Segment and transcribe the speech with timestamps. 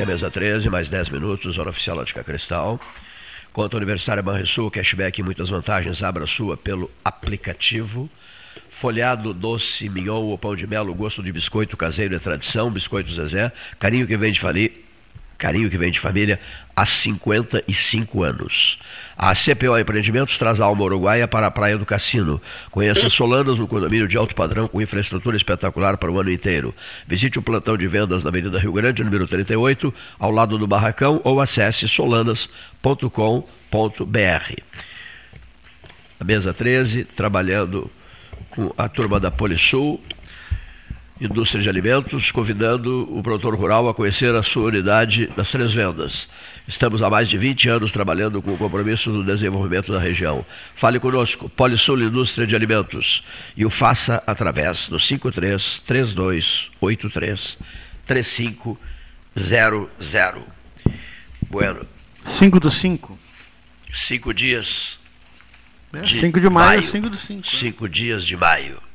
[0.00, 2.80] É a mesa 13, mais 10 minutos, hora oficial Ótica Cristal.
[3.52, 8.08] Conta Universitária Banrisul, cashback e muitas vantagens, abra sua pelo aplicativo.
[8.68, 13.52] Folhado, doce, mignon ou pão de mel, gosto de biscoito caseiro é tradição, biscoito Zezé,
[13.78, 14.72] carinho que vem de falir,
[15.40, 16.38] carinho que vem de família
[16.76, 18.78] há 55 anos.
[19.16, 22.40] A CPO Empreendimentos traz a alma uruguaia para a Praia do Cassino.
[22.70, 26.74] Conheça Solanas, um condomínio de alto padrão com infraestrutura espetacular para o ano inteiro.
[27.06, 31.20] Visite o plantão de vendas na Avenida Rio Grande, número 38, ao lado do Barracão,
[31.24, 34.54] ou acesse solanas.com.br.
[36.20, 37.90] A mesa 13, trabalhando
[38.50, 40.00] com a turma da Polisul,
[41.20, 46.30] Indústria de Alimentos, convidando o produtor rural a conhecer a sua unidade das Três Vendas.
[46.66, 50.42] Estamos há mais de 20 anos trabalhando com o compromisso do desenvolvimento da região.
[50.74, 53.22] Fale conosco, Polisul Indústria de Alimentos,
[53.54, 57.58] e o faça através do 53 3283
[58.06, 60.42] 3500.
[61.50, 61.86] Bueno.
[62.26, 63.18] 5 do 5.
[63.92, 64.98] Cinco dias.
[65.92, 67.46] 5 é, de maio, 5 do 5.
[67.46, 68.89] Cinco dias de maio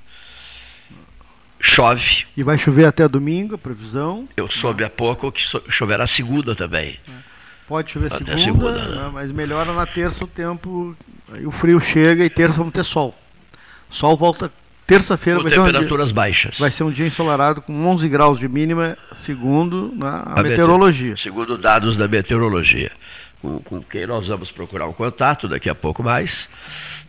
[1.66, 2.26] chove.
[2.38, 4.30] E vai chover até domingo, a previsão?
[4.38, 7.00] Eu soube há pouco que choverá segunda também.
[7.68, 9.10] Pode chover até segunda, segunda né?
[9.12, 10.96] mas melhora na terça o tempo,
[11.32, 13.16] aí o frio chega e terça vamos ter sol.
[13.90, 14.52] Sol volta
[14.86, 15.42] terça-feira.
[15.42, 16.58] Com temperaturas um dia, baixas.
[16.58, 21.18] Vai ser um dia ensolarado com 11 graus de mínima, segundo né, a, a meteorologia.
[21.18, 22.92] Segundo dados da meteorologia.
[23.42, 26.50] Com, com, quem nós vamos procurar um contato daqui a pouco mais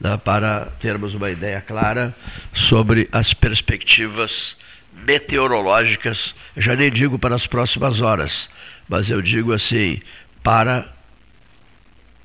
[0.01, 2.15] né, para termos uma ideia clara
[2.53, 4.57] sobre as perspectivas
[5.05, 8.49] meteorológicas, já nem digo para as próximas horas,
[8.89, 10.01] mas eu digo assim,
[10.43, 10.87] para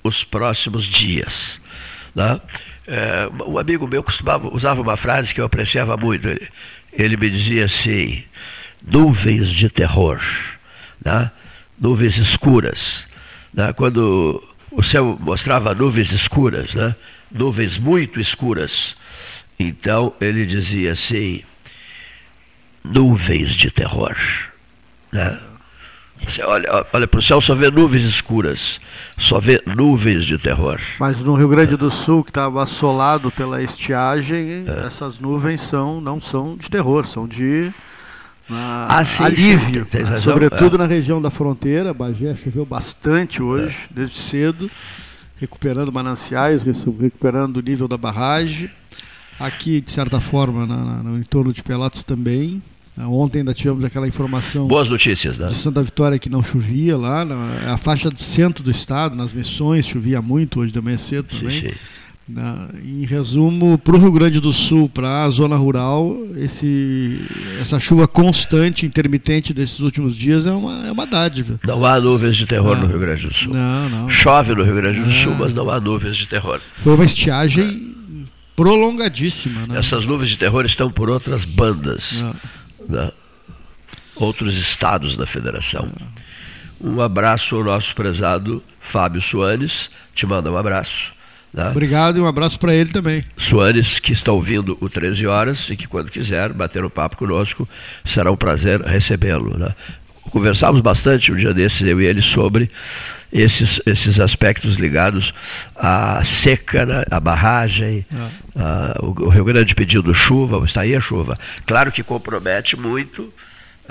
[0.03, 1.61] os próximos dias.
[2.15, 2.39] Né?
[2.87, 6.27] É, um amigo meu costumava, usava uma frase que eu apreciava muito.
[6.27, 6.47] Ele,
[6.93, 8.23] ele me dizia assim:
[8.85, 10.19] nuvens de terror,
[11.03, 11.31] né?
[11.79, 13.07] nuvens escuras.
[13.53, 13.71] Né?
[13.73, 16.95] Quando o céu mostrava nuvens escuras, né?
[17.31, 18.95] nuvens muito escuras.
[19.57, 21.43] Então ele dizia assim:
[22.83, 24.15] nuvens de terror.
[25.11, 25.39] Né?
[26.27, 28.79] Você olha, olha para o céu, só vê nuvens escuras,
[29.17, 30.79] só vê nuvens de terror.
[30.99, 34.85] Mas no Rio Grande do Sul, que estava assolado pela estiagem, é.
[34.85, 37.71] essas nuvens são, não são de terror, são de
[38.49, 39.87] ah, sim, alívio.
[39.91, 40.79] Sim, sobretudo é.
[40.79, 41.93] na região da fronteira.
[41.93, 43.93] Bagé choveu bastante hoje, é.
[43.93, 44.69] desde cedo
[45.41, 48.69] recuperando mananciais, recuperando o nível da barragem.
[49.39, 52.61] Aqui, de certa forma, na, na, no entorno de Pelotas também.
[52.97, 54.67] Ah, ontem ainda tivemos aquela informação.
[54.67, 55.47] Boas notícias, né?
[55.47, 57.23] De Santa Vitória que não chovia lá.
[57.23, 61.27] Na, a faixa do centro do estado, nas missões, chovia muito hoje de manhã cedo
[61.27, 61.61] também.
[61.61, 61.75] Sim, sim.
[62.27, 67.19] Na, em resumo, para o Rio Grande do Sul, para a zona rural, esse,
[67.59, 71.59] essa chuva constante, intermitente desses últimos dias é uma, é uma dádiva.
[71.65, 72.83] Não há nuvens de terror não.
[72.83, 73.53] no Rio Grande do Sul.
[73.53, 74.09] Não, não.
[74.09, 76.59] Chove no Rio Grande do Sul, mas não há nuvens de terror.
[76.83, 77.95] Foi uma estiagem
[78.55, 79.67] prolongadíssima.
[79.67, 79.79] Né?
[79.79, 82.23] Essas nuvens de terror estão por outras bandas,
[84.15, 85.91] outros estados da federação.
[86.79, 91.13] Um abraço ao nosso prezado Fábio Soares, te manda um abraço
[91.53, 91.69] Né?
[91.69, 93.23] Obrigado e um abraço para ele também.
[93.37, 97.67] Soares, que está ouvindo o 13 Horas e que, quando quiser bater um papo conosco,
[98.05, 99.57] será um prazer recebê-lo.
[99.57, 99.75] Né?
[100.31, 102.69] Conversávamos bastante um dia desses, eu e ele, sobre
[103.31, 105.33] esses, esses aspectos ligados
[105.75, 108.59] à seca, né, à barragem, é.
[108.59, 111.37] a, o, o Rio Grande pedindo chuva, está aí a chuva.
[111.65, 113.31] Claro que compromete muito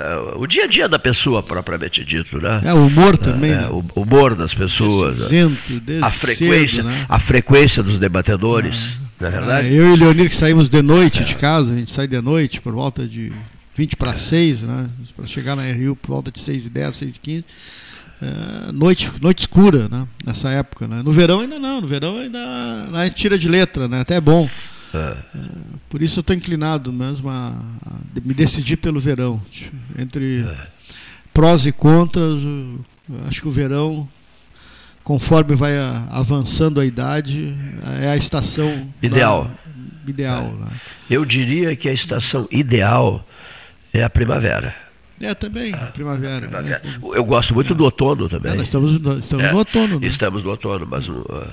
[0.01, 2.63] Uh, o dia a dia da pessoa propriamente dito, né?
[2.65, 3.51] É o humor também.
[3.51, 3.69] É, né?
[3.69, 5.19] o humor das pessoas.
[5.19, 7.07] Isento, a frequência, cedo, né?
[7.07, 9.69] a frequência dos debatedores, ah, é verdade?
[9.69, 11.25] É, eu e Leonir que saímos de noite é.
[11.25, 13.31] de casa, a gente sai de noite por volta de
[13.77, 14.89] 20 para 6, né?
[15.15, 17.45] Para chegar na Rio por volta de 6 e 10, 6 e 15.
[18.22, 20.06] É, noite, noite escura, né?
[20.25, 21.02] Nessa época, né?
[21.02, 22.38] No verão ainda não, no verão ainda
[22.93, 24.00] a gente tira de letra, né?
[24.00, 24.49] Até é bom.
[24.94, 25.17] É.
[25.88, 27.55] Por isso eu estou inclinado mesmo a,
[27.87, 29.40] a, me decidir pelo verão.
[29.99, 30.67] Entre é.
[31.32, 32.40] prós e contras,
[33.26, 34.06] acho que o verão,
[35.02, 35.78] conforme vai
[36.11, 37.56] avançando a idade,
[38.02, 39.44] é a estação ideal.
[39.44, 40.44] Da, ideal.
[40.44, 40.64] É.
[40.64, 40.70] Né?
[41.08, 43.25] Eu diria que a estação ideal
[43.94, 44.90] é a primavera.
[45.20, 46.49] É, também, ah, primavera.
[46.49, 46.82] primavera.
[46.82, 47.19] É.
[47.19, 48.52] Eu gosto muito do outono também.
[48.52, 50.00] É, nós estamos, estamos é, no outono.
[50.00, 50.06] Né?
[50.06, 51.46] Estamos no outono, mas uh,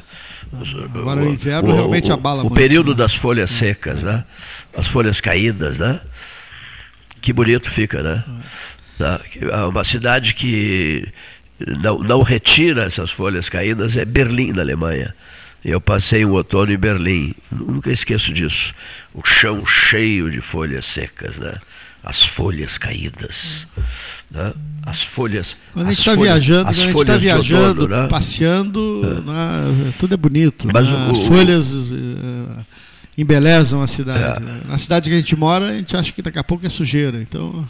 [0.95, 2.53] Agora o inverno o, realmente abala o, muito.
[2.53, 2.97] O período né?
[2.97, 4.23] das folhas secas, né?
[4.75, 5.99] As folhas caídas, né?
[7.19, 8.23] Que bonito fica, né?
[8.97, 9.19] Tá?
[9.67, 11.05] Uma cidade que
[11.81, 15.13] não, não retira essas folhas caídas é Berlim, na Alemanha.
[15.65, 18.73] Eu passei o outono em Berlim, nunca esqueço disso.
[19.13, 21.53] O chão cheio de folhas secas, né?
[22.03, 23.67] As folhas caídas.
[24.31, 24.53] Né?
[24.85, 25.55] As folhas.
[25.73, 28.07] Quando a gente está viajando, quando a gente está viajando, outono, né?
[28.07, 29.21] passeando, é.
[29.21, 29.93] Né?
[29.99, 30.67] tudo é bonito.
[30.71, 31.09] Mas né?
[31.11, 32.65] As o, folhas uh,
[33.17, 34.43] embelezam a cidade.
[34.43, 34.69] É.
[34.69, 37.21] Na cidade que a gente mora, a gente acha que daqui a pouco é sujeira.
[37.21, 37.67] Então.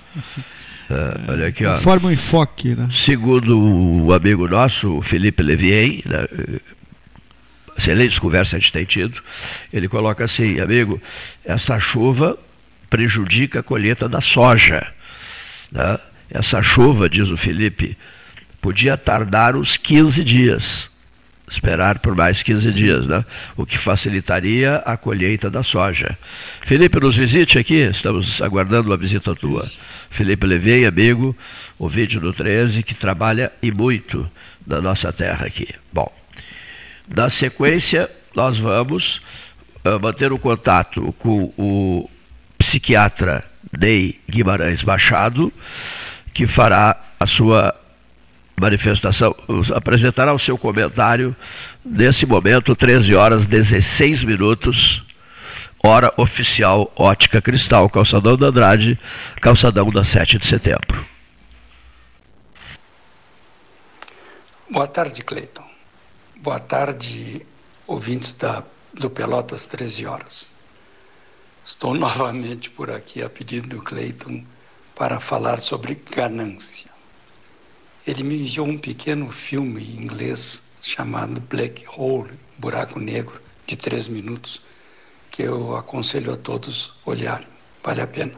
[0.89, 1.75] É, olha aqui, ó.
[1.77, 2.75] Forma um enfoque.
[2.75, 2.88] Né?
[2.91, 6.27] Segundo o amigo nosso, o Felipe Levien, né,
[7.77, 9.21] excelentes conversas a gente tem tido,
[9.71, 11.01] ele coloca assim, amigo,
[11.45, 12.38] essa chuva
[12.89, 14.86] prejudica a colheita da soja.
[15.72, 16.00] Né?
[16.30, 17.98] Essa chuva, diz o Felipe,
[18.62, 20.92] podia tardar uns 15 dias,
[21.50, 23.24] esperar por mais 15 dias, né?
[23.56, 26.18] o que facilitaria a colheita da soja.
[26.62, 29.66] Felipe, nos visite aqui, estamos aguardando uma visita tua.
[30.10, 31.36] Felipe Levei, amigo,
[31.80, 34.30] o vídeo do 13, que trabalha e muito
[34.66, 35.68] na nossa terra aqui.
[35.94, 36.12] Bom,
[37.07, 39.22] na sequência, nós vamos
[39.86, 42.10] uh, manter o contato com o
[42.57, 43.44] psiquiatra
[43.77, 45.51] Ney Guimarães Machado,
[46.33, 47.75] que fará a sua
[48.59, 49.36] manifestação,
[49.75, 51.36] apresentará o seu comentário
[51.86, 55.04] nesse momento, 13 horas 16 minutos,
[55.83, 59.00] hora oficial Ótica Cristal, Calçadão da Andrade,
[59.39, 61.06] Calçadão da 7 de setembro.
[64.69, 65.65] Boa tarde, Cleiton.
[66.36, 67.45] Boa tarde,
[67.86, 68.63] ouvintes da,
[68.94, 70.56] do Pelotas 13 horas.
[71.68, 74.46] Estou novamente por aqui a pedido do Clayton
[74.96, 76.90] para falar sobre ganância.
[78.08, 84.08] Ele me enviou um pequeno filme em inglês chamado Black Hole, Buraco Negro, de três
[84.08, 84.62] minutos,
[85.30, 87.48] que eu aconselho a todos olharem.
[87.84, 88.36] Vale a pena.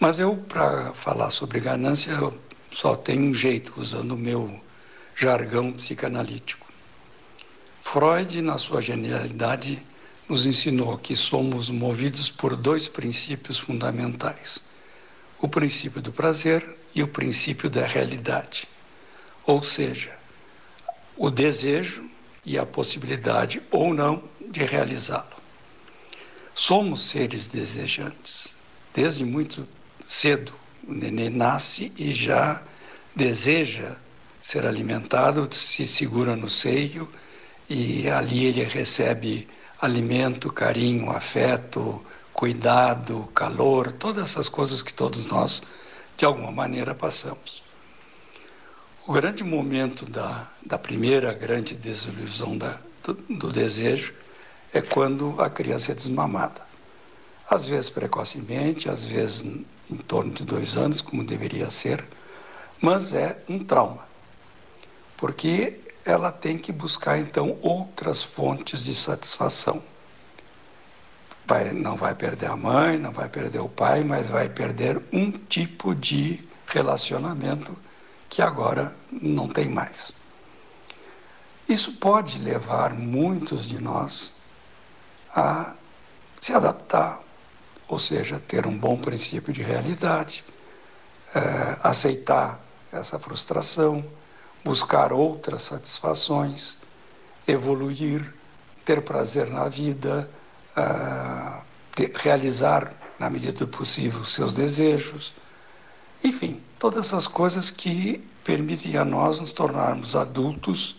[0.00, 2.18] Mas eu, para falar sobre ganância,
[2.72, 4.60] só tenho um jeito, usando o meu
[5.14, 6.66] jargão psicanalítico.
[7.84, 9.80] Freud, na sua genialidade,
[10.32, 14.64] nos ensinou que somos movidos por dois princípios fundamentais:
[15.38, 18.66] o princípio do prazer e o princípio da realidade.
[19.44, 20.10] Ou seja,
[21.18, 22.08] o desejo
[22.46, 25.36] e a possibilidade ou não de realizá-lo.
[26.54, 28.54] Somos seres desejantes.
[28.94, 29.68] Desde muito
[30.08, 30.54] cedo,
[30.88, 32.62] o neném nasce e já
[33.14, 33.96] deseja
[34.40, 37.06] ser alimentado, se segura no seio
[37.68, 39.46] e ali ele recebe
[39.82, 42.00] alimento, carinho, afeto,
[42.32, 45.60] cuidado, calor, todas essas coisas que todos nós,
[46.16, 47.60] de alguma maneira, passamos.
[49.04, 54.14] O grande momento da, da primeira grande desilusão da, do, do desejo
[54.72, 56.62] é quando a criança é desmamada.
[57.50, 62.04] Às vezes precocemente, às vezes em torno de dois anos, como deveria ser,
[62.80, 64.06] mas é um trauma.
[65.16, 69.82] Porque ela tem que buscar então outras fontes de satisfação.
[71.46, 75.30] Vai, não vai perder a mãe, não vai perder o pai, mas vai perder um
[75.30, 77.76] tipo de relacionamento
[78.28, 80.12] que agora não tem mais.
[81.68, 84.34] Isso pode levar muitos de nós
[85.34, 85.74] a
[86.40, 87.20] se adaptar,
[87.88, 90.44] ou seja, ter um bom princípio de realidade,
[91.34, 92.60] é, aceitar
[92.92, 94.04] essa frustração
[94.64, 96.76] buscar outras satisfações,
[97.46, 98.32] evoluir,
[98.84, 100.28] ter prazer na vida,
[100.76, 101.62] uh,
[101.94, 105.32] ter, realizar, na medida do possível, seus desejos.
[106.24, 110.96] Enfim, todas essas coisas que permitem a nós nos tornarmos adultos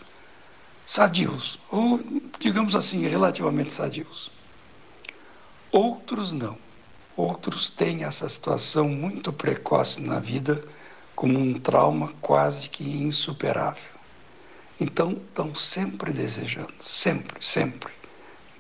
[0.86, 2.00] sadios, ou
[2.40, 4.32] digamos assim, relativamente sadios.
[5.72, 6.58] Outros não.
[7.16, 10.64] Outros têm essa situação muito precoce na vida
[11.16, 13.94] como um trauma quase que insuperável.
[14.80, 17.94] Então, estão sempre desejando, sempre, sempre,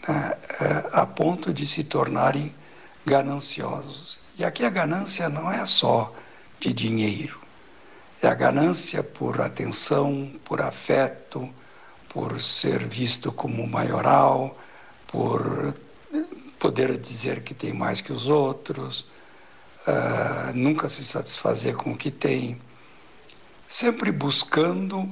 [0.07, 2.53] né, é, a ponto de se tornarem
[3.05, 4.19] gananciosos.
[4.37, 6.13] E aqui a ganância não é só
[6.59, 7.39] de dinheiro,
[8.21, 11.49] é a ganância por atenção, por afeto,
[12.07, 14.57] por ser visto como maioral,
[15.07, 15.75] por
[16.57, 19.05] poder dizer que tem mais que os outros,
[19.87, 22.59] uh, nunca se satisfazer com o que tem,
[23.67, 25.09] sempre buscando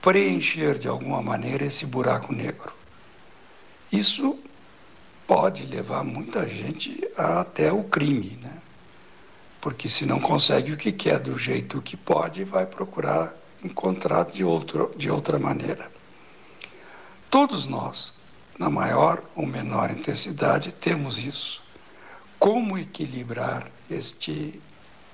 [0.00, 2.72] preencher de alguma maneira esse buraco negro.
[3.92, 4.38] Isso
[5.26, 8.58] pode levar muita gente até o crime, né?
[9.60, 14.42] Porque se não consegue o que quer do jeito que pode, vai procurar encontrar de,
[14.42, 15.90] outro, de outra maneira.
[17.30, 18.14] Todos nós,
[18.58, 21.59] na maior ou menor intensidade, temos isso.
[22.40, 24.58] Como equilibrar este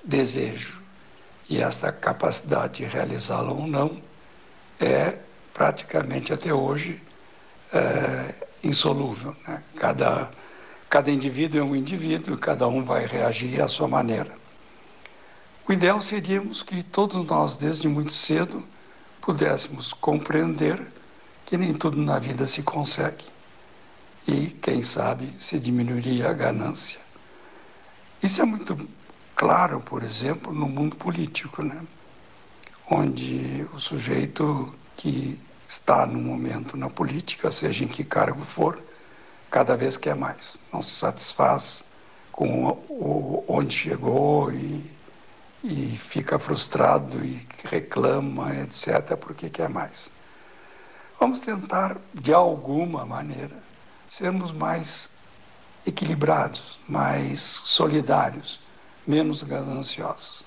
[0.01, 0.81] desejo
[1.49, 4.01] e essa capacidade de realizá-lo ou não
[4.79, 5.19] é
[5.53, 7.01] praticamente até hoje
[7.73, 9.35] é, insolúvel.
[9.45, 9.61] Né?
[9.75, 10.31] Cada,
[10.89, 14.33] cada indivíduo é um indivíduo, cada um vai reagir à sua maneira.
[15.67, 18.63] O ideal seríamos que todos nós, desde muito cedo,
[19.19, 20.81] pudéssemos compreender
[21.45, 23.25] que nem tudo na vida se consegue.
[24.25, 27.06] E, quem sabe, se diminuiria a ganância.
[28.21, 28.87] Isso é muito
[29.35, 31.81] claro, por exemplo, no mundo político, né?
[32.89, 38.81] onde o sujeito que está no momento na política, seja em que cargo for,
[39.51, 41.83] cada vez quer mais, não se satisfaz
[42.31, 44.97] com o, onde chegou e
[45.63, 50.09] e fica frustrado e reclama, etc., porque quer mais.
[51.19, 53.57] Vamos tentar, de alguma maneira,
[54.07, 55.09] sermos mais
[55.87, 58.59] equilibrados, mais solidários,
[59.07, 60.43] menos gananciosos.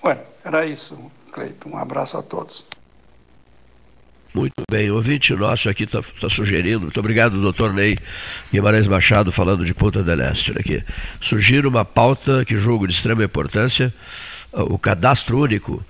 [0.00, 0.96] Bueno, era isso,
[1.32, 1.70] Cleiton.
[1.70, 2.64] Um abraço a todos.
[4.32, 7.96] Muito bem, ouvinte nosso aqui está tá sugerindo, muito obrigado, doutor Ney
[8.52, 10.82] Guimarães Machado, falando de Ponta del Este aqui.
[11.20, 13.94] Sugiro uma pauta que julgo de extrema importância,
[14.52, 15.84] o cadastro único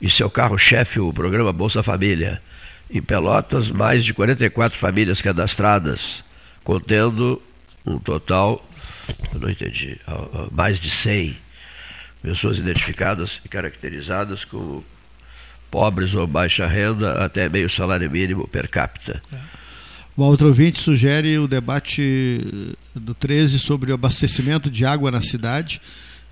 [0.00, 2.40] e seu carro-chefe, o programa Bolsa Família.
[2.88, 6.24] Em Pelotas, mais de 44 famílias cadastradas,
[6.62, 7.42] contendo
[7.94, 8.64] um total,
[9.32, 9.98] eu não entendi,
[10.50, 11.36] mais de 100
[12.22, 14.84] pessoas identificadas e caracterizadas como
[15.70, 19.22] pobres ou baixa renda até meio salário mínimo per capita.
[19.32, 19.36] É.
[20.16, 25.80] O outro ouvinte sugere o debate do 13 sobre o abastecimento de água na cidade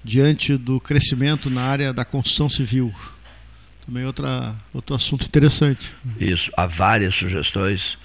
[0.03, 2.93] diante do crescimento na área da construção civil.
[3.87, 5.89] Também outra, outro assunto interessante.
[6.19, 7.97] Isso, há várias sugestões,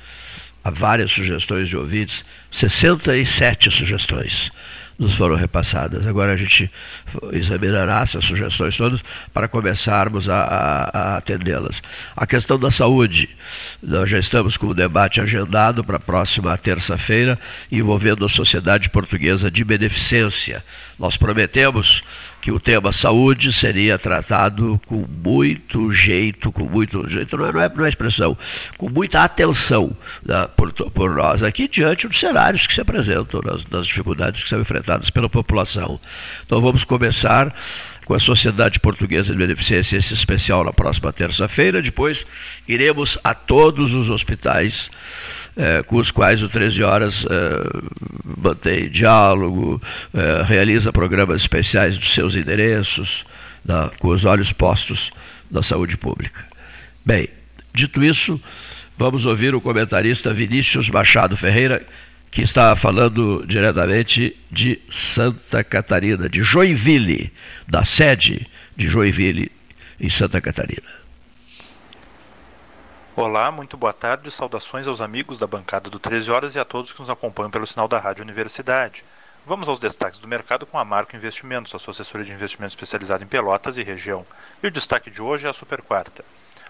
[0.64, 4.52] há várias sugestões de ouvintes, 67 sugestões
[5.02, 6.06] nos foram repassadas.
[6.06, 6.70] Agora a gente
[7.32, 9.04] examinará essas sugestões todas
[9.34, 11.82] para começarmos a, a, a atendê-las.
[12.16, 13.28] A questão da saúde,
[13.82, 17.40] nós já estamos com o debate agendado para a próxima terça-feira,
[17.72, 20.64] envolvendo a Sociedade Portuguesa de Beneficência.
[21.02, 22.04] Nós prometemos
[22.40, 27.84] que o tema saúde seria tratado com muito jeito, com muito jeito, não é, não
[27.84, 28.38] é, é expressão,
[28.78, 33.42] com muita atenção né, por, por, nós aqui diante dos cenários que se apresentam,
[33.72, 36.00] nas dificuldades que são enfrentadas pela população.
[36.46, 37.52] Então vamos começar
[38.06, 41.82] com a Sociedade Portuguesa de Beneficência, esse especial na próxima terça-feira.
[41.82, 42.26] Depois
[42.68, 44.90] iremos a todos os hospitais
[45.56, 47.80] eh, com os quais o 13 Horas eh,
[48.38, 49.82] mantém diálogo,
[50.14, 53.26] eh, realiza programas especiais dos seus endereços,
[53.64, 55.12] na, com os olhos postos
[55.50, 56.46] na saúde pública.
[57.06, 57.28] Bem,
[57.74, 58.42] dito isso,
[58.98, 61.86] vamos ouvir o comentarista Vinícius Machado Ferreira,
[62.32, 67.32] que está falando diretamente de Santa Catarina, de Joinville,
[67.68, 69.52] da sede de Joinville,
[70.00, 70.88] em Santa Catarina.
[73.14, 76.94] Olá, muito boa tarde, saudações aos amigos da bancada do 13 Horas e a todos
[76.94, 79.04] que nos acompanham pelo sinal da Rádio Universidade.
[79.46, 83.26] Vamos aos destaques do mercado com a Marco Investimentos, a sua assessoria de investimentos especializada
[83.26, 84.26] em Pelotas e região.
[84.64, 86.24] E o destaque de hoje é a Super Quarta.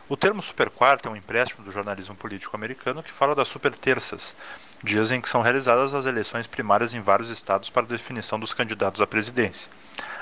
[0.10, 3.74] O termo Super Quarta é um empréstimo do jornalismo político americano que fala das super
[3.74, 4.36] terças,
[4.84, 9.02] dias em que são realizadas as eleições primárias em vários estados para definição dos candidatos
[9.02, 9.70] à presidência.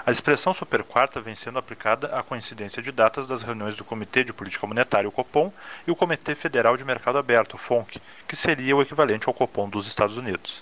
[0.06, 4.34] A expressão superquarta vem sendo aplicada à coincidência de datas das reuniões do Comitê de
[4.34, 5.54] Política Monetária, o Copom,
[5.88, 9.70] e o Comitê Federal de Mercado Aberto, o FONC, que seria o equivalente ao Copom
[9.70, 10.62] dos Estados Unidos.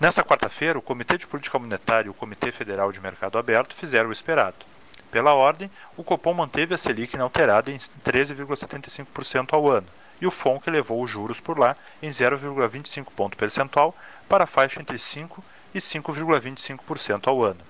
[0.00, 4.08] Nesta quarta-feira, o Comitê de Política Monetária e o Comitê Federal de Mercado Aberto fizeram
[4.08, 4.66] o esperado.
[5.10, 9.86] Pela ordem, o Copom manteve a Selic inalterada em 13,75% ao ano
[10.20, 13.94] e o FONC elevou os juros por lá em 0,25 ponto percentual
[14.28, 15.42] para a faixa entre 5%
[15.74, 17.60] e 5,25% ao ano.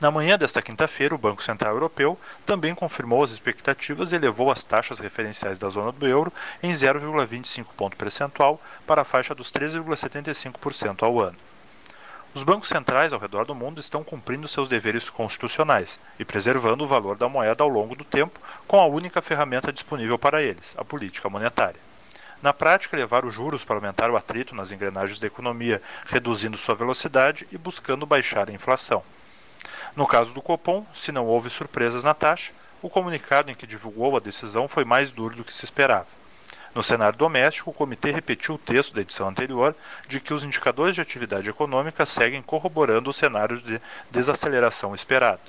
[0.00, 4.64] Na manhã desta quinta-feira, o Banco Central Europeu também confirmou as expectativas e elevou as
[4.64, 11.04] taxas referenciais da zona do euro em 0,25 ponto percentual para a faixa dos 3,75%
[11.04, 11.36] ao ano.
[12.34, 16.86] Os bancos centrais ao redor do mundo estão cumprindo seus deveres constitucionais e preservando o
[16.86, 20.84] valor da moeda ao longo do tempo com a única ferramenta disponível para eles, a
[20.84, 21.78] política monetária.
[22.40, 26.74] Na prática, levar os juros para aumentar o atrito nas engrenagens da economia, reduzindo sua
[26.74, 29.04] velocidade e buscando baixar a inflação.
[29.94, 34.16] No caso do Copom, se não houve surpresas na taxa, o comunicado em que divulgou
[34.16, 36.21] a decisão foi mais duro do que se esperava.
[36.74, 39.74] No cenário doméstico, o comitê repetiu o texto da edição anterior
[40.08, 45.42] de que os indicadores de atividade econômica seguem corroborando o cenário de desaceleração esperado,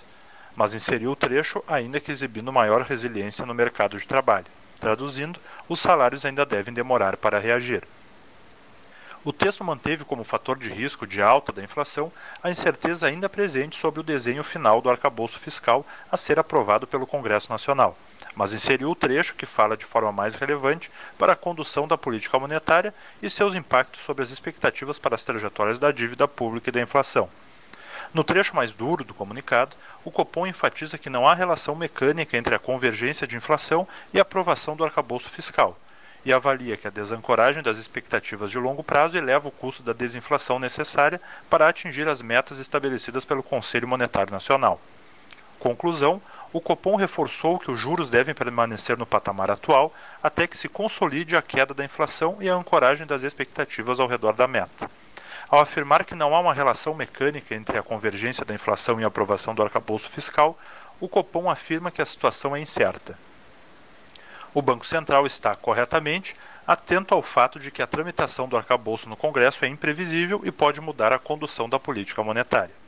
[0.54, 4.48] mas inseriu o trecho ainda que exibindo maior resiliência no mercado de trabalho.
[4.82, 5.40] Traduzindo,
[5.70, 7.84] os salários ainda devem demorar para reagir.
[9.24, 12.12] O texto manteve como fator de risco de alta da inflação
[12.44, 17.08] a incerteza ainda presente sobre o desenho final do arcabouço fiscal a ser aprovado pelo
[17.08, 17.98] Congresso Nacional,
[18.36, 22.40] mas inseriu o trecho que fala de forma mais relevante para a condução da política
[22.40, 26.82] monetária e seus impactos sobre as expectativas para as trajetórias da dívida pública e da
[26.82, 27.30] inflação.
[28.14, 32.54] No trecho mais duro do comunicado, o Copom enfatiza que não há relação mecânica entre
[32.54, 35.78] a convergência de inflação e a aprovação do arcabouço fiscal
[36.26, 40.58] e avalia que a desancoragem das expectativas de longo prazo eleva o custo da desinflação
[40.58, 44.80] necessária para atingir as metas estabelecidas pelo Conselho Monetário Nacional.
[45.60, 46.22] Conclusão:
[46.54, 51.36] o Copom reforçou que os juros devem permanecer no patamar atual até que se consolide
[51.36, 54.90] a queda da inflação e a ancoragem das expectativas ao redor da meta.
[55.50, 59.08] Ao afirmar que não há uma relação mecânica entre a convergência da inflação e a
[59.08, 60.58] aprovação do arcabouço fiscal,
[61.00, 63.18] o Copom afirma que a situação é incerta
[64.54, 69.18] o Banco Central está, corretamente, atento ao fato de que a tramitação do arcabouço no
[69.18, 72.83] Congresso é imprevisível e pode mudar a condução da política monetária.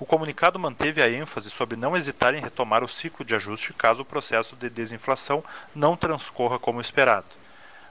[0.00, 4.02] O comunicado manteve a ênfase sobre não hesitar em retomar o ciclo de ajuste caso
[4.02, 5.42] o processo de desinflação
[5.74, 7.26] não transcorra como esperado.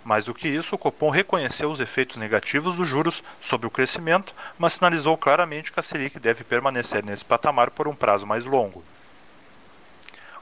[0.06, 4.34] Mais do que isso, o Copom reconheceu os efeitos negativos dos juros sobre o crescimento,
[4.58, 8.82] mas sinalizou claramente que a Selic deve permanecer nesse patamar por um prazo mais longo.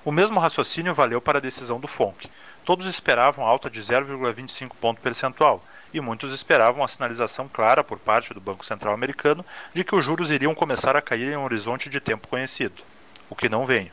[0.04, 2.30] O mesmo raciocínio valeu para a decisão do FONC.
[2.64, 5.64] Todos esperavam alta de 0,25 ponto percentual,
[5.96, 10.04] e muitos esperavam a sinalização clara por parte do Banco Central americano de que os
[10.04, 12.84] juros iriam começar a cair em um horizonte de tempo conhecido,
[13.30, 13.90] o que não veio.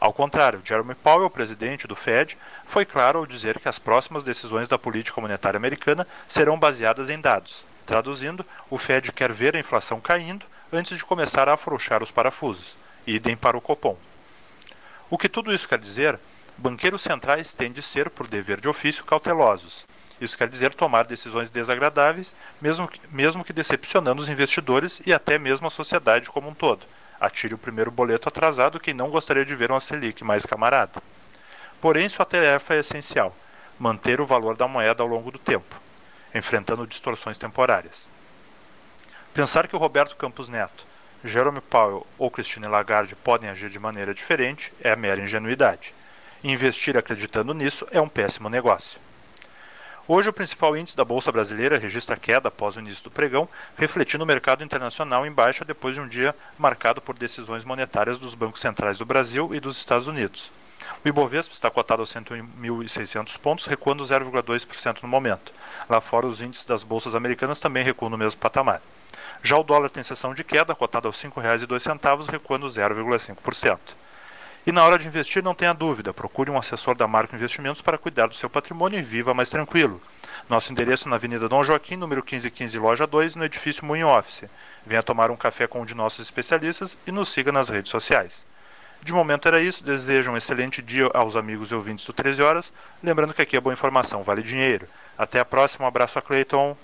[0.00, 4.66] Ao contrário, Jeremy Powell, presidente do Fed, foi claro ao dizer que as próximas decisões
[4.66, 7.64] da política monetária americana serão baseadas em dados.
[7.86, 12.74] Traduzindo, o Fed quer ver a inflação caindo antes de começar a afrouxar os parafusos.
[13.06, 13.96] Idem para o Copom.
[15.08, 16.18] O que tudo isso quer dizer
[16.58, 19.86] banqueiros centrais tendem a ser, por dever de ofício, cautelosos.
[20.20, 25.38] Isso quer dizer tomar decisões desagradáveis, mesmo que, mesmo que decepcionando os investidores e até
[25.38, 26.86] mesmo a sociedade como um todo.
[27.20, 31.02] Atire o primeiro boleto atrasado quem não gostaria de ver uma Selic mais camarada.
[31.80, 33.34] Porém, sua tarefa é essencial:
[33.78, 35.80] manter o valor da moeda ao longo do tempo,
[36.34, 38.06] enfrentando distorções temporárias.
[39.34, 40.86] Pensar que o Roberto Campos Neto,
[41.22, 45.92] Jerome Powell ou Christine Lagarde podem agir de maneira diferente é mera ingenuidade.
[46.42, 49.05] Investir acreditando nisso é um péssimo negócio.
[50.08, 54.22] Hoje, o principal índice da Bolsa Brasileira registra queda após o início do pregão, refletindo
[54.22, 58.60] o mercado internacional em baixa depois de um dia marcado por decisões monetárias dos bancos
[58.60, 60.52] centrais do Brasil e dos Estados Unidos.
[61.04, 65.52] O Ibovespa está cotado a 101.600 pontos, recuando 0,2% no momento.
[65.90, 68.80] Lá fora, os índices das bolsas americanas também recuam no mesmo patamar.
[69.42, 73.78] Já o dólar tem sessão de queda, cotado aos R$ 5,02, recuando 0,5%.
[74.66, 77.96] E na hora de investir, não tenha dúvida, procure um assessor da Marco Investimentos para
[77.96, 80.02] cuidar do seu patrimônio e viva mais tranquilo.
[80.50, 84.42] Nosso endereço na Avenida Dom Joaquim, número 1515, loja 2, no edifício Moinho Office.
[84.84, 88.44] Venha tomar um café com um de nossos especialistas e nos siga nas redes sociais.
[89.04, 92.72] De momento era isso, desejo um excelente dia aos amigos e ouvintes do 13 Horas,
[93.00, 94.88] lembrando que aqui é boa informação, vale dinheiro.
[95.16, 96.76] Até a próxima, um abraço a Cleiton.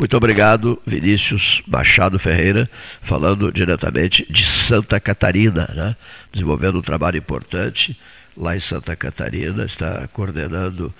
[0.00, 2.70] Muito obrigado, Vinícius Machado Ferreira,
[3.02, 5.94] falando diretamente de Santa Catarina, né?
[6.32, 7.94] desenvolvendo um trabalho importante
[8.34, 10.90] lá em Santa Catarina, está coordenando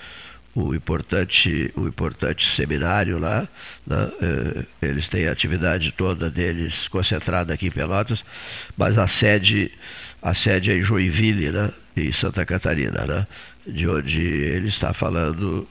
[0.55, 3.49] o importante, o importante seminário lá.
[3.87, 4.11] Né?
[4.21, 8.23] Eh, eles têm a atividade toda deles concentrada aqui em Pelotas,
[8.77, 9.73] mas a sede,
[10.21, 11.73] a sede é em Joinville, né?
[11.97, 13.27] em Santa Catarina, né?
[13.67, 15.67] de onde ele está falando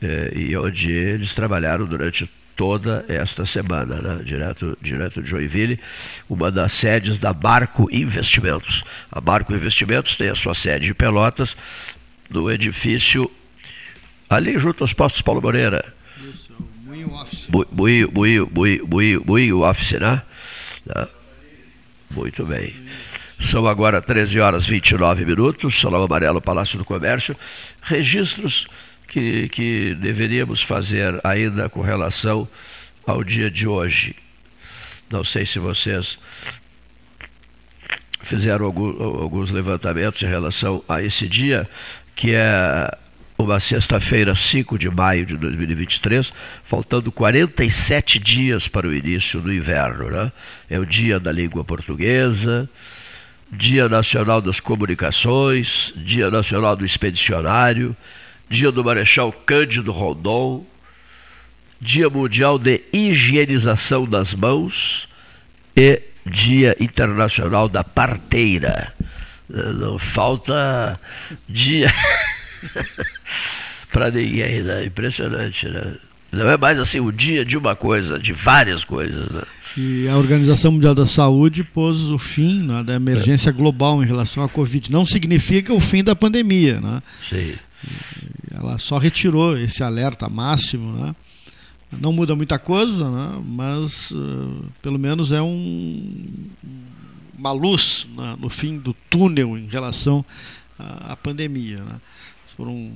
[0.00, 4.22] eh, e onde eles trabalharam durante toda esta semana, né?
[4.22, 5.80] direto, direto de Joinville,
[6.28, 8.84] uma das sedes da Barco Investimentos.
[9.10, 11.56] A Barco Investimentos tem a sua sede em Pelotas,
[12.28, 13.30] no edifício
[14.28, 15.82] ali junto aos postos Paulo Moreira.
[16.30, 17.48] Isso, é Moinho Office.
[17.48, 20.20] Moinho, Moinho, Moinho, Moinho, Moinho Office, né?
[20.86, 21.08] Tá.
[22.10, 22.74] Muito bem.
[23.40, 27.34] São agora 13 horas 29 minutos, Salão Amarelo, Palácio do Comércio.
[27.80, 28.66] Registros
[29.10, 32.48] que, que deveríamos fazer ainda com relação
[33.04, 34.14] ao dia de hoje.
[35.10, 36.16] Não sei se vocês
[38.22, 41.68] fizeram alguns levantamentos em relação a esse dia,
[42.14, 42.96] que é
[43.36, 50.08] uma sexta-feira, 5 de maio de 2023, faltando 47 dias para o início do inverno.
[50.08, 50.30] Né?
[50.68, 52.68] É o dia da língua portuguesa,
[53.50, 57.96] Dia Nacional das Comunicações, Dia Nacional do Expedicionário,
[58.50, 60.66] Dia do Marechal Cândido Rondon,
[61.80, 65.08] Dia Mundial de Higienização das Mãos
[65.76, 68.92] e Dia Internacional da Parteira.
[69.48, 70.98] Não falta
[71.48, 71.92] dia
[73.92, 74.84] para ninguém, né?
[74.84, 75.94] Impressionante, né?
[76.32, 79.42] Não é mais assim o dia de uma coisa, de várias coisas, né?
[79.76, 84.42] E a Organização Mundial da Saúde pôs o fim né, da emergência global em relação
[84.42, 84.90] à Covid.
[84.90, 86.80] Não significa o fim da pandemia.
[86.80, 87.02] Né?
[87.28, 87.54] Sim.
[88.50, 90.92] Ela só retirou esse alerta máximo.
[90.92, 91.14] Né?
[91.92, 93.42] Não muda muita coisa, né?
[93.44, 96.24] mas uh, pelo menos é um,
[97.36, 100.24] uma luz né, no fim do túnel em relação
[100.78, 101.82] à, pandemia.
[101.82, 102.00] Né?
[102.56, 102.92] Foram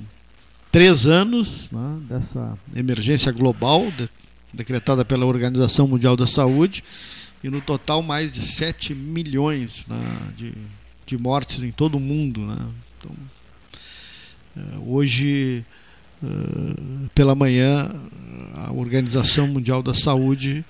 [0.71, 4.07] três anos né, dessa emergência global, de,
[4.53, 6.83] decretada pela Organização Mundial da Saúde,
[7.43, 10.53] e no total mais de 7 milhões né, de,
[11.05, 12.41] de mortes em todo o mundo.
[12.41, 12.57] Né?
[12.97, 13.11] Então,
[14.85, 15.63] hoje,
[16.23, 16.27] é,
[17.13, 17.91] pela manhã,
[18.53, 20.63] a Organização Mundial da Saúde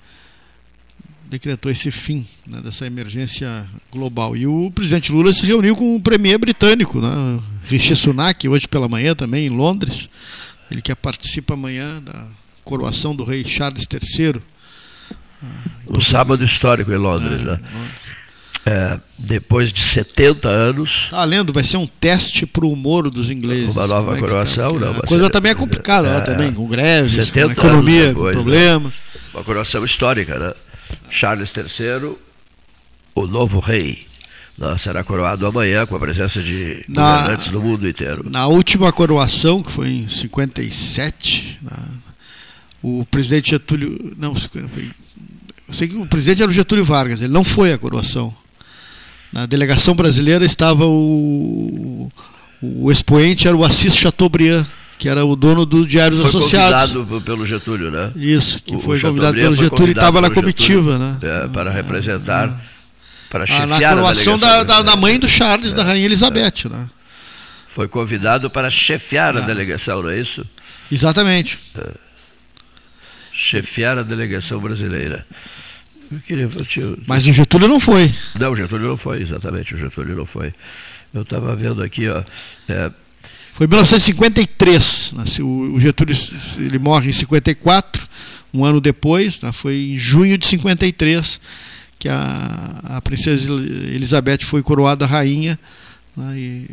[1.28, 4.36] decretou esse fim né, dessa emergência global.
[4.36, 8.88] E o presidente Lula se reuniu com o premier britânico, né, Rishi Sunak, hoje pela
[8.88, 10.08] manhã também, em Londres.
[10.70, 12.26] Ele que participa amanhã da
[12.64, 14.40] coroação do rei Charles III.
[15.86, 17.60] O sábado histórico em Londres, é, né?
[18.68, 21.06] É, depois de 70 anos.
[21.10, 23.68] Tá lendo, vai ser um teste para o humor dos ingleses.
[23.68, 24.80] Uma nova é coroação, tá?
[24.80, 24.90] não.
[24.90, 28.42] A coisa também é complicada é, lá também, com greves, com economia, depois, com né?
[28.42, 28.94] problemas.
[28.94, 29.20] Né?
[29.34, 30.52] Uma coroação histórica, né?
[31.08, 32.16] Charles III,
[33.14, 34.04] o novo rei.
[34.58, 34.76] Né?
[34.78, 38.26] Será coroado amanhã com a presença de governantes do mundo inteiro.
[38.28, 41.76] Na última coroação, que foi em 57, né?
[42.82, 44.12] o presidente Getúlio.
[44.18, 44.32] Não,
[45.68, 48.34] eu sei que o presidente era o Getúlio Vargas, ele não foi à coroação.
[49.36, 52.10] Na delegação brasileira estava o,
[52.62, 54.64] o expoente, era o Assis Chateaubriand,
[54.98, 56.92] que era o dono do Diários foi Associados.
[56.92, 58.12] Foi convidado pelo Getúlio, né?
[58.16, 61.44] Isso, que o, foi o convidado pelo Getúlio e estava na comitiva, Getúlio, né?
[61.44, 62.60] É, para representar, ah,
[63.28, 66.64] para chefiar ah, Na coroação da, da, da, mãe do Charles, é, da Rainha Elizabeth,
[66.64, 66.68] é.
[66.70, 66.88] né?
[67.68, 69.44] Foi convidado para chefiar a é.
[69.44, 70.46] delegação, não é isso?
[70.90, 71.58] Exatamente.
[71.76, 72.06] É
[73.36, 75.26] chefiar a delegação brasileira.
[76.10, 78.14] Eu queria, eu, Mas o Getúlio não foi.
[78.38, 80.52] Não, o Getúlio não foi, exatamente, o Getúlio não foi.
[81.12, 82.22] Eu estava vendo aqui, ó.
[82.68, 82.90] É,
[83.54, 85.12] foi em 1953.
[85.14, 86.14] Nasceu, o Getúlio
[86.58, 88.06] ele morre em 54,
[88.52, 91.40] um ano depois, né, foi em junho de 53
[91.98, 95.58] que a, a princesa Elizabeth foi coroada rainha.
[96.14, 96.70] Né, e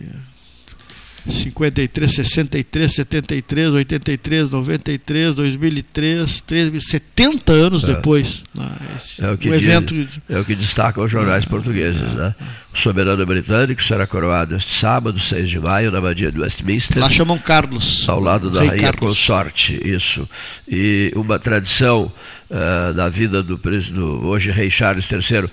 [1.29, 7.87] 53, 63, 73, 83, 93, 2003, 13, 70 anos é.
[7.87, 8.43] depois.
[8.53, 9.93] Né, esse, é, o que um evento...
[9.93, 11.47] Diz, é o que destaca os jornais é.
[11.47, 12.01] portugueses.
[12.01, 12.35] Né?
[12.73, 17.01] O soberano britânico será coroado este sábado, 6 de maio, na abadia de Westminster.
[17.01, 18.07] Lá chamam Carlos.
[18.09, 19.17] Ao lado da Rei rainha Carlos.
[19.17, 20.27] consorte, isso.
[20.67, 22.11] E uma tradição
[22.49, 25.49] uh, da vida do, do hoje rei Charles III,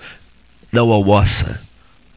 [0.71, 1.61] não almoça.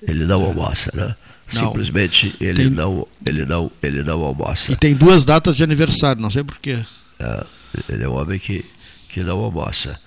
[0.07, 0.45] Ele não é.
[0.47, 1.15] almoça, né?
[1.53, 1.67] Não.
[1.67, 2.71] Simplesmente ele, tem...
[2.71, 4.73] não, ele, não, ele não almoça.
[4.73, 6.85] E tem duas datas de aniversário, não sei porquê.
[7.19, 7.45] É,
[7.89, 8.65] ele é um homem que,
[9.09, 10.01] que não almoça.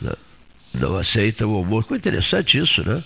[0.00, 0.16] Não,
[0.74, 1.82] não aceita o almoço.
[1.82, 3.02] Ficou interessante isso, né?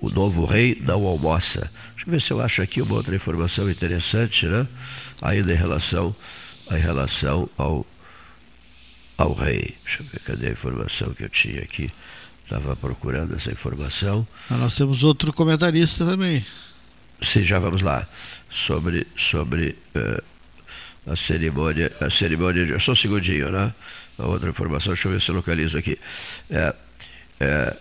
[0.00, 1.70] O novo rei não almoça.
[1.94, 4.66] Deixa eu ver se eu acho aqui uma outra informação interessante, né?
[5.20, 6.14] Ainda em relação,
[6.70, 7.86] em relação ao,
[9.18, 9.74] ao rei.
[9.84, 11.90] Deixa eu ver, cadê a informação que eu tinha aqui?
[12.50, 14.26] Estava procurando essa informação.
[14.50, 16.44] Ah, nós temos outro comentarista também.
[17.22, 18.08] Sim, já vamos lá.
[18.50, 20.20] Sobre, sobre uh,
[21.06, 22.76] a cerimônia, a cerimônia de.
[22.80, 23.72] Só um segundinho, né?
[24.18, 25.96] A outra informação, deixa eu ver se eu localizo aqui.
[26.50, 26.74] É,
[27.38, 27.76] é,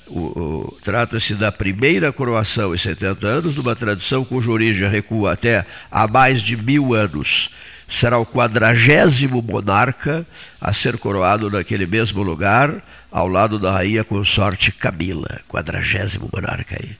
[0.84, 6.08] Trata-se da primeira coroação em 70 anos, de uma tradição cuja origem recua até há
[6.08, 7.55] mais de mil anos.
[7.89, 10.27] será o quadragésimo monarca
[10.62, 16.95] a ser coroado naquele mesmo lugar, ao lado da rainha consorte Camila, quadragésimo monarca aí.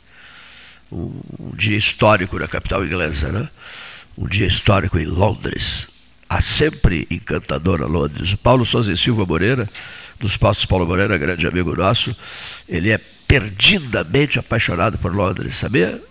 [0.91, 3.49] Um, um, dia histórico na capital inglesa, né?
[4.17, 5.87] Um dia histórico em Londres.
[6.27, 8.33] A sempre encantadora Londres.
[8.33, 9.69] O Paulo Souza e Silva Moreira,
[10.19, 12.15] dos Postos Paulo Moreira, grande amigo nosso,
[12.67, 16.01] ele é perdidamente apaixonado por Londres, sabia?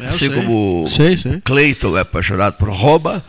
[0.00, 0.42] É, assim sei.
[0.42, 1.40] como sei, sei.
[1.42, 3.22] Clayton é apaixonado por Roma,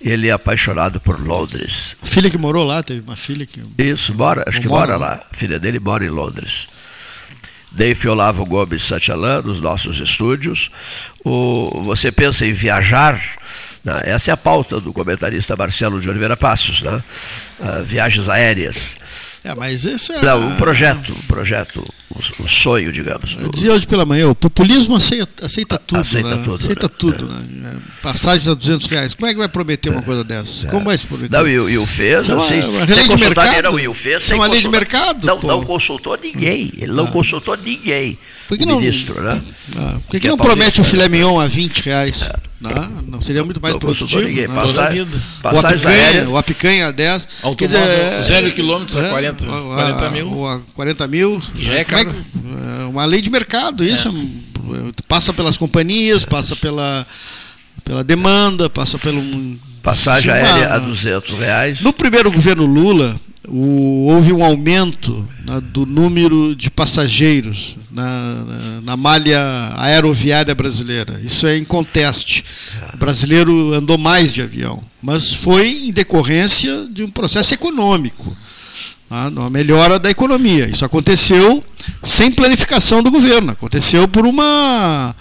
[0.00, 1.94] ele é apaixonado por Londres.
[2.02, 3.62] A filha que morou lá, teve uma filha que.
[3.76, 5.20] Isso, mora, acho que mora, mora lá.
[5.30, 6.68] A filha dele mora em Londres.
[7.70, 10.70] Dave Olavo Gomes Sanchalan, nos nossos estúdios.
[11.22, 13.20] O, você pensa em viajar?
[13.84, 13.92] Né?
[14.04, 17.02] Essa é a pauta do comentarista Marcelo de Oliveira Passos, né?
[17.60, 18.96] Uh, viagens aéreas.
[19.46, 20.22] É, mas esse é.
[20.22, 23.36] Não, um projeto, um projeto, um, um sonho, digamos.
[23.36, 23.48] Do...
[23.48, 26.00] Dizia hoje pela manhã, o populismo aceita, aceita tudo.
[26.00, 26.42] Aceita né?
[26.44, 26.64] tudo.
[26.64, 26.94] Aceita né?
[26.98, 27.28] tudo.
[27.28, 27.80] Né?
[28.02, 29.14] Passagens a 200 reais.
[29.14, 30.66] Como é que vai prometer uma coisa dessa?
[30.66, 30.70] É.
[30.70, 31.30] Como vai se prometer?
[31.30, 32.60] Não, e, e o fez, não, assim.
[32.60, 33.62] Uma lei de mercado.
[33.62, 35.24] Não, e o fez sem é uma lei de mercado.
[35.24, 36.72] Não, não consultou ninguém.
[36.76, 37.12] Ele não ah.
[37.12, 38.18] consultou ninguém.
[38.48, 39.40] Por que o não, ministro, né?
[39.76, 42.22] Ah, por que, que, não promete o filé mignon a 20 reais?
[42.22, 42.46] É.
[42.60, 44.22] Não, não seria muito mais não produtivo.
[44.22, 44.48] Ninguém.
[44.48, 44.60] Né?
[44.60, 45.10] Toda a vida.
[45.42, 47.28] O a, picanha, o a picanha a 10.
[47.42, 50.46] Automóvel, dizer, zero quilômetros a 40, é, 40 mil.
[50.46, 51.42] A 40 mil.
[51.54, 52.14] Já é caro.
[52.80, 54.08] É uma lei de mercado, isso.
[54.08, 55.02] É.
[55.06, 57.06] Passa pelas companhias, passa pela,
[57.84, 59.20] pela demanda, passa pelo.
[59.82, 61.80] Passagem aérea a 200 reais.
[61.80, 63.14] No primeiro governo Lula,
[63.48, 71.20] o, houve um aumento né, do número de passageiros na, na, na, malha aeroviária brasileira.
[71.22, 72.44] Isso é inconteste.
[72.94, 78.36] O brasileiro andou mais de avião, mas foi em decorrência de um processo econômico,
[79.10, 80.66] né, uma melhora da economia.
[80.66, 81.62] Isso aconteceu
[82.04, 85.14] sem planificação do governo, aconteceu por uma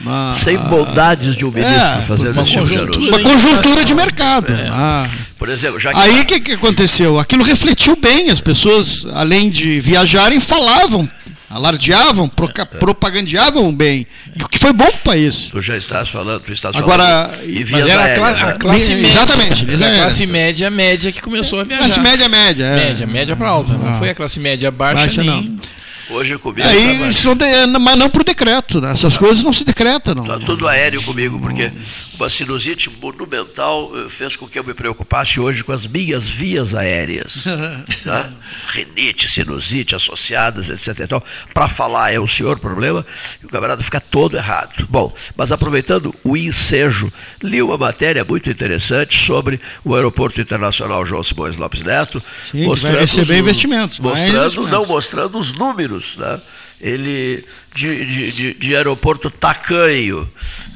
[0.00, 4.52] uma, Sem bondades de um ministro é, fazer uma, conjuntura, uma conjuntura de mercado.
[4.52, 4.68] É.
[4.70, 5.08] Ah.
[5.38, 5.98] Por exemplo, já que...
[5.98, 7.18] Aí o que, que aconteceu?
[7.18, 11.08] Aquilo refletiu bem, as pessoas, além de viajarem, falavam
[11.48, 12.64] alardeavam, proca, é.
[12.64, 14.06] propagandeavam bem,
[14.40, 15.48] o que foi bom para o país.
[15.50, 17.50] Tu já estás falando, tu estás Agora, falando.
[17.50, 19.08] E mas era a, cla a classe média.
[19.08, 19.70] Exatamente.
[19.70, 21.84] Era a classe média média que começou a viajar.
[21.84, 22.64] Classe média média.
[22.64, 22.76] É.
[22.76, 23.72] Média, média para alta.
[23.74, 23.96] Não ah.
[23.96, 25.50] foi a classe média baixa, baixa nem.
[25.50, 25.76] Não.
[26.08, 26.66] Hoje comigo.
[26.66, 27.34] Aí, tá isso
[27.68, 28.92] não mas não por decreto, né?
[28.92, 29.18] essas tá.
[29.18, 30.14] coisas não se decretam.
[30.14, 30.24] Não.
[30.24, 31.72] Tá tudo aéreo comigo, porque
[32.18, 36.74] uma sinusite monumental eh, fez com que eu me preocupasse hoje com as minhas vias
[36.74, 37.44] aéreas.
[38.04, 38.30] tá?
[38.68, 41.00] Renite, sinusite associadas, etc.
[41.00, 43.04] Então, para falar é o senhor problema
[43.42, 44.86] e o camarada fica todo errado.
[44.88, 51.22] Bom, mas aproveitando o ensejo, li uma matéria muito interessante sobre o Aeroporto Internacional João
[51.22, 52.22] Simões Lopes Neto.
[52.50, 53.98] Sim, mostrando vai receber os, investimentos.
[53.98, 54.70] Mostrando, investimentos.
[54.70, 56.40] não, mostrando os números, né?
[56.80, 60.28] Ele de, de, de, de, aeroporto tacanho,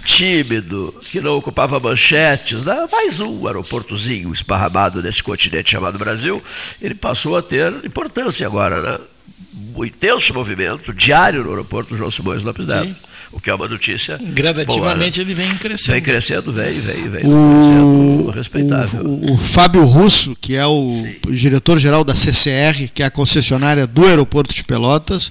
[0.04, 2.88] tímido, que não ocupava manchetes, né?
[2.90, 6.42] mais um aeroportozinho esparramado nesse continente chamado Brasil,
[6.80, 8.98] ele passou a ter importância agora, né?
[9.76, 14.18] Um intenso movimento diário no aeroporto João Simões Lopes Neto o que é uma notícia.
[14.20, 15.10] Gradativamente boa, né?
[15.16, 15.92] ele vem crescendo.
[15.92, 17.22] Vem crescendo, vem, vem, vem.
[17.24, 19.04] O, crescendo respeitável.
[19.04, 24.04] O, o, Fábio Russo, que é o diretor-geral da CCR, que é a concessionária do
[24.04, 25.30] aeroporto de Pelotas,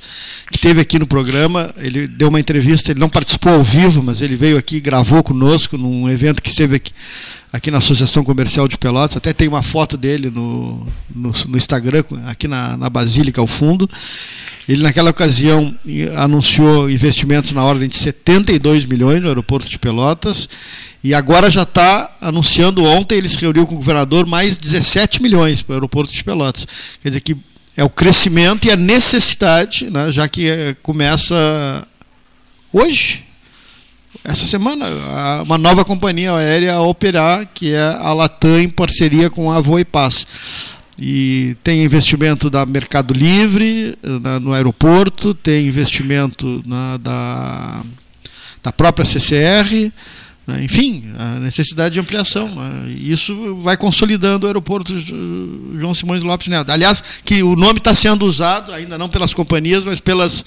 [0.49, 4.21] que esteve aqui no programa, ele deu uma entrevista, ele não participou ao vivo, mas
[4.21, 6.93] ele veio aqui e gravou conosco num evento que esteve aqui,
[7.51, 12.03] aqui na Associação Comercial de Pelotas, até tem uma foto dele no, no, no Instagram,
[12.25, 13.89] aqui na, na Basílica ao fundo.
[14.67, 15.75] Ele, naquela ocasião,
[16.15, 20.47] anunciou investimentos na ordem de 72 milhões no aeroporto de Pelotas
[21.03, 22.83] e agora já está anunciando.
[22.83, 26.67] Ontem ele se reuniu com o governador mais 17 milhões para o aeroporto de Pelotas.
[27.01, 27.35] Quer dizer que
[27.75, 31.87] é o crescimento e a necessidade, né, já que eh, começa
[32.71, 33.23] hoje,
[34.23, 34.85] essa semana,
[35.43, 40.25] uma nova companhia aérea a operar, que é a Latam em parceria com a Voipaz.
[40.97, 47.81] E tem investimento da Mercado Livre na, no aeroporto, tem investimento na, da,
[48.61, 49.91] da própria CCR,
[50.45, 50.63] né?
[50.63, 52.53] enfim, a necessidade de ampliação.
[52.53, 52.91] Né?
[52.91, 56.71] Isso vai consolidando o aeroporto João Simões Lopes Neto.
[56.71, 60.43] Aliás, que o nome está sendo usado, ainda não pelas companhias, mas pelas,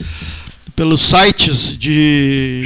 [0.74, 2.64] pelos sites de,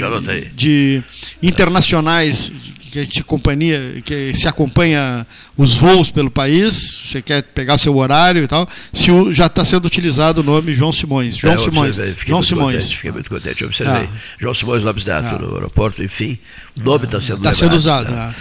[0.54, 1.02] de
[1.42, 2.52] internacionais
[2.96, 8.42] que gente companhia, que se acompanha os voos pelo país, você quer pegar seu horário
[8.44, 11.36] e tal, se o, já está sendo utilizado o nome João Simões.
[11.36, 11.96] João é, Simões.
[12.26, 12.76] João Simões.
[12.76, 14.08] Contente, fiquei muito contente, eu observei.
[14.10, 14.18] Ah.
[14.38, 15.38] João Simões Lopes Neto ah.
[15.38, 16.38] no aeroporto, enfim,
[16.80, 18.10] o nome está sendo Está sendo usado.
[18.10, 18.34] Né?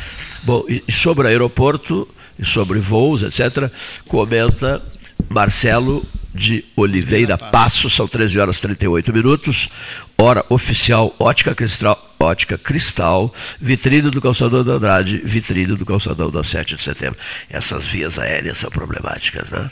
[0.44, 2.08] Bom, e sobre aeroporto,
[2.40, 3.70] e sobre voos, etc.,
[4.08, 4.82] comenta
[5.30, 9.70] Marcelo de Oliveira Passo, são 13 horas e 38 minutos,
[10.18, 16.44] hora oficial Ótica Cristal, ótica Cristal, vitrine do calçadão da Andrade, vitrine do calçadão da
[16.44, 17.18] 7 de setembro.
[17.50, 19.70] Essas vias aéreas são problemáticas, né?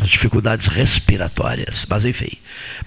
[0.00, 1.84] As dificuldades respiratórias.
[1.88, 2.32] Mas enfim,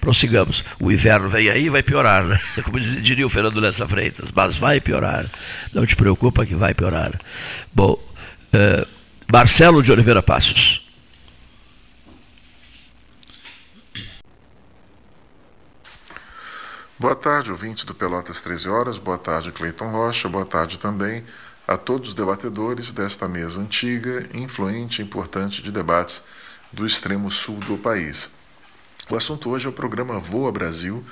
[0.00, 0.64] prossigamos.
[0.80, 2.38] O inverno vem aí e vai piorar, né?
[2.64, 5.26] Como diria o Fernando Lessa Freitas, mas vai piorar.
[5.72, 7.12] Não te preocupa que vai piorar.
[7.72, 8.86] Bom, uh,
[9.30, 10.79] Marcelo de Oliveira Passos.
[17.00, 18.98] Boa tarde, ouvinte do Pelotas 13 Horas.
[18.98, 20.28] Boa tarde, Cleiton Rocha.
[20.28, 21.24] Boa tarde também
[21.66, 26.22] a todos os debatedores desta mesa antiga, influente e importante de debates
[26.70, 28.28] do extremo sul do país.
[29.08, 31.02] O assunto hoje é o programa Voa Brasil,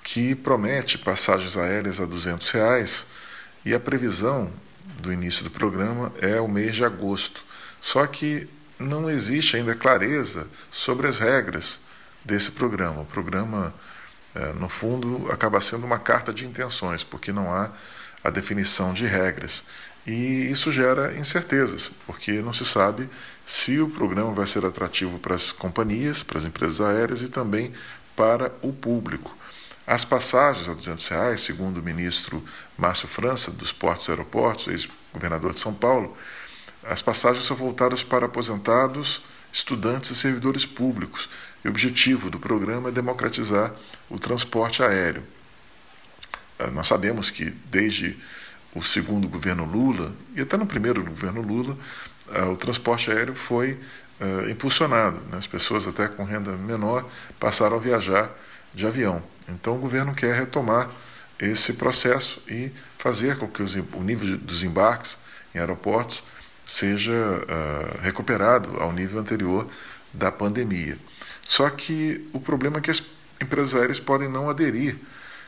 [0.00, 3.04] que promete passagens aéreas a 200 reais,
[3.64, 4.48] e a previsão
[5.00, 7.42] do início do programa é o mês de agosto.
[7.82, 11.80] Só que não existe ainda clareza sobre as regras
[12.24, 13.00] desse programa.
[13.00, 13.74] O programa
[14.58, 17.70] no fundo, acaba sendo uma carta de intenções, porque não há
[18.22, 19.62] a definição de regras.
[20.06, 23.08] E isso gera incertezas, porque não se sabe
[23.44, 27.72] se o programa vai ser atrativo para as companhias, para as empresas aéreas e também
[28.14, 29.36] para o público.
[29.86, 32.42] As passagens a 200 reais, segundo o ministro
[32.76, 36.16] Márcio França, dos Portos e Aeroportos, ex-governador de São Paulo,
[36.84, 39.22] as passagens são voltadas para aposentados,
[39.52, 41.28] estudantes e servidores públicos.
[41.64, 43.74] E o objetivo do programa é democratizar
[44.08, 45.22] o transporte aéreo.
[46.58, 48.16] Ah, nós sabemos que desde
[48.74, 51.76] o segundo governo Lula, e até no primeiro governo Lula,
[52.32, 53.78] ah, o transporte aéreo foi
[54.20, 55.20] ah, impulsionado.
[55.30, 55.38] Né?
[55.38, 58.30] As pessoas, até com renda menor, passaram a viajar
[58.74, 59.22] de avião.
[59.48, 60.90] Então, o governo quer retomar
[61.38, 65.18] esse processo e fazer com que o nível dos embarques
[65.54, 66.24] em aeroportos
[66.66, 67.12] seja
[68.00, 69.68] recuperado ao nível anterior
[70.12, 70.98] da pandemia.
[71.48, 73.02] Só que o problema é que as
[73.40, 74.98] empresas aéreas podem não aderir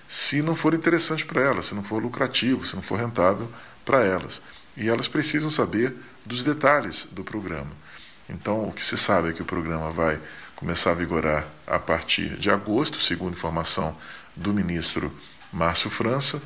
[0.08, 3.50] se não for interessante para elas, se não for lucrativo, se não for rentável
[3.84, 4.40] para elas.
[4.76, 7.70] E elas precisam saber dos detalhes do programa.
[8.28, 10.18] Então, o que se sabe é que o programa vai
[10.54, 13.96] começar a vigorar a partir de agosto, segundo informação
[14.36, 15.12] do ministro
[15.52, 16.40] Márcio França.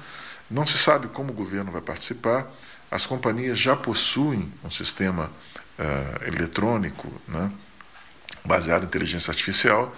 [0.51, 2.51] Não se sabe como o governo vai participar.
[2.91, 5.31] As companhias já possuem um sistema
[5.79, 7.51] uh, eletrônico né,
[8.45, 9.95] baseado em inteligência artificial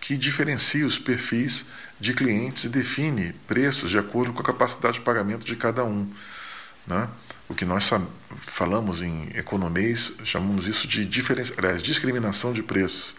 [0.00, 1.66] que diferencia os perfis
[2.00, 6.08] de clientes e define preços de acordo com a capacidade de pagamento de cada um.
[6.86, 7.08] Né?
[7.48, 7.90] O que nós
[8.36, 11.08] falamos em economês, chamamos isso de
[11.56, 13.14] aliás, discriminação de preços.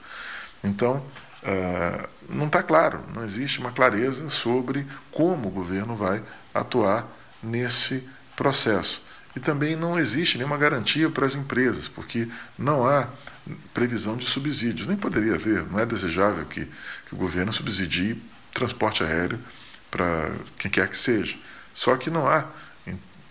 [0.63, 1.03] Então,
[1.43, 6.21] uh, não está claro, não existe uma clareza sobre como o governo vai
[6.53, 7.07] atuar
[7.41, 9.01] nesse processo.
[9.35, 13.07] E também não existe nenhuma garantia para as empresas, porque não há
[13.73, 14.88] previsão de subsídios.
[14.88, 18.21] Nem poderia haver, não é desejável que, que o governo subsidie
[18.53, 19.39] transporte aéreo
[19.89, 21.38] para quem quer que seja.
[21.73, 22.45] Só que não há,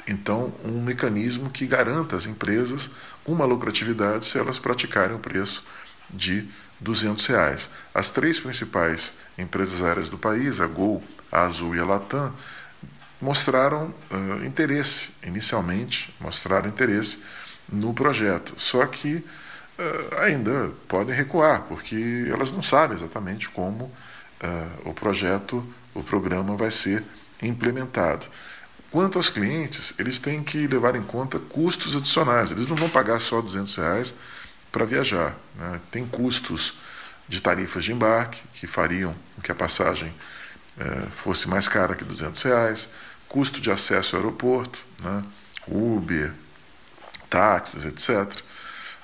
[0.09, 2.91] então, um mecanismo que garanta às empresas
[3.27, 5.63] uma lucratividade se elas praticarem o preço
[6.09, 6.49] de
[6.81, 7.69] 200 reais.
[7.95, 12.33] As três principais empresas aéreas do país, a Gol, a Azul e a Latam,
[13.21, 17.23] mostraram uh, interesse, inicialmente, mostraram interesse
[17.71, 18.55] no projeto.
[18.57, 19.23] Só que
[20.21, 25.65] ainda podem recuar, porque elas não sabem exatamente como uh, o projeto,
[25.95, 27.05] o programa vai ser
[27.43, 28.27] implementado.
[28.91, 32.51] Quanto aos clientes, eles têm que levar em conta custos adicionais.
[32.51, 34.15] Eles não vão pagar só 200 reais
[34.73, 35.37] para viajar.
[35.57, 35.81] Né?
[35.91, 36.79] Tem custos
[37.29, 40.13] de tarifas de embarque que fariam com que a passagem
[41.17, 42.89] fosse mais cara que 200 reais
[43.29, 45.23] custo de acesso ao aeroporto, né?
[45.67, 46.33] Uber,
[47.29, 48.43] táxis, etc.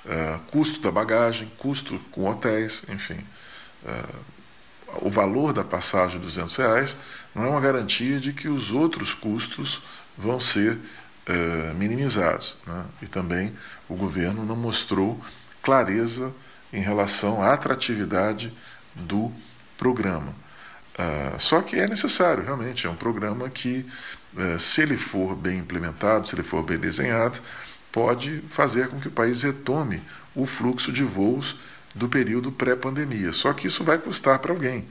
[0.06, 3.18] Eh, custo da bagagem, custo com hotéis, enfim.
[3.82, 4.24] Uh,
[5.00, 6.96] o valor da passagem de 200 reais
[7.34, 9.82] não é uma garantia de que os outros custos
[10.16, 12.54] vão ser uh, minimizados.
[12.66, 12.84] Né?
[13.02, 13.54] E também
[13.88, 15.18] o governo não mostrou
[15.62, 16.32] clareza
[16.72, 18.52] em relação à atratividade
[18.94, 19.32] do
[19.78, 20.34] programa.
[20.94, 23.86] Uh, só que é necessário, realmente, é um programa que,
[24.34, 27.40] uh, se ele for bem implementado, se ele for bem desenhado,
[27.94, 30.02] pode fazer com que o país retome
[30.34, 31.56] o fluxo de voos
[31.94, 33.32] do período pré-pandemia.
[33.32, 34.84] Só que isso vai custar para alguém.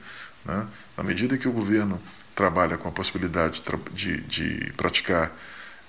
[0.45, 0.65] Né?
[0.95, 2.01] Na medida que o governo
[2.33, 5.37] trabalha com a possibilidade de, de, praticar,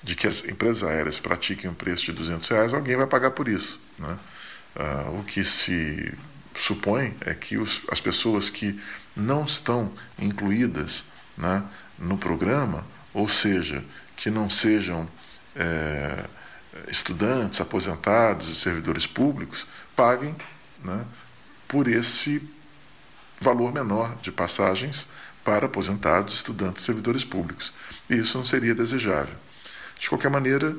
[0.03, 3.47] de que as empresas aéreas pratiquem um preço de 200 reais, alguém vai pagar por
[3.47, 3.81] isso.
[3.97, 4.19] Né?
[4.75, 6.13] Uh, o que se
[6.53, 8.81] supõe é que os, as pessoas que
[9.17, 11.05] não estão incluídas
[11.39, 11.63] né,
[11.97, 13.85] no programa, ou seja,
[14.17, 15.09] que não sejam
[15.55, 16.25] é,
[16.89, 20.35] estudantes, aposentados e servidores públicos, paguem
[20.83, 21.05] né,
[21.69, 22.49] por esse
[23.41, 25.07] valor menor de passagens
[25.45, 27.73] para aposentados, estudantes e servidores públicos.
[28.09, 29.35] E isso não seria desejável.
[29.99, 30.75] De qualquer maneira,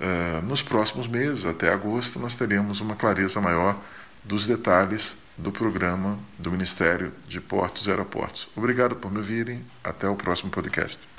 [0.00, 3.80] eh, nos próximos meses, até agosto, nós teremos uma clareza maior
[4.22, 8.48] dos detalhes do programa do Ministério de Portos e Aeroportos.
[8.56, 9.64] Obrigado por me ouvirem.
[9.82, 11.15] Até o próximo podcast.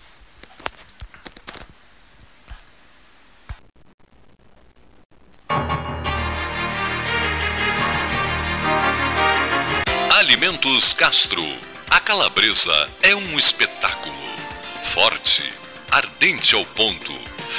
[10.11, 11.43] Alimentos Castro.
[11.89, 14.15] A calabresa é um espetáculo.
[14.83, 15.43] Forte,
[15.89, 17.13] ardente ao ponto.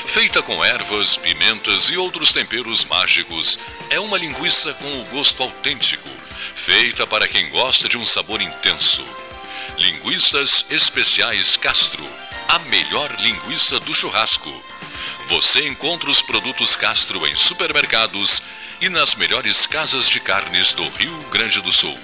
[0.07, 3.59] Feita com ervas, pimentas e outros temperos mágicos,
[3.91, 6.09] é uma linguiça com o gosto autêntico,
[6.55, 9.05] feita para quem gosta de um sabor intenso.
[9.77, 12.05] Linguiças Especiais Castro,
[12.49, 14.68] a melhor linguiça do churrasco.
[15.29, 18.43] Você encontra os produtos Castro em supermercados
[18.81, 21.99] e nas melhores casas de carnes do Rio Grande do Sul.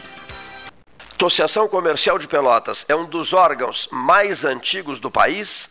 [1.16, 5.70] Associação Comercial de Pelotas é um dos órgãos mais antigos do país,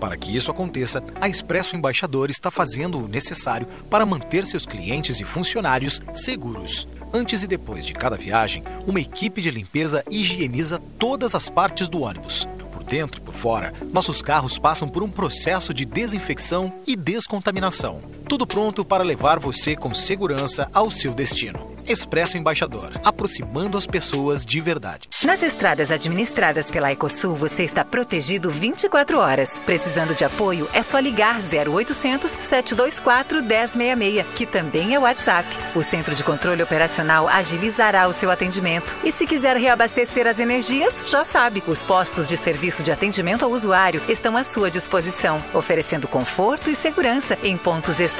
[0.00, 5.20] Para que isso aconteça, a Expresso Embaixador está fazendo o necessário para manter seus clientes
[5.20, 6.88] e funcionários seguros.
[7.12, 12.00] Antes e depois de cada viagem, uma equipe de limpeza higieniza todas as partes do
[12.00, 12.48] ônibus.
[12.72, 18.00] Por dentro e por fora, nossos carros passam por um processo de desinfecção e descontaminação.
[18.30, 21.68] Tudo pronto para levar você com segurança ao seu destino.
[21.84, 25.08] Expresso Embaixador, aproximando as pessoas de verdade.
[25.24, 29.58] Nas estradas administradas pela Ecosul, você está protegido 24 horas.
[29.66, 35.48] Precisando de apoio, é só ligar 0800 724 1066, que também é WhatsApp.
[35.74, 38.94] O Centro de Controle Operacional agilizará o seu atendimento.
[39.02, 43.50] E se quiser reabastecer as energias, já sabe, os postos de serviço de atendimento ao
[43.50, 48.19] usuário estão à sua disposição, oferecendo conforto e segurança em pontos estratégicos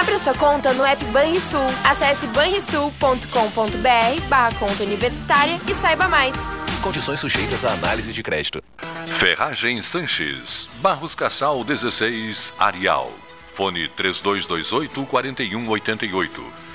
[0.00, 1.58] Abra sua conta no app Banrisul.
[1.82, 6.36] Acesse banrisul.com.br barra conta universitária e saiba mais.
[6.80, 8.62] Condições sujeitas à análise de crédito.
[9.18, 13.10] Ferragem Sanches, Barros Cassal 16, Arial.
[13.56, 16.67] Fone 3228 4188.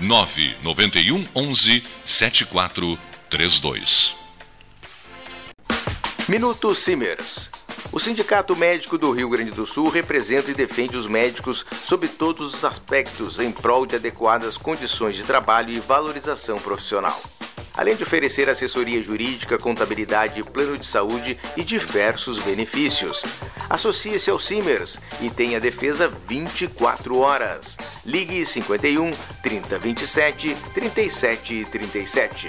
[0.00, 4.14] 991 11 7432
[6.26, 7.50] Minuto Simers.
[7.92, 12.54] O Sindicato Médico do Rio Grande do Sul representa e defende os médicos sob todos
[12.54, 17.20] os aspectos em prol de adequadas condições de trabalho e valorização profissional
[17.76, 23.22] além de oferecer assessoria jurídica, contabilidade, plano de saúde e diversos benefícios.
[23.68, 27.76] Associe-se ao Simers e tenha defesa 24 horas.
[28.04, 29.10] Ligue 51
[29.42, 32.48] 3027 3737.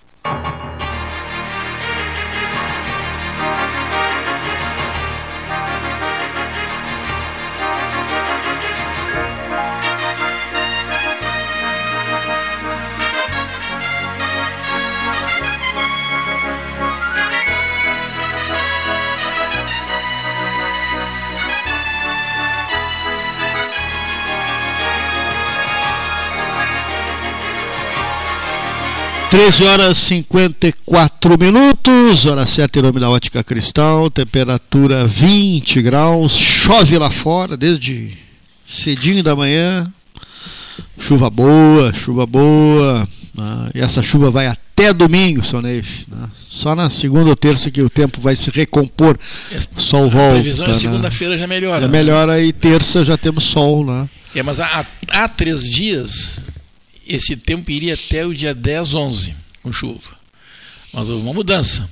[29.35, 36.97] 13 horas 54 minutos, hora certa em nome da Ótica Cristal, temperatura 20 graus, chove
[36.97, 38.17] lá fora desde
[38.65, 39.93] cedinho da manhã,
[41.01, 43.71] chuva boa, chuva boa, né?
[43.75, 46.07] e essa chuva vai até domingo, Neif.
[46.09, 46.31] Né?
[46.37, 49.19] Só na segunda ou terça que o tempo vai se recompor,
[49.77, 50.29] o sol volta.
[50.29, 51.81] A previsão é segunda-feira já melhora.
[51.81, 51.99] Já né?
[51.99, 54.09] melhora e terça já temos sol, né?
[54.33, 56.39] É, mas há, há três dias
[57.07, 60.17] esse tempo iria até o dia 10, 11 com chuva.
[60.93, 61.89] Mas houve uma mudança.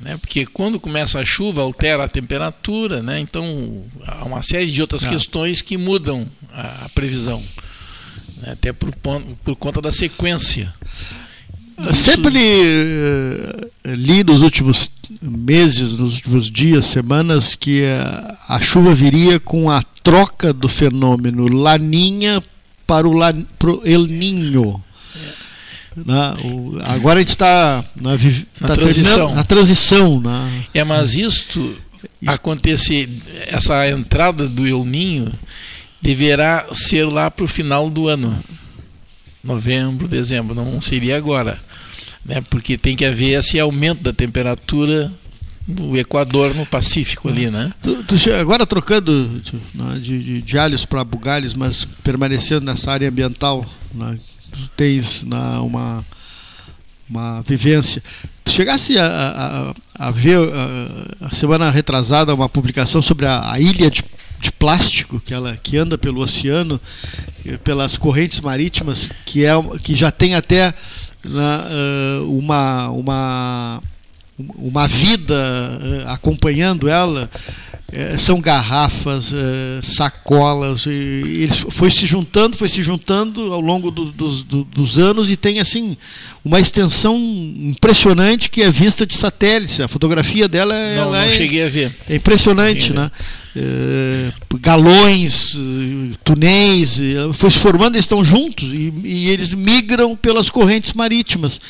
[0.00, 0.16] Né?
[0.18, 3.18] Porque quando começa a chuva, altera a temperatura, né?
[3.18, 5.08] então há uma série de outras ah.
[5.08, 7.42] questões que mudam a, a previsão.
[8.36, 8.52] Né?
[8.52, 8.94] Até por,
[9.44, 10.72] por conta da sequência.
[11.78, 11.96] Isso...
[11.96, 19.40] Sempre uh, li nos últimos meses, nos últimos dias, semanas, que a, a chuva viria
[19.40, 22.42] com a troca do fenômeno Laninha
[22.90, 23.32] para o, La,
[23.84, 24.82] El Ninho.
[25.94, 28.16] Na, o, agora a gente está na,
[28.66, 29.32] tá transição.
[29.32, 31.76] Na transição na, é, mas isto
[32.26, 33.08] acontecer,
[33.46, 35.32] essa entrada do El Ninho
[36.02, 38.36] deverá ser lá para o final do ano.
[39.42, 41.60] Novembro, dezembro, não seria agora.
[42.24, 45.12] Né, porque tem que haver esse aumento da temperatura
[45.66, 47.72] do Equador no Pacífico ali, né?
[47.82, 53.08] Tu, tu, agora trocando de, né, de, de alhos para bugalhos, mas permanecendo nessa área
[53.08, 54.18] ambiental, né,
[54.50, 56.04] tu tens né, uma,
[57.08, 58.02] uma vivência.
[58.44, 63.90] Tu chegasse a, a, a ver a, a, semana retrasada uma publicação sobre a, ilha
[63.90, 64.04] de,
[64.40, 66.80] de plástico que ela que anda pelo oceano,
[67.44, 69.52] eh, pelas correntes marítimas, que é
[69.82, 70.74] que já tem até
[71.24, 73.82] uh, uma uma
[74.56, 79.36] uma vida uh, acompanhando ela, uh, são garrafas, uh,
[79.82, 84.98] sacolas, e, eles foi se juntando, foi se juntando ao longo do, do, do, dos
[84.98, 85.96] anos e tem assim
[86.44, 89.82] uma extensão impressionante que é vista de satélite.
[89.82, 91.94] A fotografia dela não, não é, cheguei a ver.
[92.08, 93.10] É impressionante, né?
[93.54, 95.58] É, galões,
[96.24, 96.98] túneis,
[97.34, 101.60] foi se formando, eles estão juntos e, e, eles migram pelas correntes marítimas.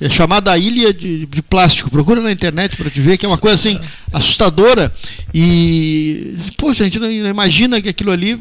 [0.00, 1.90] É chamada ilha de, de plástico.
[1.90, 3.78] Procura na internet para te ver que é uma coisa assim
[4.12, 4.92] assustadora
[5.32, 8.38] e poxa, a gente não imagina que aquilo ali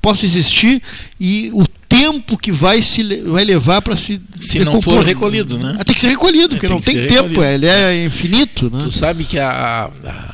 [0.00, 0.80] possa existir
[1.18, 1.66] e o
[2.00, 5.76] tempo que vai se vai levar para se se não for recolhido, né?
[5.78, 8.84] Ah, tem que ser recolhido, porque é, não tem tempo, ele é infinito, né?
[8.84, 9.90] Tu sabe que há,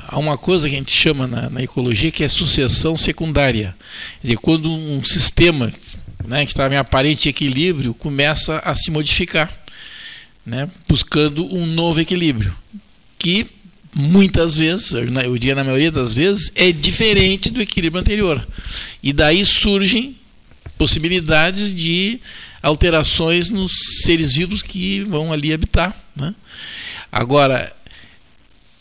[0.07, 3.75] há uma coisa que a gente chama na, na ecologia que é sucessão secundária.
[4.21, 5.73] Quer dizer, quando um sistema
[6.25, 9.53] né, que estava em aparente equilíbrio começa a se modificar,
[10.45, 12.55] né, buscando um novo equilíbrio,
[13.19, 13.47] que
[13.93, 18.47] muitas vezes, eu diria na maioria das vezes, é diferente do equilíbrio anterior.
[19.03, 20.17] E daí surgem
[20.79, 22.21] possibilidades de
[22.63, 23.73] alterações nos
[24.03, 25.95] seres vivos que vão ali habitar.
[26.15, 26.35] Né?
[27.11, 27.75] Agora,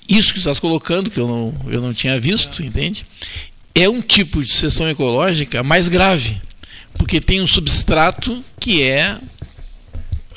[0.07, 3.05] isso que estás colocando, que eu não, eu não tinha visto, entende?
[3.73, 6.41] É um tipo de sucessão ecológica mais grave,
[6.97, 9.17] porque tem um substrato que é,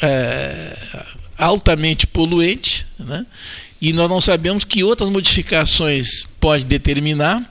[0.03, 0.77] é
[1.37, 3.25] altamente poluente, né?
[3.81, 7.49] e nós não sabemos que outras modificações pode determinar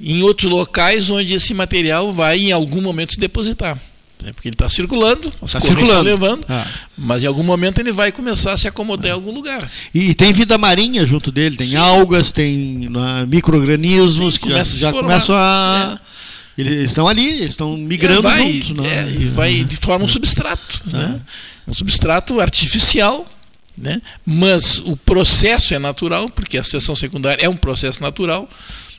[0.00, 3.78] em outros locais onde esse material vai em algum momento se depositar.
[4.22, 4.32] Né?
[4.32, 6.66] Porque ele está circulando, tá correntes estão levando, ah.
[6.96, 9.08] mas em algum momento ele vai começar a se acomodar ah.
[9.10, 9.70] em algum lugar.
[9.94, 11.76] E tem vida marinha junto dele, tem Sim.
[11.76, 16.00] algas, tem uh, micro-organismos que já, já começam a.
[16.00, 16.14] É.
[16.56, 18.84] Eles estão ali, eles estão migrando vai, juntos.
[18.84, 18.98] Né?
[18.98, 20.82] É, e vai de forma um substrato.
[20.86, 21.20] Né?
[21.66, 23.28] Um substrato artificial
[23.76, 24.00] né?
[24.24, 28.48] Mas o processo é natural, porque a sucessão secundária é um processo natural.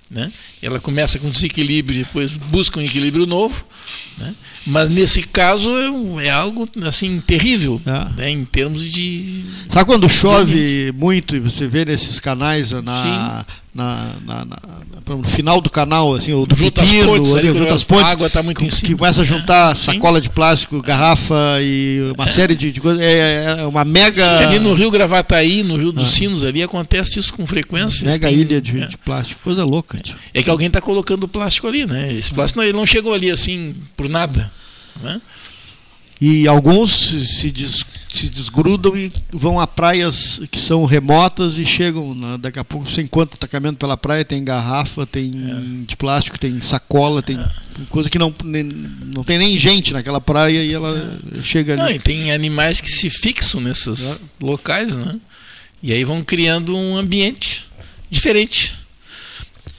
[0.09, 0.31] Né?
[0.65, 3.63] Ela começa com desequilíbrio, depois busca um equilíbrio novo.
[4.17, 4.33] Né?
[4.65, 8.21] Mas nesse caso é, é algo assim terrível é.
[8.21, 8.29] né?
[8.31, 9.45] em termos de.
[9.69, 13.45] Sabe quando chove muito e você vê nesses canais na,
[13.75, 14.57] na, na, na,
[15.15, 18.07] no final do canal, assim, o do junto pepino, pontes, ali, junto às pontes, a
[18.07, 18.87] água está muito em cima.
[18.87, 19.75] que começa a juntar é.
[19.75, 22.27] sacola de plástico, garrafa e uma é.
[22.27, 23.03] série de, de coisas.
[23.03, 24.23] É, é, é uma mega.
[24.23, 26.11] Sim, ali no Rio Gravataí, no Rio dos ah.
[26.11, 28.09] Sinos, ali acontece isso com frequência.
[28.09, 28.87] Mega tem, ilha de, é.
[28.87, 29.99] de, plástico, coisa louca.
[29.99, 30.15] Tio.
[30.33, 32.11] É que alguém está colocando plástico ali, né?
[32.13, 34.51] Esse plástico não, ele não chegou ali assim por nada.
[35.01, 35.21] Né?
[36.19, 42.15] E alguns se, des, se desgrudam e vão a praias que são remotas e chegam,
[42.15, 45.85] né, daqui a pouco você encontra atacamento pela praia, tem garrafa, tem é.
[45.85, 47.47] de plástico, tem sacola, tem é.
[47.89, 51.43] coisa que não, nem, não tem nem gente naquela praia e ela é.
[51.43, 51.81] chega ali.
[51.81, 54.17] Não, e tem animais que se fixam nesses é.
[54.39, 55.19] locais, né?
[55.83, 57.65] E aí vão criando um ambiente
[58.09, 58.84] diferente.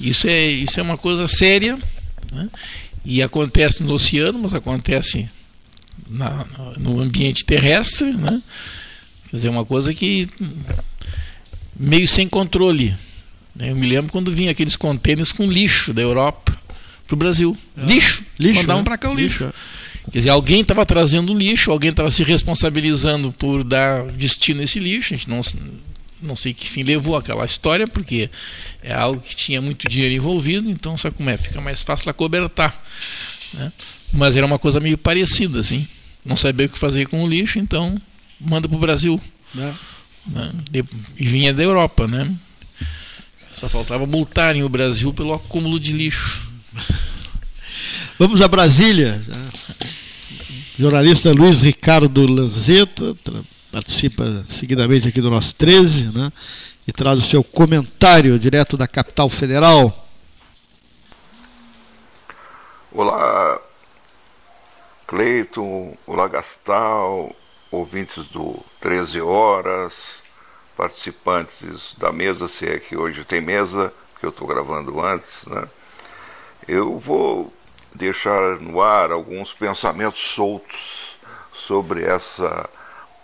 [0.01, 1.79] Isso é, isso é uma coisa séria,
[2.31, 2.49] né?
[3.05, 5.29] e acontece no oceano, mas acontece
[6.09, 6.45] na,
[6.77, 8.43] no ambiente terrestre, né?
[9.31, 10.29] Quer dizer, uma coisa que
[11.79, 12.95] meio sem controle.
[13.55, 13.71] Né?
[13.71, 16.57] Eu me lembro quando vinha aqueles contêineres com lixo da Europa
[17.07, 17.57] para o Brasil.
[17.77, 17.87] É.
[17.87, 18.23] Lixo.
[18.39, 18.85] lixo Mandavam né?
[18.85, 19.45] para cá o lixo.
[19.45, 19.57] lixo.
[19.57, 19.87] É.
[20.11, 24.79] Quer dizer, alguém estava trazendo lixo, alguém estava se responsabilizando por dar destino a esse
[24.79, 25.15] lixo.
[25.15, 25.41] A gente não,
[26.21, 28.31] não sei que fim levou aquela história, porque
[28.83, 31.37] é algo que tinha muito dinheiro envolvido, então sabe como é?
[31.37, 32.85] Fica mais fácil acobertar.
[33.55, 33.73] Né?
[34.13, 35.87] Mas era uma coisa meio parecida, assim.
[36.25, 38.01] Não sabia o que fazer com o lixo, então
[38.41, 39.21] manda para o Brasil.
[39.57, 39.73] É.
[40.27, 40.53] Né?
[41.19, 42.33] E vinha da Europa, né?
[43.55, 46.47] Só faltava multarem o Brasil pelo acúmulo de lixo.
[48.19, 49.23] Vamos a Brasília.
[50.79, 53.15] Jornalista Luiz Ricardo Lanzetta
[53.77, 56.33] participa seguidamente aqui do nosso 13, né?
[56.89, 60.09] E traz o seu comentário direto da capital federal.
[62.91, 63.61] Olá,
[65.07, 67.37] Cleiton, olá Gastal,
[67.71, 69.93] ouvintes do 13 Horas,
[70.75, 75.69] participantes da mesa, se é que hoje tem mesa, que eu estou gravando antes, né?
[76.67, 77.53] Eu vou
[77.95, 81.15] deixar no ar alguns pensamentos soltos
[81.53, 82.71] sobre essa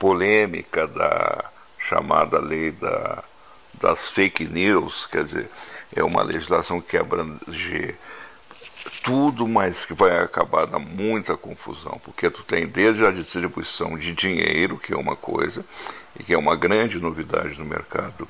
[0.03, 1.45] polêmica da
[1.79, 3.23] chamada lei da,
[3.75, 5.49] das fake news, quer dizer,
[5.95, 7.95] é uma legislação que abrange
[9.05, 14.13] tudo, mas que vai acabar dando muita confusão, porque tu tem desde a distribuição de
[14.13, 15.65] dinheiro, que é uma coisa,
[16.19, 18.29] e que é uma grande novidade no mercado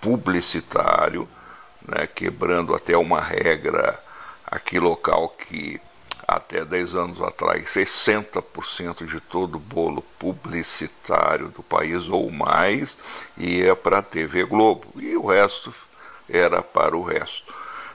[0.00, 1.28] publicitário,
[1.84, 4.00] né, quebrando até uma regra
[4.46, 5.80] aqui local que
[6.26, 12.96] até 10 anos atrás 60% de todo o bolo publicitário do país ou mais
[13.36, 15.74] ia para a TV Globo e o resto
[16.28, 17.52] era para o resto.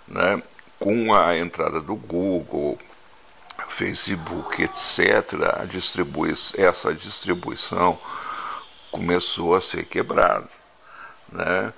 [0.07, 0.41] Né?
[0.79, 2.77] Com a entrada do Google,
[3.67, 7.99] Facebook, etc., a distribui essa distribuição
[8.91, 10.49] começou a ser quebrada.
[11.31, 11.73] Né?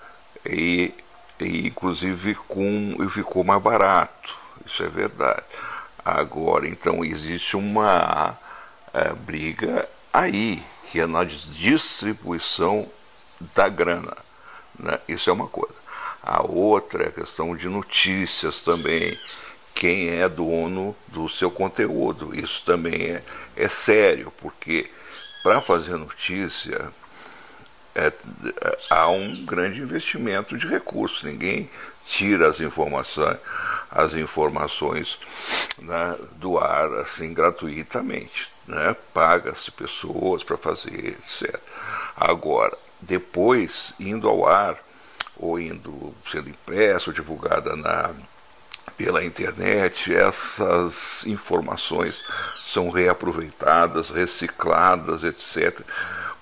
[0.45, 0.93] E,
[1.39, 4.39] e inclusive com, ficou mais barato
[4.69, 5.43] isso é verdade.
[6.03, 8.37] Agora, então, existe uma
[8.93, 12.87] é, briga aí, que é na distribuição
[13.55, 14.17] da grana.
[14.77, 14.99] Né?
[15.07, 15.75] Isso é uma coisa.
[16.21, 19.17] A outra é a questão de notícias também.
[19.73, 22.35] Quem é dono do seu conteúdo.
[22.37, 23.23] Isso também é,
[23.55, 24.89] é sério, porque
[25.41, 26.91] para fazer notícia
[27.95, 31.23] é, é, há um grande investimento de recursos.
[31.23, 31.69] Ninguém
[32.09, 33.37] tira as informações,
[33.91, 35.19] as informações
[35.77, 38.51] né, do ar assim gratuitamente.
[38.67, 38.95] Né?
[39.13, 41.59] Paga-se pessoas para fazer, etc.
[42.17, 44.77] Agora, depois, indo ao ar,
[45.37, 48.11] ou indo sendo impresso, ou divulgada na,
[48.97, 52.21] pela internet, essas informações
[52.67, 55.79] são reaproveitadas, recicladas, etc.,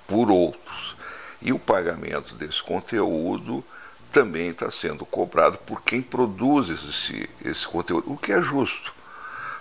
[0.08, 0.96] por outros.
[1.42, 3.64] E o pagamento desse conteúdo
[4.12, 8.94] também está sendo cobrado por quem produz esse, esse conteúdo, o que é justo.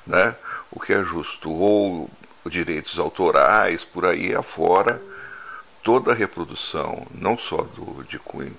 [0.07, 0.35] Né?
[0.71, 1.51] O que é justo.
[1.51, 2.11] Ou
[2.49, 5.03] direitos autorais, por aí afora,
[5.83, 8.57] toda a reprodução, não só do, de cunho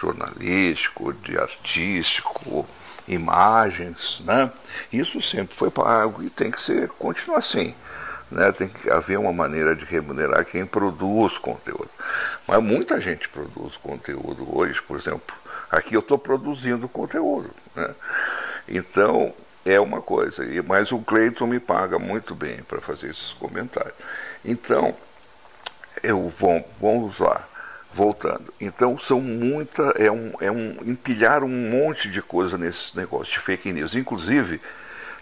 [0.00, 2.66] jornalístico, de artístico,
[3.06, 4.50] imagens, né?
[4.92, 7.74] Isso sempre foi pago e tem que ser continuar assim.
[8.30, 8.52] Né?
[8.52, 11.90] Tem que haver uma maneira de remunerar quem produz conteúdo.
[12.46, 15.34] Mas muita gente produz conteúdo hoje, por exemplo,
[15.70, 17.50] aqui eu estou produzindo conteúdo.
[17.74, 17.94] Né?
[18.68, 20.44] Então, é uma coisa.
[20.66, 23.94] Mas o Cleiton me paga muito bem para fazer esses comentários.
[24.44, 24.94] Então,
[26.02, 27.46] eu vou, vamos lá,
[27.92, 28.52] voltando.
[28.60, 33.40] Então, são muita, é um, é um empilhar um monte de coisa nesse negócio de
[33.40, 33.94] fake news.
[33.94, 34.60] Inclusive,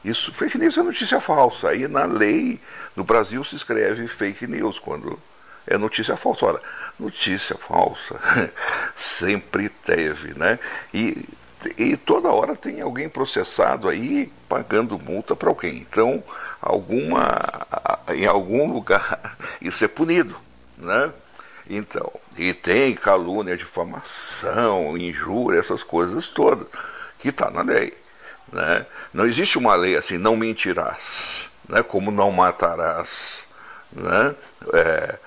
[0.05, 1.71] isso, fake news é notícia falsa.
[1.71, 2.61] Aí na lei,
[2.97, 5.19] no Brasil se escreve fake news quando
[5.67, 6.47] é notícia falsa.
[6.47, 6.61] Ora,
[6.99, 8.19] notícia falsa
[8.97, 10.59] sempre teve, né?
[10.95, 11.25] E,
[11.77, 15.79] e toda hora tem alguém processado aí pagando multa para alguém.
[15.79, 16.23] Então,
[16.61, 17.39] alguma,
[18.15, 20.37] em algum lugar isso é punido,
[20.77, 21.13] né?
[21.69, 26.67] Então, e tem calúnia, difamação, injúria, essas coisas todas,
[27.19, 27.95] que está na lei.
[28.53, 28.87] Né?
[29.13, 31.83] Não existe uma lei assim, não mentirás, né?
[31.83, 33.47] como não matarás.
[33.93, 34.35] Né?
[34.73, 35.19] É,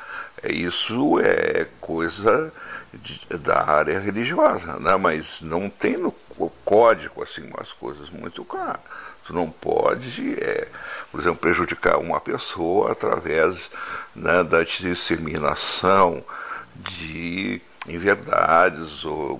[0.49, 2.51] isso é coisa
[2.93, 4.95] de, da área religiosa, né?
[4.97, 6.11] mas não tem no
[6.65, 8.81] código assim umas coisas muito claras.
[9.25, 10.67] Tu não pode, é,
[11.11, 13.55] por exemplo, prejudicar uma pessoa através
[14.15, 16.23] né, da disseminação
[16.75, 19.39] de inverdades ou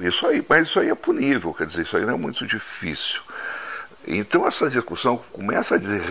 [0.00, 3.20] isso aí, mas isso aí é punível, quer dizer, isso aí não é muito difícil.
[4.06, 6.02] Então essa discussão começa a dizer,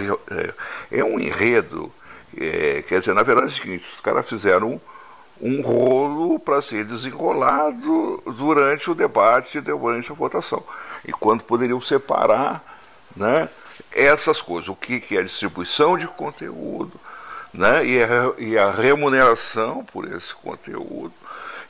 [0.91, 1.91] é, é um enredo
[2.38, 4.81] É, quer dizer, na verdade é o seguinte, os caras fizeram
[5.39, 10.61] um rolo para ser desenrolado durante o debate, durante a votação.
[11.07, 12.61] E quando poderiam separar
[13.15, 13.47] né,
[13.93, 16.99] essas coisas, o que, que é a distribuição de conteúdo,
[17.53, 21.13] né, e, a, e a remuneração por esse conteúdo,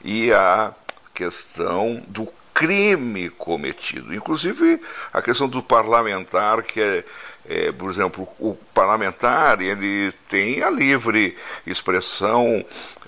[0.04, 0.74] e a
[1.16, 4.14] questão do crime cometido.
[4.14, 4.80] Inclusive
[5.12, 7.04] a questão do parlamentar, que é,
[7.48, 12.64] é, por exemplo, o parlamentar ele tem a livre expressão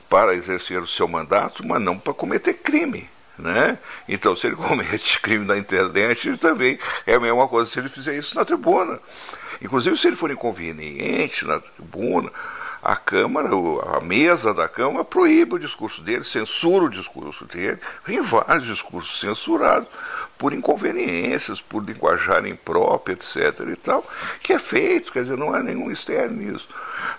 [0.09, 3.09] para exercer o seu mandato, mas não para cometer crime.
[3.37, 3.77] Né?
[4.09, 7.89] Então, se ele comete crime na internet, ele também é a mesma coisa se ele
[7.89, 8.99] fizer isso na tribuna.
[9.61, 12.31] Inclusive, se ele for inconveniente na tribuna,
[12.87, 13.49] a Câmara,
[13.97, 17.77] a mesa da Câmara, proíbe o discurso dele, censura o discurso dele.
[18.05, 19.89] Tem vários discursos censurados
[20.37, 23.59] por inconveniências, por linguajar imprópria, etc.
[23.73, 24.01] e tal,
[24.39, 26.67] que é feito, quer dizer, não há nenhum mistério nisso.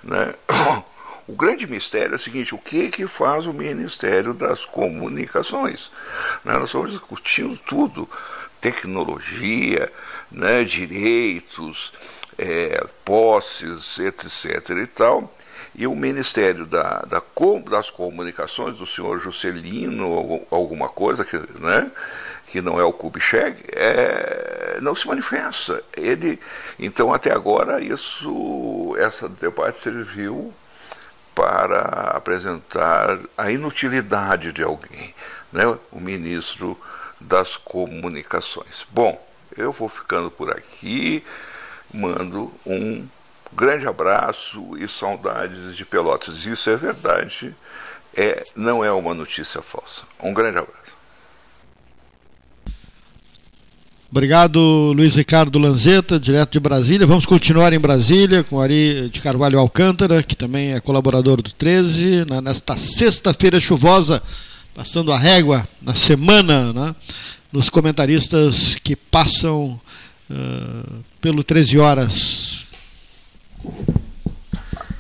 [0.03, 0.35] Né?
[1.29, 5.91] O grande mistério é o seguinte: o que, que faz o Ministério das Comunicações?
[6.43, 6.55] Né?
[6.55, 8.09] Nós estamos discutindo tudo:
[8.63, 9.93] tecnologia,
[10.33, 11.93] né, direitos,
[12.39, 14.71] é, posses, etc.
[14.71, 15.31] e tal.
[15.79, 17.23] E o Ministério da, da,
[17.71, 21.89] das Comunicações, do senhor Juscelino, alguma coisa, que, né,
[22.49, 25.81] que não é o Kubitschek, é, não se manifesta.
[25.97, 26.41] Ele,
[26.81, 30.53] então, até agora, isso, essa debate serviu
[31.33, 35.15] para apresentar a inutilidade de alguém,
[35.53, 35.63] né,
[35.93, 36.77] o ministro
[37.21, 38.85] das Comunicações.
[38.91, 39.25] Bom,
[39.57, 41.25] eu vou ficando por aqui,
[41.95, 43.07] mando um
[43.59, 46.47] grande abraço e saudades de Pelotas.
[46.47, 47.53] Isso é verdade,
[48.15, 50.03] é, não é uma notícia falsa.
[50.23, 50.79] Um grande abraço.
[54.11, 54.59] Obrigado,
[54.97, 57.07] Luiz Ricardo Lanzetta, direto de Brasília.
[57.07, 62.25] Vamos continuar em Brasília com Ari de Carvalho Alcântara, que também é colaborador do 13,
[62.43, 64.23] nesta sexta-feira chuvosa,
[64.73, 66.97] passando a régua na semana, né,
[67.53, 69.79] nos comentaristas que passam
[70.31, 72.48] uh, pelo 13 Horas.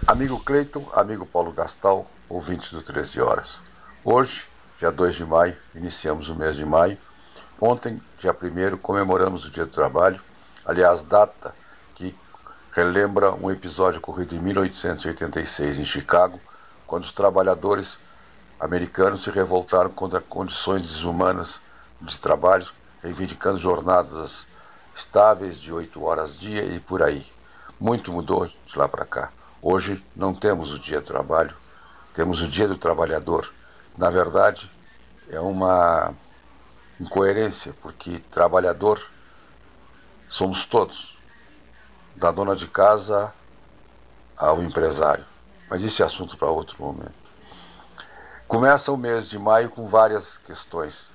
[0.06, 3.60] Amigo Cleiton, amigo Paulo Gastal, ouvintes do 13 Horas.
[4.04, 4.48] Hoje,
[4.78, 6.98] dia 2 de maio, iniciamos o mês de maio
[7.60, 10.20] Ontem, dia 1 comemoramos o Dia do Trabalho,
[10.64, 11.52] aliás, data
[11.92, 12.16] que
[12.70, 16.38] relembra um episódio ocorrido em 1886 em Chicago,
[16.86, 17.98] quando os trabalhadores
[18.60, 21.60] americanos se revoltaram contra condições desumanas
[22.00, 22.68] de trabalho,
[23.02, 24.46] reivindicando jornadas
[24.94, 27.26] estáveis de oito horas dia e por aí.
[27.80, 29.30] Muito mudou de lá para cá.
[29.62, 31.56] Hoje não temos o Dia do Trabalho,
[32.12, 33.52] temos o Dia do Trabalhador.
[33.96, 34.68] Na verdade,
[35.28, 36.12] é uma
[37.00, 39.00] incoerência, porque trabalhador
[40.28, 41.16] somos todos,
[42.16, 43.32] da dona de casa
[44.36, 45.24] ao empresário.
[45.70, 47.28] Mas esse é assunto para outro momento.
[48.48, 51.08] Começa o mês de maio com várias questões.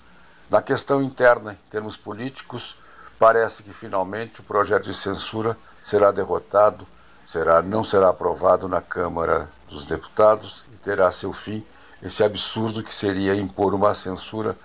[0.50, 2.78] Na questão interna, em termos políticos,
[3.20, 6.88] parece que finalmente o projeto de censura será derrotado,
[7.26, 11.66] será, não será aprovado na Câmara dos Deputados e terá seu fim
[12.02, 14.58] esse absurdo que seria impor uma censura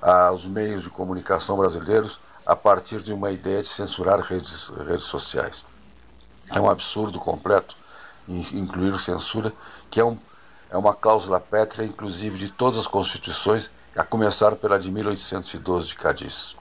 [0.00, 5.64] aos meios de comunicação brasileiros a partir de uma ideia de censurar redes, redes sociais.
[6.50, 7.76] É um absurdo completo
[8.26, 9.52] incluir censura,
[9.90, 10.18] que é, um,
[10.70, 15.94] é uma cláusula pétrea, inclusive, de todas as constituições, a começar pela de 1812 de
[15.94, 16.56] Cadiz.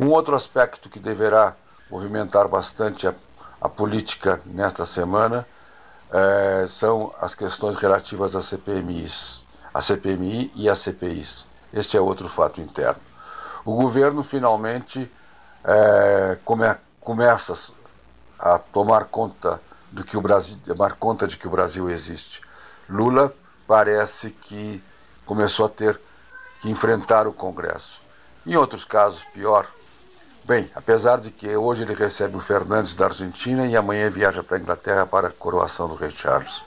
[0.00, 1.56] Um outro aspecto que deverá
[1.90, 3.14] movimentar bastante a,
[3.60, 5.44] a política nesta semana
[6.12, 9.42] é, são as questões relativas às CPMIs,
[9.74, 11.46] a CPMI e às CPIs.
[11.72, 13.00] Este é outro fato interno.
[13.64, 15.10] O governo finalmente
[15.64, 16.64] é, come,
[17.00, 17.72] começa
[18.38, 22.40] a tomar conta do que o Brasil, tomar conta de que o Brasil existe.
[22.88, 23.34] Lula
[23.66, 24.80] parece que
[25.26, 26.00] começou a ter
[26.60, 28.00] que enfrentar o Congresso.
[28.46, 29.66] Em outros casos, pior.
[30.48, 34.56] Bem, apesar de que hoje ele recebe o Fernandes da Argentina e amanhã viaja para
[34.56, 36.64] a Inglaterra para a coroação do rei Charles.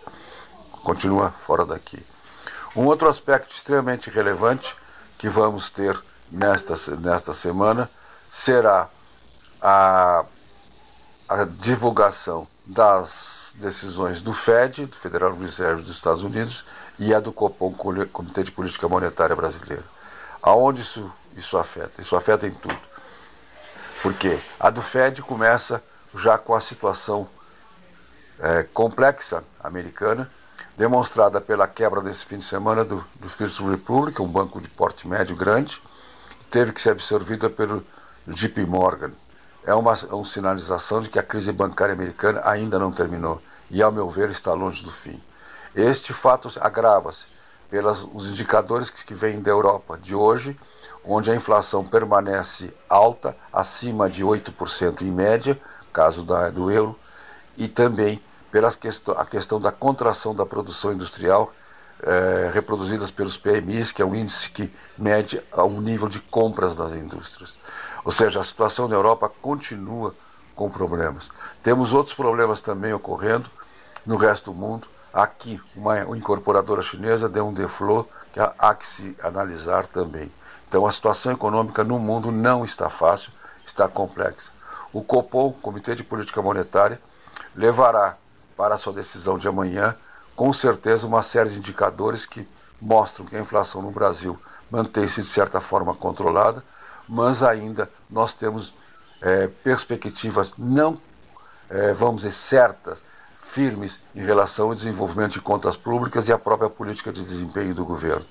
[0.84, 2.05] Continua fora daqui.
[2.75, 4.75] Um outro aspecto extremamente relevante
[5.17, 5.99] que vamos ter
[6.32, 7.89] nesta, nesta semana
[8.29, 8.88] será
[9.59, 10.25] a,
[11.27, 16.63] a divulgação das decisões do FED, do Federal Reserve dos Estados Unidos,
[16.99, 19.84] e a do Copom, Comitê de Política Monetária Brasileira.
[20.39, 21.99] Aonde isso, isso afeta?
[21.99, 22.90] Isso afeta em tudo.
[24.02, 25.84] Porque a do FED começa
[26.16, 27.30] já com a situação
[28.39, 30.30] é, complexa americana,
[30.76, 35.08] demonstrada pela quebra desse fim de semana do, do First Republic, um banco de porte
[35.08, 35.82] médio grande,
[36.49, 37.86] teve que ser absorvida pelo
[38.28, 39.12] JP Morgan.
[39.64, 43.91] é uma, uma sinalização de que a crise bancária americana ainda não terminou e, ao
[43.91, 45.22] meu ver, está longe do fim.
[45.76, 47.26] Este fato agrava-se
[47.70, 50.60] pelos indicadores que, que vêm da Europa de hoje,
[51.04, 55.60] onde a inflação permanece alta, acima de 8% em média,
[55.91, 56.97] caso da, do euro,
[57.58, 58.22] e também
[58.52, 61.52] pela questão, a questão da contração da produção industrial,
[62.04, 66.93] é, reproduzidas pelos PMIs, que é um índice que mede o nível de compras das
[66.93, 67.58] indústrias.
[68.04, 70.16] Ou seja, a situação na Europa continua
[70.56, 71.30] com problemas.
[71.64, 73.49] Temos outros problemas também ocorrendo
[74.06, 74.88] no resto do mundo.
[75.14, 80.32] Aqui, uma, incorporadora chinesa deu um deflor que há, há que se analisar também.
[80.68, 83.32] Então, a situação econômica no mundo não está fácil,
[83.66, 84.51] está complexa.
[84.93, 86.99] O COPOM, Comitê de Política Monetária,
[87.53, 88.16] levará
[88.55, 89.95] para a sua decisão de amanhã,
[90.36, 92.47] com certeza, uma série de indicadores que
[92.82, 94.39] mostram que a inflação no Brasil
[94.70, 96.64] mantém-se de certa forma controlada,
[97.07, 98.74] mas ainda nós temos
[99.22, 100.99] é, perspectivas não,
[101.70, 103.03] é, vamos dizer, certas,
[103.52, 107.84] firmes em relação ao desenvolvimento de contas públicas e à própria política de desempenho do
[107.84, 108.26] governo.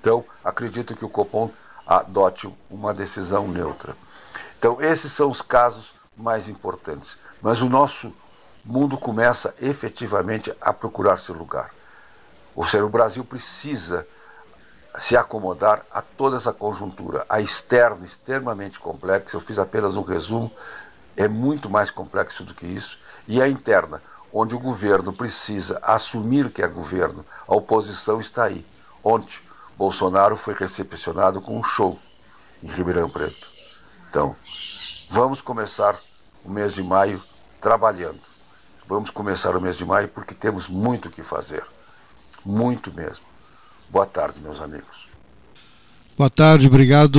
[0.00, 1.50] Então, acredito que o Copom
[1.86, 3.94] adote uma decisão neutra.
[4.58, 7.18] Então, esses são os casos mais importantes.
[7.42, 8.12] Mas o nosso
[8.64, 11.70] mundo começa efetivamente a procurar seu lugar.
[12.56, 14.06] Ou seja, o Brasil precisa
[14.96, 17.26] se acomodar a toda essa conjuntura.
[17.28, 20.50] A externa, extremamente complexa, eu fiz apenas um resumo,
[21.16, 22.98] é muito mais complexo do que isso.
[23.28, 24.00] E a interna,
[24.36, 28.66] onde o governo precisa assumir que é governo, a oposição está aí.
[29.02, 29.38] Ontem,
[29.78, 31.96] Bolsonaro foi recepcionado com um show
[32.60, 33.46] em Ribeirão Preto.
[34.10, 34.34] Então,
[35.08, 35.96] vamos começar
[36.44, 37.22] o mês de maio
[37.60, 38.20] trabalhando.
[38.88, 41.64] Vamos começar o mês de maio porque temos muito o que fazer.
[42.44, 43.24] Muito mesmo.
[43.88, 45.13] Boa tarde, meus amigos.
[46.16, 47.18] Boa tarde, obrigado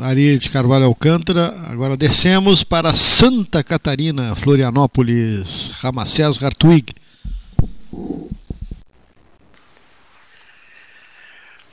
[0.00, 1.52] Ari de Carvalho Alcântara.
[1.68, 6.94] Agora descemos para Santa Catarina, Florianópolis, Ramacés Hartwig.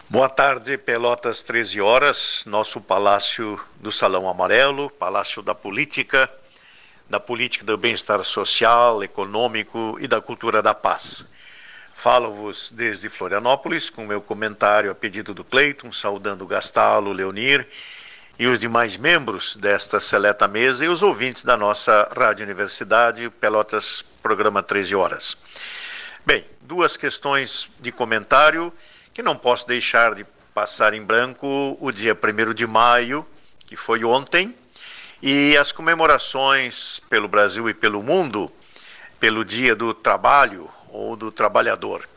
[0.09, 6.27] Boa tarde, Pelotas, 13 horas, nosso Palácio do Salão Amarelo, Palácio da Política,
[7.07, 11.27] da política do bem-estar social, econômico e da cultura da paz.
[12.03, 17.65] Falo-vos desde Florianópolis, com meu comentário a pedido do Cleiton, saudando Gastalo, Leonir
[18.37, 24.03] e os demais membros desta seleta mesa e os ouvintes da nossa Rádio Universidade, Pelotas,
[24.21, 25.37] programa 13 horas.
[26.25, 28.73] Bem, duas questões de comentário
[29.13, 33.25] que não posso deixar de passar em branco o dia 1 de maio,
[33.65, 34.53] que foi ontem,
[35.21, 38.51] e as comemorações pelo Brasil e pelo mundo
[39.21, 42.07] pelo Dia do Trabalho, ou do trabalhador.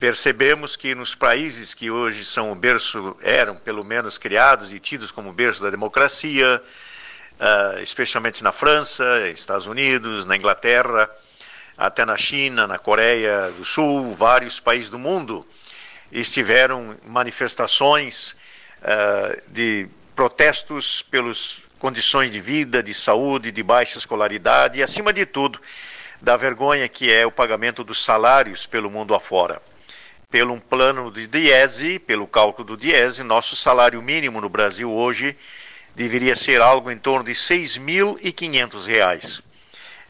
[0.00, 5.12] Percebemos que nos países que hoje são o berço, eram pelo menos criados e tidos
[5.12, 6.60] como berço da democracia,
[7.38, 11.08] uh, especialmente na França, Estados Unidos, na Inglaterra,
[11.78, 15.46] até na China, na Coreia do Sul, vários países do mundo
[16.10, 18.36] estiveram manifestações
[18.82, 25.24] uh, de protestos pelas condições de vida, de saúde, de baixa escolaridade e, acima de
[25.26, 25.60] tudo,
[26.24, 29.60] da vergonha que é o pagamento dos salários pelo mundo afora.
[30.30, 35.36] Pelo um plano de Diese, pelo cálculo do Diese, nosso salário mínimo no Brasil hoje
[35.94, 39.42] deveria ser algo em torno de R$ 6.500.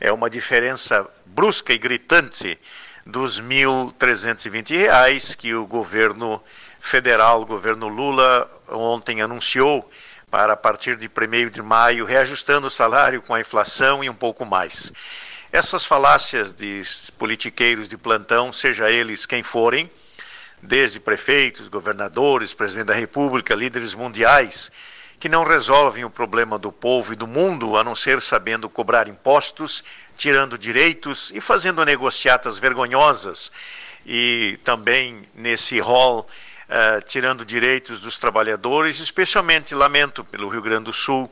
[0.00, 2.56] É uma diferença brusca e gritante
[3.04, 6.40] dos R$ 1.320 que o governo
[6.80, 9.90] federal, o governo Lula, ontem anunciou
[10.30, 14.14] para a partir de 1 de maio, reajustando o salário com a inflação e um
[14.14, 14.92] pouco mais.
[15.54, 16.82] Essas falácias de
[17.16, 19.88] politiqueiros de plantão, seja eles quem forem,
[20.60, 24.72] desde prefeitos, governadores, presidente da República, líderes mundiais,
[25.16, 29.06] que não resolvem o problema do povo e do mundo a não ser sabendo cobrar
[29.06, 29.84] impostos,
[30.16, 33.52] tirando direitos e fazendo negociatas vergonhosas.
[34.04, 36.28] E também nesse rol,
[36.68, 41.30] uh, tirando direitos dos trabalhadores, especialmente, lamento, pelo Rio Grande do Sul,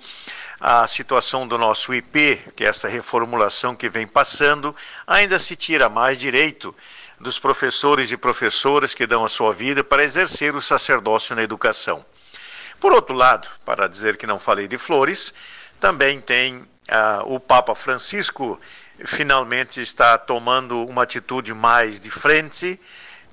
[0.64, 5.88] a situação do nosso IP, que é essa reformulação que vem passando, ainda se tira
[5.88, 6.72] mais direito
[7.18, 12.06] dos professores e professoras que dão a sua vida para exercer o sacerdócio na educação.
[12.78, 15.34] Por outro lado, para dizer que não falei de flores,
[15.80, 18.60] também tem ah, o Papa Francisco
[19.04, 22.80] finalmente está tomando uma atitude mais de frente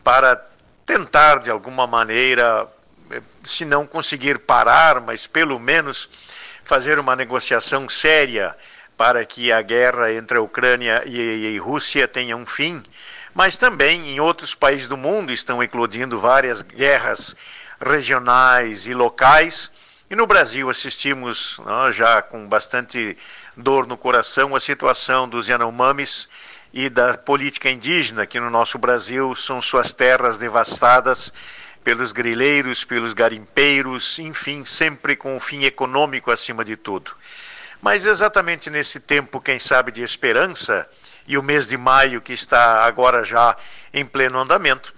[0.03, 0.36] para
[0.84, 2.67] tentar de alguma maneira,
[3.11, 6.09] eh, se não conseguir parar, mas pelo menos
[6.70, 8.55] fazer uma negociação séria
[8.95, 12.84] para que a guerra entre a Ucrânia e, a Rússia tenha um fim,
[13.34, 17.36] mas também em outros países do mundo estão eclodindo várias guerras
[17.82, 19.72] regionais e locais.
[20.11, 21.59] E no Brasil assistimos
[21.91, 23.17] já com bastante
[23.57, 26.30] dor no coração a situação dos Yanomamis
[26.72, 31.34] e da política indígena, que no nosso Brasil são suas terras devastadas
[31.84, 37.11] pelos grileiros, pelos garimpeiros, enfim, sempre com o fim econômico acima de tudo.
[37.82, 40.88] Mas exatamente nesse tempo, quem sabe, de esperança,
[41.27, 43.55] e o mês de maio que está agora já
[43.93, 44.93] em pleno andamento,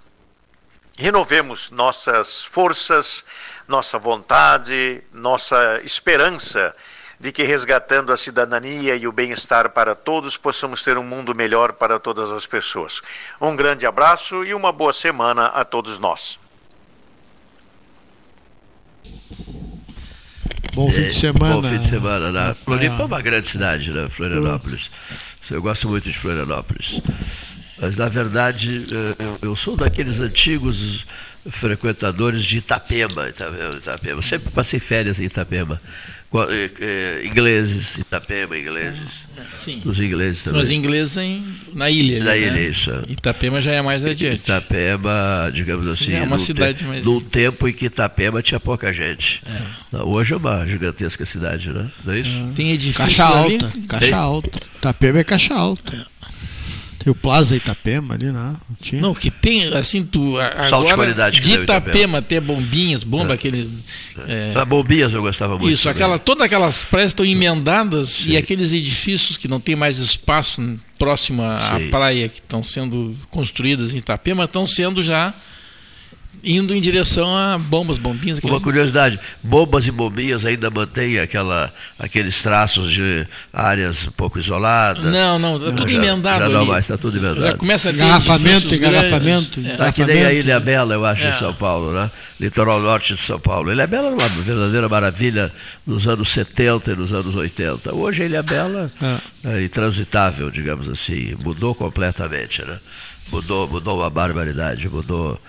[0.98, 3.24] renovemos nossas forças,
[3.68, 6.76] nossa vontade, nossa esperança
[7.20, 11.74] de que resgatando a cidadania e o bem-estar para todos, possamos ter um mundo melhor
[11.74, 13.00] para todas as pessoas.
[13.40, 16.41] Um grande abraço e uma boa semana a todos nós.
[20.74, 21.54] Bom fim de semana.
[21.54, 22.32] Bom fim de semana.
[22.32, 22.56] Né?
[22.64, 24.08] Floripa é uma grande cidade, né?
[24.10, 24.90] Florianópolis.
[25.50, 27.02] Eu gosto muito de Florianópolis.
[27.78, 31.06] Mas, na verdade, eh, eu sou daqueles antigos
[31.50, 33.28] frequentadores de Itapema.
[33.28, 34.22] Itapema.
[34.22, 35.82] Sempre passei férias em Itapema.
[36.34, 39.28] Eh, eh, ingleses, Itapema, ingleses.
[39.58, 39.82] Sim.
[39.84, 40.62] Os ingleses também.
[40.62, 42.20] Os ingleses em, na ilha.
[42.20, 42.40] Na né?
[42.40, 42.90] ilha, isso.
[43.10, 44.38] Itapema já é mais adiante.
[44.38, 46.14] Itapema, digamos assim.
[46.14, 47.04] é uma cidade te, mais.
[47.04, 49.44] Num tempo em que Itapema tinha pouca gente.
[49.94, 49.98] É.
[49.98, 51.92] Hoje é uma gigantesca cidade, né?
[52.06, 52.50] Não é isso?
[52.50, 52.54] É.
[52.56, 53.18] Tem edifícios.
[53.18, 53.54] Caixa ali.
[53.56, 53.74] alta.
[53.90, 54.16] Caixa Tem?
[54.16, 54.60] alta.
[54.78, 55.96] Itapema é caixa alta.
[55.98, 56.31] É.
[57.04, 58.56] Tem o Plaza Itapema ali, né?
[58.80, 59.02] Tinha.
[59.02, 60.38] Não, que tem, assim, tu.
[60.40, 63.34] Agora, de, qualidade de Itapema, até bombinhas, bomba, é.
[63.34, 63.70] aqueles.
[64.28, 65.72] É, é, bombinhas eu gostava muito.
[65.72, 68.32] Isso, aquela, todas aquelas praias estão emendadas Sim.
[68.32, 70.62] e aqueles edifícios que não tem mais espaço
[71.00, 71.90] próximo à Sim.
[71.90, 75.34] praia, que estão sendo construídas em Itapema, estão sendo já
[76.44, 78.38] indo em direção a bombas, bombinhas.
[78.38, 78.58] Aquelas...
[78.58, 85.04] Uma curiosidade, bombas e bombinhas ainda mantêm aquela, aqueles traços de áreas um pouco isoladas?
[85.04, 86.54] Não, não, está tudo já, emendado já ali.
[86.54, 87.42] não mais, está tudo emendado.
[87.42, 89.60] Já começa a engarrafamento, engarrafamento.
[89.60, 89.92] Está é.
[89.92, 91.30] que nem a Ilha Bela, eu acho, é.
[91.30, 92.10] em São Paulo, né?
[92.40, 93.72] Litoral norte de São Paulo.
[93.72, 95.52] Ilha Bela era uma verdadeira maravilha
[95.86, 97.94] nos anos 70 e nos anos 80.
[97.94, 98.90] Hoje a Ilha Bela
[99.46, 102.80] é, é intransitável, digamos assim, mudou completamente, né?
[103.32, 105.40] Mudou, mudou uma barbaridade, mudou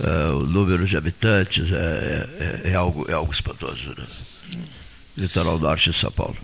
[0.00, 2.28] uh, o número de habitantes, é,
[2.64, 3.94] é, é, algo, é algo espantoso.
[3.96, 4.04] Né?
[5.16, 6.36] Litoral norte de São Paulo.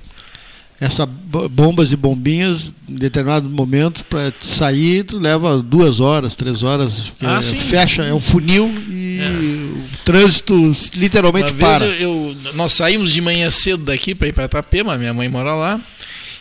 [0.80, 7.12] Essa bombas e bombinhas, em determinado momento, para sair, leva duas horas, três horas.
[7.20, 9.28] Ah, fecha, é um funil e é.
[9.28, 11.84] o trânsito literalmente uma para.
[11.84, 15.52] Eu, eu, nós saímos de manhã cedo daqui para ir para Itapema, minha mãe mora
[15.54, 15.78] lá.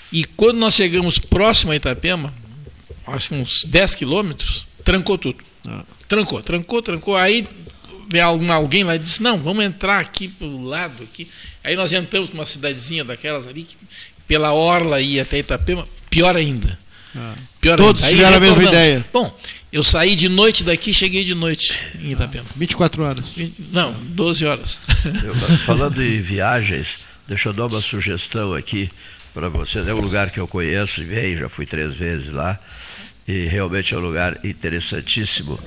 [0.10, 2.34] E quando nós chegamos próximo a Itapema,
[3.10, 5.44] acho uns 10 quilômetros, trancou tudo.
[5.68, 5.84] Ah.
[6.08, 7.18] Trancou, trancou, trancou.
[7.18, 7.48] Aí
[8.12, 11.30] veio algum, alguém lá e disse, não, vamos entrar aqui pelo lado aqui.
[11.64, 13.78] Aí nós entramos numa cidadezinha daquelas ali, que
[14.28, 16.78] pela orla ia até Itapema, pior ainda.
[17.16, 17.36] Ah.
[17.60, 18.16] Pior Todos ainda.
[18.16, 19.06] tiveram a mesma ideia.
[19.12, 19.36] Bom,
[19.72, 22.46] eu saí de noite daqui cheguei de noite em Itapema.
[22.50, 23.26] Ah, 24 horas.
[23.72, 24.80] Não, 12 horas.
[25.24, 25.36] Eu,
[25.66, 28.90] falando em viagens, deixa eu dar uma sugestão aqui
[29.34, 29.80] para você.
[29.80, 32.60] É um lugar que eu conheço, e já fui três vezes lá,
[33.30, 35.60] e realmente é um lugar interessantíssimo.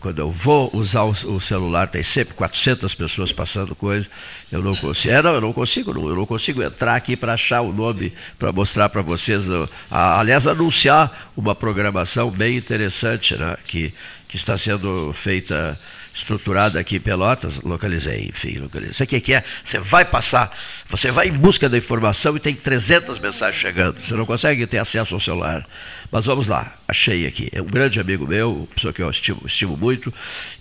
[0.00, 4.08] Quando eu vou usar o, celular, tem sempre 400 pessoas passando coisa,
[4.50, 5.12] eu não consigo.
[5.12, 8.12] É, não, eu não consigo, não, eu não consigo entrar aqui para achar o nome,
[8.38, 9.46] para mostrar para vocês.
[9.90, 13.92] Aliás, anunciar uma programação bem interessante, né, que,
[14.28, 15.78] que está sendo feita
[16.14, 18.94] estruturada aqui em Pelotas, localizei, enfim, localizei.
[18.94, 19.44] Você que é?
[19.64, 20.56] Você vai passar,
[20.86, 24.00] você vai em busca da informação e tem 300 mensagens chegando.
[24.00, 25.66] Você não consegue ter acesso ao celular.
[26.10, 27.48] Mas vamos lá, achei aqui.
[27.52, 30.12] É um grande amigo meu, pessoa que eu estimo, estimo muito,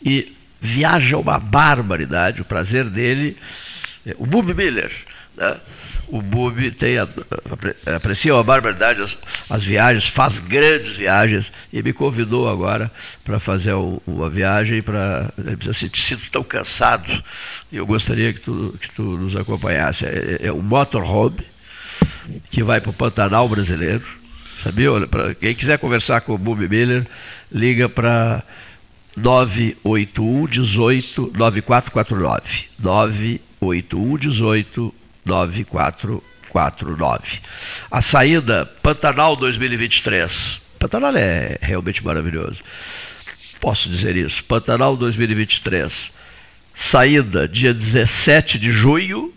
[0.03, 3.37] e viaja uma barbaridade, o prazer dele.
[4.05, 4.91] É, o Bob Miller
[5.39, 5.57] né?
[6.09, 7.07] O Bubi tem a,
[7.95, 9.17] aprecia a barbaridade as,
[9.49, 12.91] as, viagens, faz grandes viagens e me convidou agora
[13.23, 17.23] para fazer um, uma viagem para ele disse assim, te sinto tão cansado
[17.71, 20.05] e eu gostaria que tu, que tu nos acompanhasse.
[20.05, 21.39] É, é, é um motorhome
[22.49, 24.05] que vai para o Pantanal brasileiro.
[24.61, 24.89] Sabia?
[25.07, 27.07] Pra, quem quiser conversar com o Bubi Miller,
[27.49, 28.43] liga para
[29.15, 32.65] 981 18 9449.
[32.77, 34.98] 981 18
[35.29, 37.41] 9449.
[37.91, 40.61] A saída Pantanal 2023.
[40.79, 42.63] Pantanal é realmente maravilhoso.
[43.61, 44.43] Posso dizer isso.
[44.43, 46.17] Pantanal 2023.
[46.73, 49.31] Saída dia 17 de junho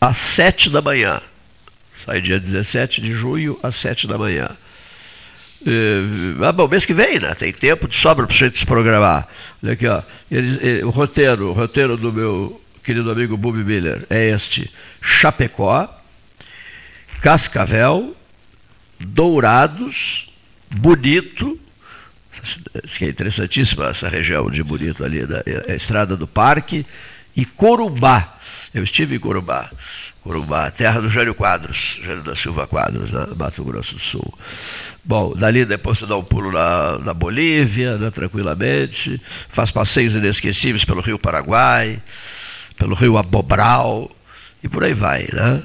[0.00, 1.20] às 7 da manhã.
[2.04, 4.48] Sai dia 17 de junho às 7 da manhã.
[5.60, 7.34] Uh, ah, bom, mês que vem, né?
[7.34, 9.26] Tem tempo de sobra para gente se programar.
[9.62, 10.00] Olha aqui, ó.
[10.30, 15.94] Ele, ele, o roteiro, o roteiro do meu querido amigo Bubi Miller, é este: Chapecó,
[17.20, 18.16] Cascavel,
[18.98, 20.32] Dourados,
[20.70, 21.60] Bonito,
[22.96, 26.86] que é interessantíssima essa região de Bonito ali, da, é a Estrada do Parque,
[27.36, 28.38] e Corumbá.
[28.72, 29.70] Eu estive em Corumbá,
[30.22, 34.38] Corumbá, terra do Jânio Quadros, Jânio da Silva Quadros, na Mato Grosso do Sul.
[35.04, 39.20] Bom, dali depois você dá um pulo na, na Bolívia, né, tranquilamente,
[39.50, 42.02] faz passeios inesquecíveis pelo Rio Paraguai,
[42.78, 44.10] pelo Rio Abobral,
[44.62, 45.62] e por aí vai, né?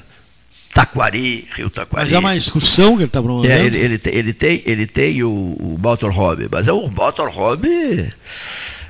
[0.74, 2.06] Taquari, Rio Taquari.
[2.06, 3.54] Mas é uma excursão que ele está promovendo?
[3.54, 8.12] É, ele, ele, tem, ele tem, ele tem o, o motorhome, mas é um motorhome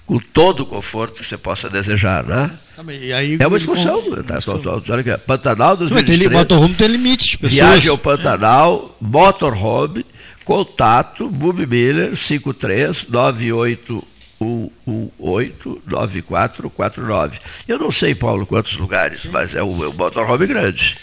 [0.05, 2.51] com todo o conforto que você possa desejar, né?
[2.77, 4.01] Ah, aí, é uma excursão.
[4.01, 4.23] Com...
[4.23, 6.31] Tá, tô, tô, tô, aqui, Pantanal 2023.
[6.31, 7.37] Mas motorhome tem limite.
[7.37, 7.53] Pessoas.
[7.53, 10.05] Viagem ao Pantanal, motorhome,
[10.45, 14.12] contato, Bubi Miller, 5398
[14.87, 17.33] 1189449.
[17.67, 20.97] Eu não sei, Paulo, quantos lugares, mas é um, é um motorhome grande.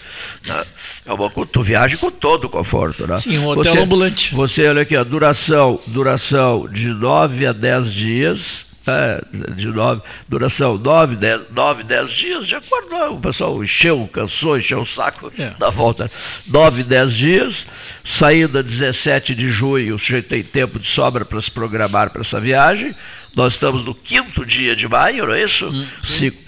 [0.47, 0.65] Né?
[1.07, 3.07] É uma, tu viaja com todo o conforto.
[3.07, 3.19] Né?
[3.19, 4.35] Sim, um hotel você, ambulante.
[4.35, 9.23] Você, olha aqui, a duração, duração de 9 a 10 dias é,
[9.55, 14.81] de nove, duração 9, 10, 9, 10 dias, de acordo, o pessoal encheu, cansou, encheu
[14.81, 15.51] o saco é.
[15.59, 16.11] da volta.
[16.47, 17.66] 9, 10 dias,
[18.02, 22.40] saída 17 de junho, o sujeito tem tempo de sobra para se programar para essa
[22.40, 22.94] viagem.
[23.36, 25.69] Nós estamos no quinto dia de maio, não é isso?
[25.69, 25.86] Hum,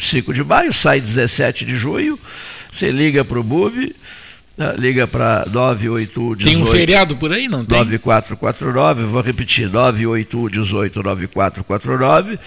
[0.00, 2.18] 5, de maio, sai 17 de junho,
[2.70, 3.94] você liga para o MUB, né,
[4.78, 6.44] liga para 981 18.
[6.44, 7.78] Tem um feriado por aí, não tem?
[7.78, 12.39] 9449, vou repetir, 981 18 9449.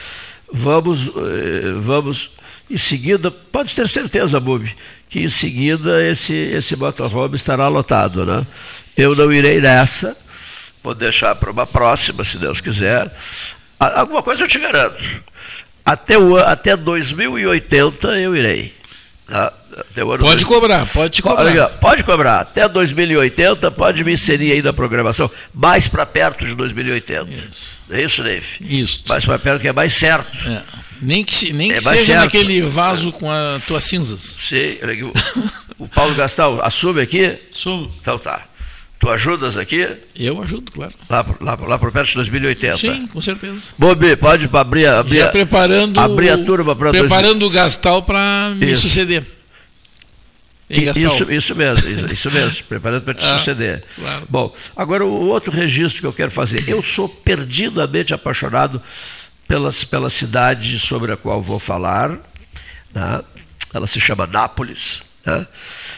[0.52, 2.32] Vamos, eh, vamos
[2.70, 4.76] em seguida, pode ter certeza, Bubi,
[5.10, 8.26] que em seguida esse, esse motorhome estará lotado.
[8.26, 8.46] Né?
[8.98, 10.18] Eu não irei nessa,
[10.84, 13.12] vou deixar para uma próxima, se Deus quiser.
[13.80, 15.04] Alguma coisa eu te garanto.
[15.86, 18.74] Até, o, até 2080 eu irei.
[19.28, 19.54] Tá?
[19.94, 20.44] Pode dois...
[20.44, 21.68] cobrar, pode cobrar.
[21.70, 22.40] Pode cobrar.
[22.42, 25.30] Até 2080 pode me inserir aí na programação.
[25.54, 27.32] Mais para perto de 2080.
[27.32, 27.76] Isso.
[27.90, 28.58] É isso, Neif?
[28.62, 29.04] Isso.
[29.08, 30.32] Mais para perto que é mais certo.
[30.48, 30.62] É.
[31.02, 32.24] Nem que, nem é que seja certo.
[32.24, 34.38] naquele vaso com as tuas cinzas.
[34.40, 34.78] Sim.
[35.78, 37.38] O, o Paulo Gastal assume aqui?
[37.52, 37.92] Assumo.
[38.02, 38.46] Então tá.
[38.98, 39.88] Tu ajudas aqui?
[40.16, 40.94] Eu ajudo, claro.
[41.10, 42.78] Lá, lá, lá por perto de 2080.
[42.78, 43.70] Sim, com certeza.
[43.78, 47.48] Bobi, pode abrir, abrir, Já preparando, abrir a turma para Preparando 2000.
[47.48, 49.35] o Gastal para me suceder.
[50.70, 53.84] Isso, isso mesmo, isso, isso mesmo, preparando para te ah, suceder.
[53.96, 54.26] Claro.
[54.28, 56.68] Bom, agora o outro registro que eu quero fazer.
[56.68, 58.82] Eu sou perdidamente apaixonado
[59.48, 62.18] pela, pela cidade sobre a qual vou falar.
[62.94, 63.24] Né?
[63.74, 65.04] Ela se chama Nápoles.
[65.26, 65.48] Né?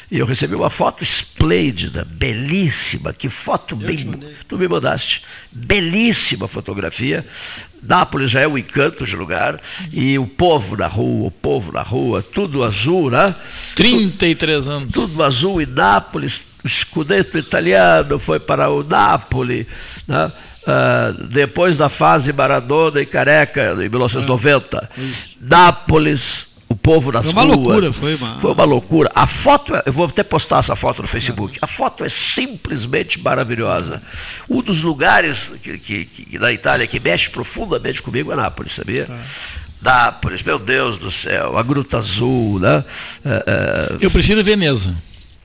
[0.10, 3.12] E eu recebi uma foto esplêndida, belíssima.
[3.12, 4.20] Que foto eu bem.
[4.48, 5.24] Tu me mandaste.
[5.52, 7.26] Belíssima fotografia.
[7.84, 9.60] Nápoles já é um encanto de lugar.
[9.92, 13.36] E o povo na rua, o povo na rua, tudo azul, né?
[13.76, 14.94] 33 anos.
[14.94, 15.62] Tudo azul.
[15.62, 19.68] E Nápoles, o escudeto italiano foi para o Nápoles.
[20.08, 20.32] Né?
[20.68, 24.78] Uh, depois da fase Maradona e Careca, em 1990.
[24.78, 25.02] Ah,
[25.40, 27.34] Nápoles povo nas ruas.
[27.34, 27.66] Foi uma ruas.
[27.66, 28.40] loucura, foi uma...
[28.40, 29.12] Foi uma loucura.
[29.14, 31.58] A foto, eu vou até postar essa foto no Facebook.
[31.62, 34.02] A foto é simplesmente maravilhosa.
[34.50, 39.06] Um dos lugares que, que, que na Itália que mexe profundamente comigo é Nápoles, sabia?
[39.06, 39.20] Tá.
[39.82, 42.84] Nápoles, meu Deus do céu, a Gruta Azul, né?
[43.24, 43.98] É, é...
[44.02, 44.96] Eu prefiro Veneza.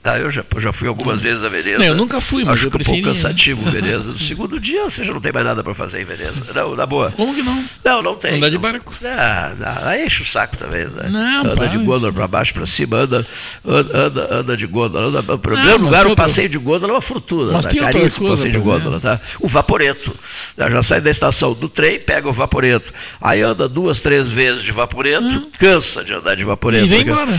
[0.05, 1.79] Ah, eu já, já fui algumas vezes a Veneza.
[1.79, 2.99] Não, eu nunca fui, mas Acho eu que prefiro...
[2.99, 4.11] um pouco cansativo Veneza.
[4.11, 6.45] No segundo dia você já não tem mais nada para fazer em Veneza.
[6.53, 7.13] Não, na boa.
[7.13, 7.65] Como que não?
[7.85, 8.35] Não, não tem.
[8.35, 8.93] Andar de barco.
[9.05, 9.53] Ah,
[9.85, 10.87] aí enche o saco também.
[10.87, 11.09] Né?
[11.09, 13.27] Não, anda de gôndola para baixo, para cima, anda,
[13.65, 15.07] anda, anda de gôndola.
[15.07, 16.25] Anda, em primeiro ah, lugar, o outra...
[16.25, 17.53] passeio de gôndola é uma fortuna.
[17.53, 17.71] Mas né?
[17.71, 18.99] tem Caríssimo outra passeio de gôndola.
[18.99, 19.21] Tá?
[19.39, 20.13] O vaporeto.
[20.59, 22.93] Já sai da estação do trem, pega o vaporeto.
[23.21, 25.49] Aí anda duas, três vezes de vaporeto, hum.
[25.59, 26.87] cansa de andar de vaporeto.
[26.87, 27.33] E vem embora.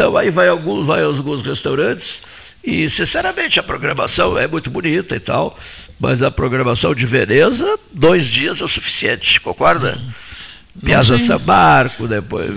[0.00, 2.22] Não, aí vai alguns, vai alguns restaurantes
[2.64, 5.58] e, sinceramente, a programação é muito bonita e tal,
[5.98, 10.00] mas a programação de Veneza, dois dias é o suficiente, concorda?
[10.84, 12.50] Piazza San Marco, depois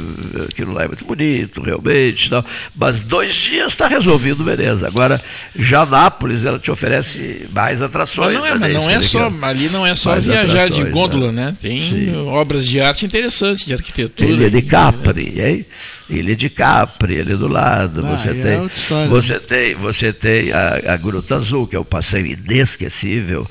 [0.50, 2.44] aquilo lá é muito bonito, realmente, não.
[2.76, 4.88] mas dois dias está resolvido, beleza.
[4.88, 5.22] Agora,
[5.56, 8.34] já Nápoles, ela te oferece mais atrações.
[8.34, 11.44] Mas não é, mas não é só, ali não é só viajar de gôndola, né?
[11.48, 11.58] né?
[11.60, 12.16] Tem Sim.
[12.28, 14.30] obras de arte interessantes, de arquitetura.
[14.30, 15.52] Ilha de Capri, né?
[15.52, 15.66] hein?
[16.10, 18.02] Ilha de Capri, ali do lado.
[18.06, 21.80] Ah, você, é tem, é você tem, você tem a, a Gruta Azul, que é
[21.80, 23.48] um passeio inesquecível.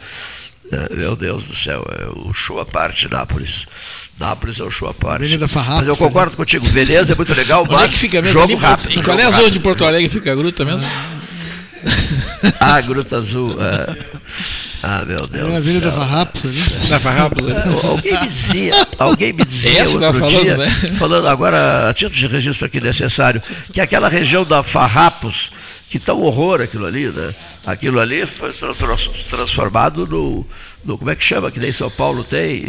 [0.73, 3.67] É, meu Deus do céu, é o show à parte Nápoles.
[4.19, 5.17] Nápoles é o show à parte.
[5.17, 6.37] Avenida Farrapos, mas eu concordo né?
[6.37, 8.99] contigo, Veneza é muito legal, mas Onde é que fica mesmo jogo ali, rápido.
[8.99, 10.89] E qual é a zona de Porto Alegre fica a gruta mesmo?
[12.59, 13.57] ah, Gruta Azul.
[13.61, 13.97] É.
[14.83, 15.51] Ah, meu Deus.
[15.51, 16.63] É a Avenida Farrapos ali.
[16.89, 17.65] Da Farrapos, né?
[17.85, 20.67] Alguém me dizia, alguém me dizia Essa outro falando, dia, né?
[20.99, 23.43] falando agora, a título de registro aqui necessário,
[23.73, 25.51] que aquela região da Farrapos
[25.93, 27.35] que tá um horror aquilo ali, né?
[27.67, 28.51] Aquilo ali foi
[29.29, 30.47] transformado no,
[30.83, 32.65] no como é que chama, que nem São Paulo tem?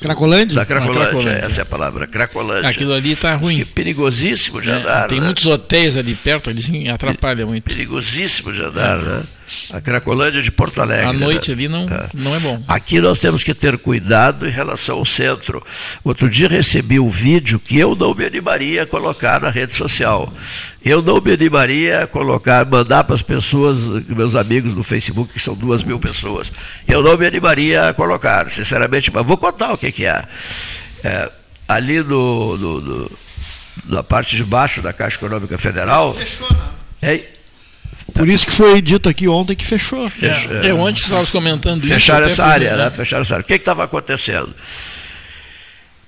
[0.00, 0.56] Cracolândia?
[0.56, 1.44] Da Cracolândia, Cracolândia.
[1.44, 2.68] essa é a palavra, Cracolândia.
[2.68, 3.58] Aquilo ali está ruim.
[3.58, 5.06] Que perigosíssimo de é, andar.
[5.06, 5.26] Tem né?
[5.26, 7.62] muitos hotéis ali perto, eles atrapalham muito.
[7.62, 9.04] Perigosíssimo de andar, é.
[9.04, 9.22] né?
[9.72, 11.06] A Cracolândia de Porto Alegre.
[11.06, 11.54] À noite né?
[11.54, 12.08] ali não é.
[12.14, 12.62] não é bom.
[12.68, 15.64] Aqui nós temos que ter cuidado em relação ao centro.
[16.04, 20.32] Outro dia recebi um vídeo que eu não me animaria a colocar na rede social.
[20.84, 23.78] Eu não me animaria a colocar, mandar para as pessoas,
[24.08, 26.50] meus amigos no Facebook, que são duas mil pessoas.
[26.86, 30.24] Eu não me animaria a colocar, sinceramente, mas vou contar o que, que é.
[31.04, 31.30] é
[31.68, 33.10] ali no, no, no,
[33.84, 36.14] na parte de baixo da Caixa Econômica Federal.
[36.14, 36.70] Fechou, não?
[37.02, 37.22] É,
[38.10, 40.08] por isso que foi dito aqui ontem que fechou.
[40.10, 40.56] fechou.
[40.62, 42.04] É, é, ontem estávamos comentando Fecharam isso.
[42.04, 42.90] Fecharam essa área, né?
[42.90, 43.44] Fecharam essa área.
[43.44, 44.54] O que estava acontecendo?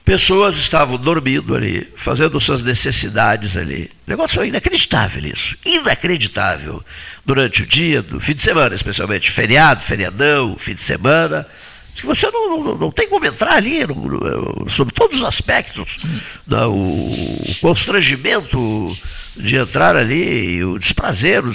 [0.04, 3.88] Pessoas estavam dormindo ali, fazendo suas necessidades ali.
[4.06, 5.56] O negócio é inacreditável isso.
[5.64, 6.84] Inacreditável.
[7.24, 9.30] Durante o dia, do fim de semana, especialmente.
[9.30, 11.46] Feriado, feriadão, fim de semana.
[11.94, 15.98] Que você não, não, não tem como entrar ali no, no, sobre todos os aspectos.
[16.46, 18.96] Não, o constrangimento
[19.36, 21.52] de entrar ali, o desprazer, o,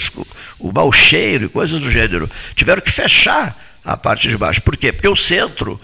[0.59, 2.29] o mau cheiro e coisas do gênero.
[2.55, 4.61] Tiveram que fechar a parte de baixo.
[4.61, 4.91] Por quê?
[4.91, 5.79] Porque o centro,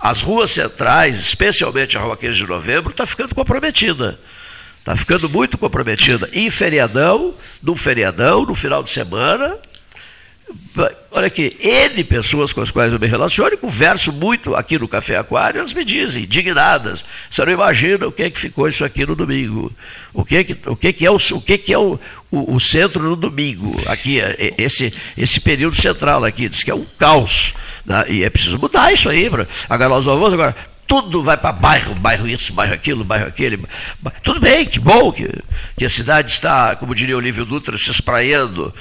[0.00, 4.18] as ruas centrais, especialmente a Rua 15 de Novembro, está ficando comprometida.
[4.80, 6.28] Está ficando muito comprometida.
[6.32, 7.32] Em feriadão,
[7.62, 9.56] no feriadão, no final de semana,
[11.12, 14.88] Olha aqui, N pessoas com as quais eu me relaciono e converso muito aqui no
[14.88, 18.84] Café Aquário, elas me dizem, indignadas, você não imagina o que é que ficou isso
[18.84, 19.72] aqui no domingo,
[20.12, 21.98] o que é que, o que, é que é, o, o, que é, é o,
[22.32, 26.70] o, o, centro no domingo, aqui, é, é, esse, esse período central aqui, diz que
[26.72, 27.54] é um caos,
[27.86, 28.04] né?
[28.08, 31.94] e é preciso mudar isso aí, pra, agora nós vamos agora, tudo vai para bairro,
[31.94, 33.58] bairro isso, bairro aquilo, bairro aquele.
[34.22, 35.28] Tudo bem, que bom que,
[35.76, 38.72] que a cidade está, como diria o Olívio Dutra, se espraiando,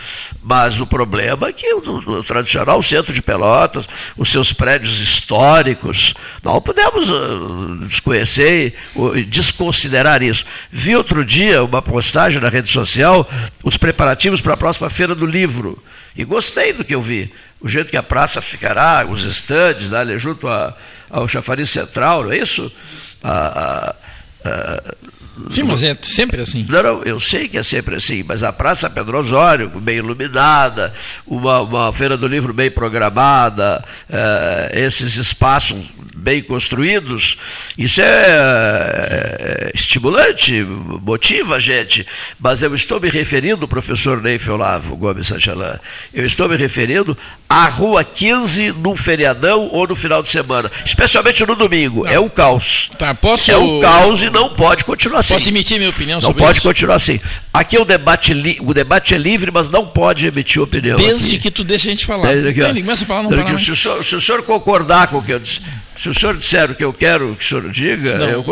[0.41, 6.13] mas o problema é que o, o, tradicional centro de Pelotas, os seus prédios históricos,
[6.43, 8.75] não podemos uh, desconhecer
[9.15, 10.45] e desconsiderar isso.
[10.71, 13.29] Vi outro dia uma postagem na rede social,
[13.63, 15.81] os preparativos para a próxima feira do livro,
[16.15, 17.31] e gostei do que eu vi.
[17.59, 20.75] O jeito que a praça ficará, os estandes, né, junto a
[21.13, 22.71] ao chafariz central, não é isso?
[23.23, 23.95] A,
[24.43, 24.95] a, a,
[25.49, 26.65] Sim, mas é sempre assim.
[26.69, 30.93] Não, não, eu sei que é sempre assim, mas a Praça Pedro Osório, bem iluminada,
[31.25, 35.77] uma, uma feira do livro bem programada, eh, esses espaços
[36.15, 37.37] bem construídos,
[37.77, 42.07] isso é, é estimulante, motiva a gente,
[42.39, 45.79] mas eu estou me referindo, professor Neif Olavo Gomes Sanchalan,
[46.13, 47.17] eu estou me referindo
[47.49, 52.29] à Rua 15 no feriadão ou no final de semana, especialmente no domingo, é um
[52.29, 52.89] caos.
[52.97, 53.51] Tá, posso...
[53.51, 55.33] É um caos e não pode continuar assim.
[55.33, 56.41] Posso emitir minha opinião não sobre?
[56.41, 57.19] Não pode continuar assim.
[57.53, 60.97] Aqui o debate, o debate é livre, mas não pode emitir opinião.
[60.97, 61.43] Desde aqui.
[61.43, 62.33] que tu deixa a gente falar.
[62.33, 65.17] Desde aqui, começa a falar, não para se, o senhor, se o senhor concordar com
[65.17, 65.61] o que eu disse,
[66.03, 68.43] se o senhor disser o que eu quero que o senhor diga, eu,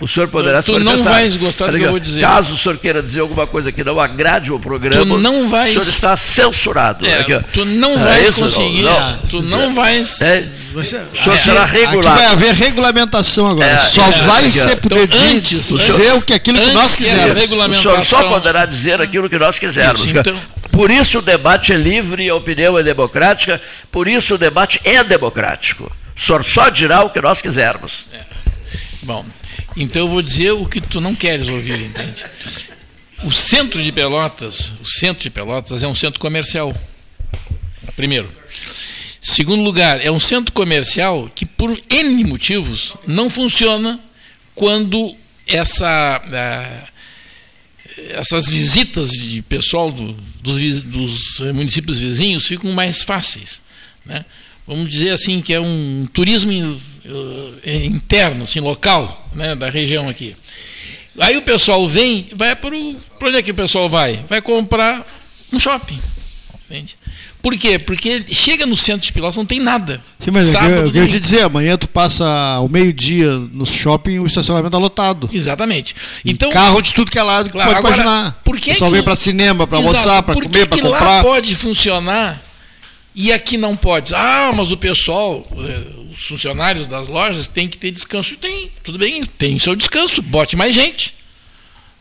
[0.00, 2.20] o senhor poderá se Tu não vais gostar do que eu vou dizer.
[2.20, 5.70] Caso o senhor queira dizer alguma coisa que não agrade o programa, tu não vais...
[5.70, 7.06] o senhor está censurado.
[7.06, 7.22] É,
[7.52, 8.40] tu não é vais isso?
[8.40, 8.82] conseguir.
[8.82, 10.20] Não, tu não vais.
[10.20, 12.08] É, você, o senhor será regulado.
[12.08, 13.70] Aqui vai haver regulamentação agora.
[13.70, 14.98] É, só é, vai ser então,
[15.30, 17.44] antes dizer o que aquilo que nós quisermos.
[17.44, 20.04] O senhor só poderá dizer aquilo que nós quisermos.
[20.04, 20.34] Isso, então,
[20.72, 23.62] por isso o debate é livre, a opinião é democrática,
[23.92, 25.88] por isso o debate é democrático.
[26.16, 28.06] O senhor só dirá o que nós quisermos.
[28.12, 28.24] É.
[29.02, 29.24] Bom,
[29.76, 32.24] então eu vou dizer o que tu não queres ouvir, entende?
[33.22, 36.74] O centro de Pelotas, o centro de Pelotas é um centro comercial.
[37.94, 38.30] Primeiro.
[39.20, 44.00] Segundo lugar, é um centro comercial que, por N motivos, não funciona
[44.54, 45.14] quando
[45.46, 46.22] essa,
[48.10, 53.60] essas visitas de pessoal do, dos, dos municípios vizinhos ficam mais fáceis.
[54.04, 54.24] Né?
[54.66, 60.36] Vamos dizer assim, que é um turismo uh, interno, assim, local, né, da região aqui.
[61.18, 64.24] Aí o pessoal vem, vai para onde é que o pessoal vai?
[64.28, 65.06] Vai comprar
[65.52, 66.00] um shopping.
[66.68, 66.98] Entende?
[67.40, 67.78] Por quê?
[67.78, 70.02] Porque chega no centro de Pilotos não tem nada.
[70.18, 74.18] Sim, mas Sábado, eu, eu queria te dizer, amanhã tu passa o meio-dia no shopping
[74.18, 75.30] o estacionamento está lotado.
[75.32, 75.94] Exatamente.
[76.24, 78.40] Então, carro de tudo que é lado, claro, pode agora, imaginar.
[78.44, 81.04] Por que o pessoal que, vem para cinema, para almoçar, para comer, para comprar.
[81.04, 82.42] lá pode funcionar
[83.18, 84.14] e aqui não pode.
[84.14, 88.36] Ah, mas o pessoal, eh, os funcionários das lojas têm que ter descanso.
[88.36, 91.14] Tem, tudo bem, tem seu descanso, bote mais gente.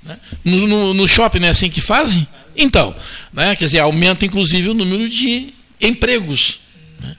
[0.03, 0.19] Né?
[0.43, 2.27] No, no, no, shopping não é assim que fazem?
[2.53, 2.93] Então,
[3.31, 3.55] né?
[3.55, 6.59] quer dizer, aumenta inclusive o número de empregos.
[6.99, 7.15] Né?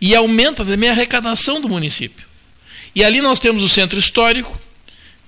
[0.00, 2.26] E aumenta também a arrecadação do município.
[2.96, 4.60] E ali nós temos o centro histórico.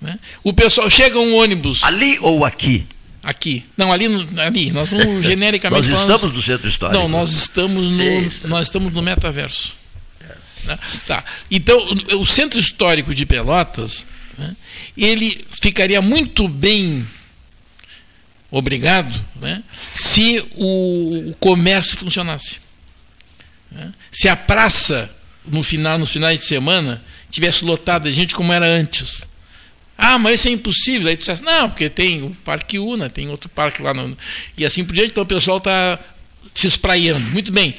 [0.00, 0.18] Né?
[0.42, 1.84] O pessoal chega um ônibus.
[1.84, 2.84] Ali ou aqui?
[3.28, 3.62] Aqui.
[3.76, 4.06] Não, ali,
[4.38, 4.70] ali.
[4.70, 6.98] Nós vamos genericamente Nós estamos no centro histórico.
[6.98, 9.74] Não, nós estamos no, sim, nós estamos no metaverso.
[10.18, 10.34] É.
[10.64, 10.78] Né?
[11.06, 11.22] Tá.
[11.50, 11.76] Então,
[12.18, 14.06] o centro histórico de Pelotas,
[14.38, 14.56] né,
[14.96, 17.06] ele ficaria muito bem
[18.50, 19.62] obrigado né,
[19.94, 22.60] se o, o comércio funcionasse.
[23.70, 23.92] Né?
[24.10, 25.10] Se a praça,
[25.44, 29.26] no final, nos finais de semana, tivesse lotada de gente como era antes.
[30.00, 31.08] Ah, mas isso é impossível.
[31.08, 33.92] Aí tu dissesse, não, porque tem o Parque Una, tem outro parque lá.
[33.92, 34.16] No...
[34.56, 35.98] E assim por diante, então o pessoal está
[36.54, 37.20] se espraiando.
[37.30, 37.74] Muito bem.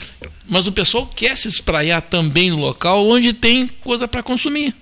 [0.46, 4.76] Mas o pessoal quer se espraiar também no local onde tem coisa para consumir.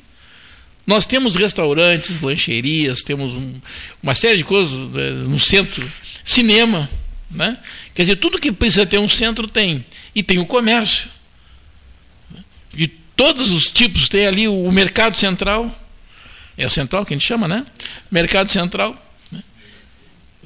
[0.85, 3.53] Nós temos restaurantes, lancherias, temos um,
[4.01, 5.85] uma série de coisas né, no centro,
[6.23, 6.89] cinema.
[7.29, 7.55] Né?
[7.93, 9.85] Quer dizer, tudo que precisa ter um centro tem.
[10.15, 11.09] E tem o comércio.
[12.73, 15.71] De todos os tipos, tem ali o mercado central
[16.57, 17.65] é o central que a gente chama, né?
[18.09, 18.95] Mercado central.
[19.31, 19.43] Né?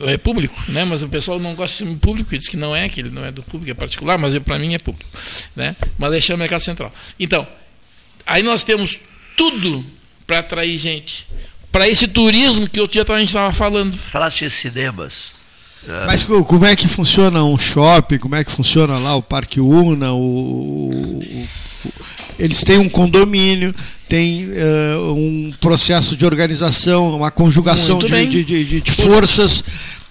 [0.02, 0.84] É público, né?
[0.84, 3.24] mas o pessoal não gosta de público e diz que não é, que ele não
[3.24, 5.10] é do público, é particular, mas para mim é público.
[5.56, 5.76] Né?
[5.98, 6.94] Mas ele chama mercado central.
[7.20, 7.48] Então,
[8.26, 9.00] aí nós temos
[9.38, 9.86] tudo
[10.28, 11.28] para atrair gente.
[11.72, 13.96] Para esse turismo que outro dia a gente estava falando.
[13.96, 15.32] Falaste de cinemas.
[15.88, 16.06] É.
[16.06, 18.18] Mas como é que funciona um shopping?
[18.18, 20.12] Como é que funciona lá o Parque Una?
[20.12, 21.48] O, o,
[22.38, 23.74] eles têm um condomínio,
[24.10, 29.64] tem uh, um processo de organização, uma conjugação de, de, de, de, forças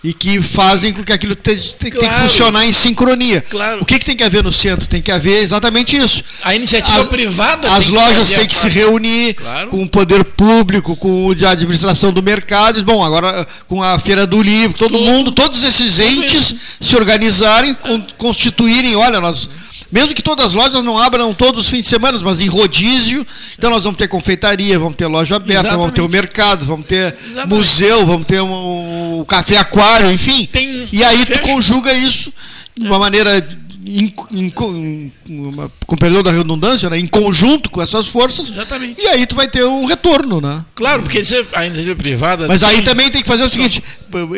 [0.02, 2.06] e que fazem com que aquilo tem, tem, claro.
[2.06, 3.42] tem que funcionar em sincronia.
[3.42, 3.82] Claro.
[3.82, 4.86] O que, que, tem que haver no centro?
[4.86, 6.24] Tem que haver exatamente isso.
[6.42, 7.70] A iniciativa as, privada.
[7.70, 9.68] As lojas têm que se reunir claro.
[9.68, 12.82] com o poder público, com o de administração do mercado.
[12.82, 15.04] Bom, agora com a feira do livro, todo Tudo.
[15.04, 17.76] mundo, todos esses entes se organizarem,
[18.16, 18.96] constituírem.
[18.96, 19.50] Olha, nós
[19.90, 23.26] mesmo que todas as lojas não abram todos os fins de semana, mas em rodízio.
[23.58, 25.78] Então nós vamos ter confeitaria, vamos ter loja aberta, Exatamente.
[25.78, 27.54] vamos ter o mercado, vamos ter Exatamente.
[27.54, 30.48] museu, vamos ter um, um café aquário, enfim.
[30.50, 32.32] Tem, e aí tu conjuga isso
[32.76, 33.46] de uma maneira
[33.84, 38.50] em, em, com perdão da redundância, né, em conjunto com essas forças.
[38.50, 39.00] Exatamente.
[39.02, 40.64] E aí tu vai ter um retorno, né?
[40.74, 42.46] Claro, porque a iniciativa privada.
[42.46, 42.68] Mas tem...
[42.68, 43.82] aí também tem que fazer o seguinte: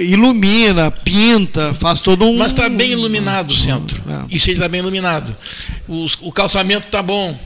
[0.00, 2.38] ilumina, pinta, faz todo um.
[2.38, 4.02] Mas está bem iluminado o centro.
[4.08, 4.34] É.
[4.34, 5.36] Isso está bem iluminado.
[5.88, 7.38] Os, o calçamento está bom.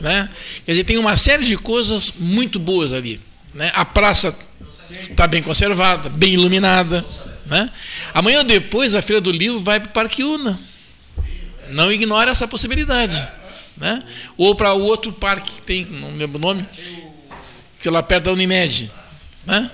[0.00, 0.28] Né?
[0.64, 3.20] Quer dizer, tem uma série de coisas muito boas ali.
[3.54, 3.70] Né?
[3.74, 4.36] A praça
[4.90, 7.04] está bem conservada, bem iluminada.
[7.46, 7.70] Né?
[8.12, 10.58] Amanhã ou depois a Feira do Livro vai para o Parque Una.
[11.70, 13.26] Não ignore essa possibilidade.
[13.76, 14.02] Né?
[14.36, 16.64] Ou para o outro parque que tem, não lembro o nome,
[17.80, 18.90] que é lá perto da Unimed.
[19.46, 19.70] Né?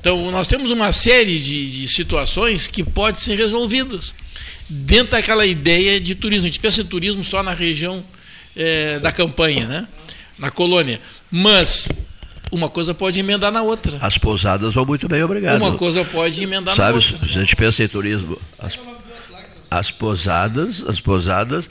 [0.00, 4.14] Então, nós temos uma série de, de situações que podem ser resolvidas
[4.68, 6.48] dentro daquela ideia de turismo.
[6.48, 8.02] A gente pensa em turismo só na região
[8.56, 9.88] é, da campanha, né?
[10.38, 11.00] na colônia.
[11.30, 11.88] Mas
[12.50, 13.98] uma coisa pode emendar na outra.
[14.00, 15.60] As pousadas vão muito bem, obrigado.
[15.60, 17.18] Uma coisa pode emendar Sabe, na outra.
[17.18, 18.76] Se a gente pensa em turismo, as
[19.70, 21.70] as posadas, as posadas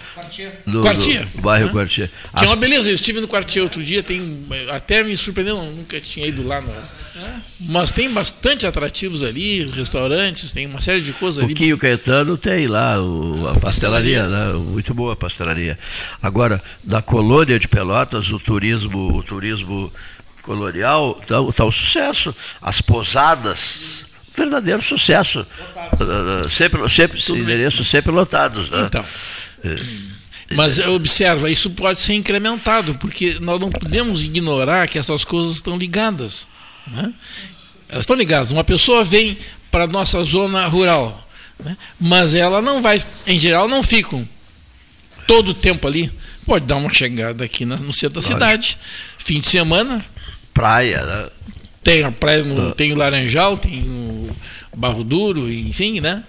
[0.66, 1.72] do, Quartier, do bairro né?
[1.74, 2.10] Quartier.
[2.38, 6.00] Que é uma beleza, eu estive no Quartier outro dia, tem até me surpreendeu, nunca
[6.00, 7.42] tinha ido lá no, é.
[7.60, 11.54] mas tem bastante atrativos ali, restaurantes, tem uma série de coisas o ali.
[11.54, 14.54] O Quinho Caetano tem lá o, a pastelaria, né?
[14.54, 15.78] muito boa a pastelaria.
[16.22, 19.92] Agora, na colônia de Pelotas, o turismo, o turismo
[20.42, 22.34] colonial está tá um sucesso.
[22.62, 24.09] As posadas
[24.40, 25.46] verdadeiro sucesso.
[25.94, 28.70] Uh, sempre, sempre, endereços sempre lotados.
[28.70, 28.86] Né?
[28.88, 29.06] Então.
[29.64, 29.76] É.
[30.56, 35.78] Mas observa, isso pode ser incrementado, porque nós não podemos ignorar que essas coisas estão
[35.78, 36.48] ligadas.
[36.88, 37.14] Né?
[37.88, 38.52] Elas estão ligadas.
[38.52, 39.38] Uma pessoa vem
[39.70, 41.28] para a nossa zona rural,
[41.64, 41.78] né?
[42.00, 44.28] mas ela não vai, em geral, não ficam
[45.28, 46.12] todo o tempo ali.
[46.46, 48.76] Pode dar uma chegada aqui no centro da cidade,
[49.20, 50.04] fim de semana.
[50.52, 51.30] Praia, né?
[51.90, 52.72] Tem a praia, no, ah.
[52.72, 54.30] tem o Laranjal, tem o
[54.78, 56.24] Barro Duro, enfim, né?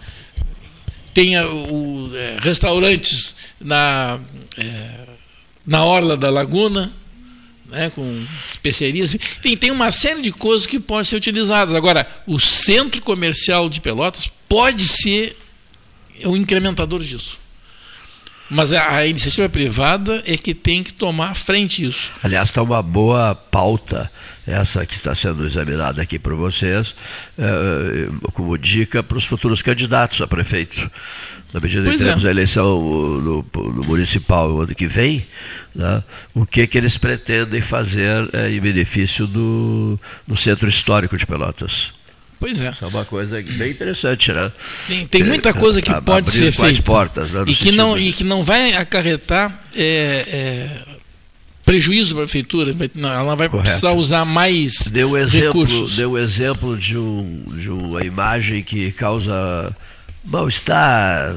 [1.13, 4.19] Tem o, é, restaurantes na,
[4.57, 4.91] é,
[5.67, 6.91] na Orla da Laguna,
[7.67, 8.11] né, com
[8.49, 9.15] especiarias.
[9.15, 11.75] Enfim, tem uma série de coisas que podem ser utilizadas.
[11.75, 15.37] Agora, o centro comercial de Pelotas pode ser
[16.25, 17.39] o incrementador disso.
[18.49, 22.11] Mas a, a iniciativa privada é que tem que tomar frente isso.
[22.23, 24.11] Aliás, está uma boa pauta
[24.47, 26.95] essa que está sendo examinada aqui por vocês,
[27.39, 30.91] é, como dica para os futuros candidatos a prefeito.
[31.53, 32.29] Na medida pois que teremos é.
[32.29, 35.27] a eleição no, no, municipal o ano que vem,
[35.75, 36.03] né,
[36.35, 41.93] o que, que eles pretendem fazer é, em benefício do, do centro histórico de Pelotas.
[42.41, 42.71] Pois é.
[42.71, 44.51] Isso é uma coisa bem interessante, né?
[44.89, 46.83] Tem, tem muita coisa que pode ser feita.
[46.83, 50.90] portas, né, e, que não, e que não vai acarretar é, é,
[51.71, 52.75] prejuízo para a prefeitura.
[52.97, 53.69] Ela vai Correto.
[53.69, 55.97] precisar usar mais deu exemplo, recursos.
[55.97, 59.75] Deu exemplo de, um, de uma imagem que causa
[60.25, 61.33] mal-estar,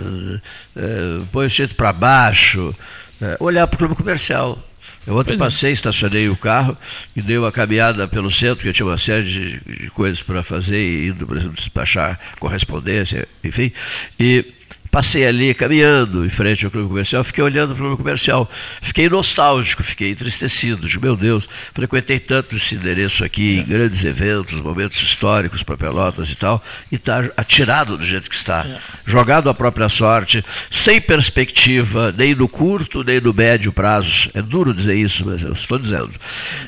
[0.75, 2.75] é, põe o jeito para baixo,
[3.21, 4.57] é, olhar para o clube comercial.
[5.05, 5.43] Eu ontem pois é.
[5.43, 5.73] passei, é.
[5.73, 6.75] estacionei o carro
[7.15, 10.41] e dei uma caminhada pelo centro, que eu tinha uma série de, de coisas para
[10.41, 13.71] fazer, indo, por exemplo, despachar correspondência, enfim.
[14.19, 14.45] E
[14.93, 18.47] Passei ali caminhando em frente ao clube comercial, fiquei olhando para o clube comercial.
[18.79, 20.87] Fiquei nostálgico, fiquei entristecido.
[20.87, 26.29] Digo, meu Deus, frequentei tanto esse endereço aqui, em grandes eventos, momentos históricos para Pelotas
[26.29, 28.67] e tal, e está atirado do jeito que está.
[28.67, 28.77] É.
[29.03, 34.29] Jogado à própria sorte, sem perspectiva, nem no curto, nem no médio prazo.
[34.35, 36.11] É duro dizer isso, mas eu estou dizendo.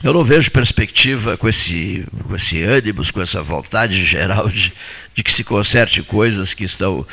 [0.04, 4.74] Eu não vejo perspectiva com esse, com esse ânimos, com essa vontade geral de,
[5.16, 7.06] de que se conserte coisas que estão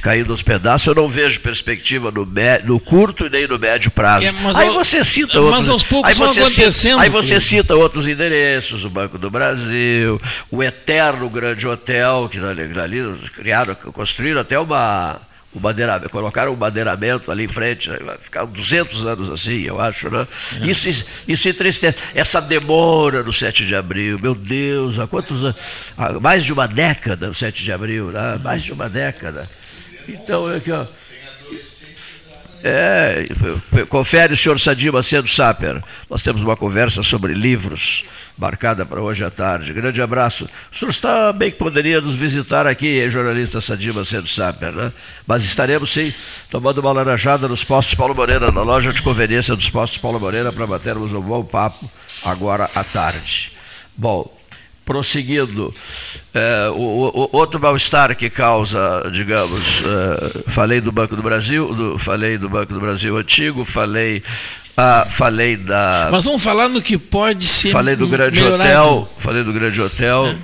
[0.00, 2.28] caindo aos pedaços pedaço, eu não vejo perspectiva no,
[2.64, 4.26] no curto e nem no médio prazo.
[4.26, 5.58] É, aí ao, você cita outros.
[5.58, 6.92] Mas aos poucos aí você acontecendo.
[6.92, 10.20] Cita, aí você cita outros endereços, o Banco do Brasil,
[10.50, 15.20] o eterno grande hotel, que ali criaram, construíram até uma
[15.52, 20.08] o madeiramento, colocaram o madeiramento ali em frente, vai ficar 200 anos assim, eu acho,
[20.08, 20.26] né?
[20.60, 20.66] É.
[20.66, 21.98] Isso, isso, entristece.
[22.14, 25.56] Essa demora no 7 de abril, meu Deus, há quantos anos?
[25.96, 28.38] Há mais de uma década no 7 de abril, né?
[28.42, 29.48] mais de uma década.
[30.08, 30.86] Então, aqui, ó.
[32.62, 33.24] É,
[33.88, 35.82] confere senhor Sadio Macedo Saper.
[36.08, 38.04] Nós temos uma conversa sobre livros,
[38.36, 39.72] marcada para hoje à tarde.
[39.72, 40.48] Grande abraço.
[40.70, 44.92] O senhor está bem que poderia nos visitar aqui, jornalista Sadio Macedo Saper, né?
[45.26, 46.12] Mas estaremos sim
[46.50, 50.52] tomando uma laranjada nos postos Paulo Moreira, na loja de conveniência dos postos Paulo Moreira,
[50.52, 51.90] para batermos um bom papo
[52.24, 53.52] agora à tarde.
[53.96, 54.39] Bom,
[54.84, 55.72] prosseguindo,
[56.34, 61.98] é, o, o, outro mal-estar que causa, digamos, é, falei do Banco do Brasil, do,
[61.98, 64.22] falei do Banco do Brasil antigo, falei,
[64.76, 66.08] ah, falei da.
[66.10, 67.70] Mas vamos falar no que pode ser.
[67.70, 68.62] Falei do grande melhorado.
[68.62, 70.26] hotel, falei do grande hotel.
[70.26, 70.36] É.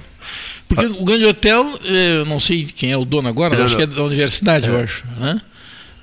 [0.69, 3.87] Porque o grande hotel, eu não sei quem é o dono agora, acho que é
[3.87, 4.83] da universidade, eu é.
[4.83, 5.05] acho.
[5.19, 5.41] Né?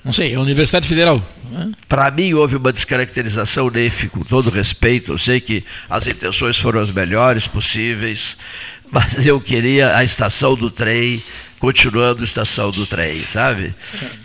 [0.04, 1.24] Não sei, é a Universidade Federal.
[1.50, 1.72] Né?
[1.88, 5.14] Para mim houve uma descaracterização NEF, com todo respeito.
[5.14, 8.36] Eu sei que as intenções foram as melhores possíveis,
[8.92, 11.22] mas eu queria a estação do trem
[11.64, 13.74] continuando estação do trem, sabe?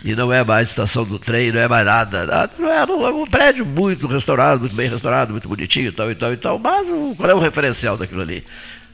[0.05, 2.51] E não é mais estação do trem, não é mais nada.
[2.59, 6.11] Não é, não é um prédio muito restaurado, muito bem restaurado, muito bonitinho e tal
[6.11, 8.43] e tal e tal, mas qual é o referencial daquilo ali?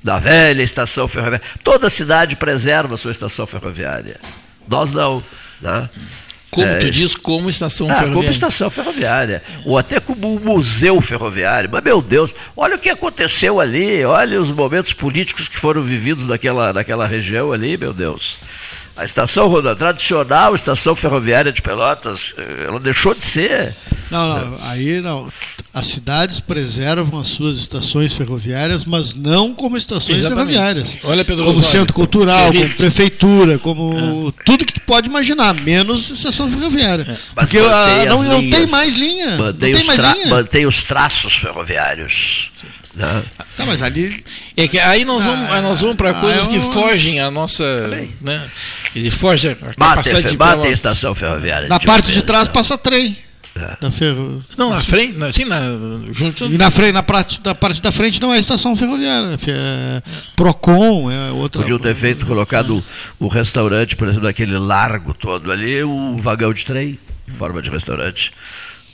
[0.03, 1.41] Da velha estação ferroviária.
[1.63, 4.21] Toda cidade preserva a sua estação ferroviária.
[4.69, 5.25] Nós não.
[5.63, 5.89] Né?
[6.55, 8.21] Como é, tu diz, como estação ah, ferroviária.
[8.21, 9.43] Como estação ferroviária.
[9.65, 11.69] Ou até como um museu ferroviário.
[11.71, 16.29] Mas, meu Deus, olha o que aconteceu ali, olha os momentos políticos que foram vividos
[16.29, 18.39] naquela, naquela região ali, meu Deus.
[18.97, 23.75] A estação a tradicional estação ferroviária de Pelotas, eh, ela deixou de ser.
[24.09, 25.29] Não, não, aí não.
[25.73, 30.53] As cidades preservam as suas estações ferroviárias, mas não como estações Exatamente.
[30.53, 30.99] ferroviárias.
[31.03, 34.45] Olha, Pedro como centro cultural, como prefeitura, como é.
[34.45, 37.05] tudo que tu pode imaginar, menos estação ferroviária.
[37.09, 37.17] É.
[37.35, 39.37] Porque a, não, não tem mais linha.
[39.37, 40.29] Mantém, não tem mais linha.
[40.29, 42.53] mantém os traços ferroviários.
[42.55, 42.69] Sim.
[42.97, 43.23] Não.
[43.57, 44.25] Tá, mas ali.
[44.57, 47.89] É que aí nós vamos, ah, nós vamos para ah, coisas que fogem a nossa.
[48.21, 48.41] Né,
[48.93, 50.37] que foge a capacidade de.
[50.37, 51.69] Bate a estação ferroviária.
[51.69, 53.17] Na parte de trás passa trem.
[53.57, 53.77] É.
[53.81, 54.45] Da ferro...
[54.59, 55.61] Não, na frente, sim, na,
[56.11, 56.47] junto...
[56.47, 60.03] E na frente, na parte, da parte da frente não é estação ferroviária, é
[60.35, 61.63] Procon, é outra.
[61.63, 62.83] Podiam ter feito, colocado
[63.21, 66.99] o, o restaurante, por exemplo, daquele largo todo ali, o vagão de trem,
[67.29, 68.33] forma de restaurante.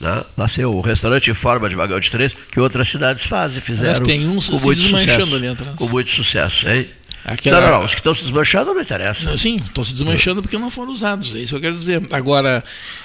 [0.01, 0.23] Né?
[0.35, 3.91] Nasceu o restaurante em forma de vagão de trem, que outras cidades fazem, fizeram.
[3.91, 5.75] Mas tem uns com muito sucesso, ali atrás.
[5.75, 6.87] Com muito sucesso, hein?
[7.23, 7.61] Aquela...
[7.61, 9.25] Não, não, não, os que estão se desmanchando não interessa.
[9.25, 12.01] Não, sim, estão se desmanchando porque não foram usados, é isso que eu quero dizer.
[12.11, 12.63] Agora,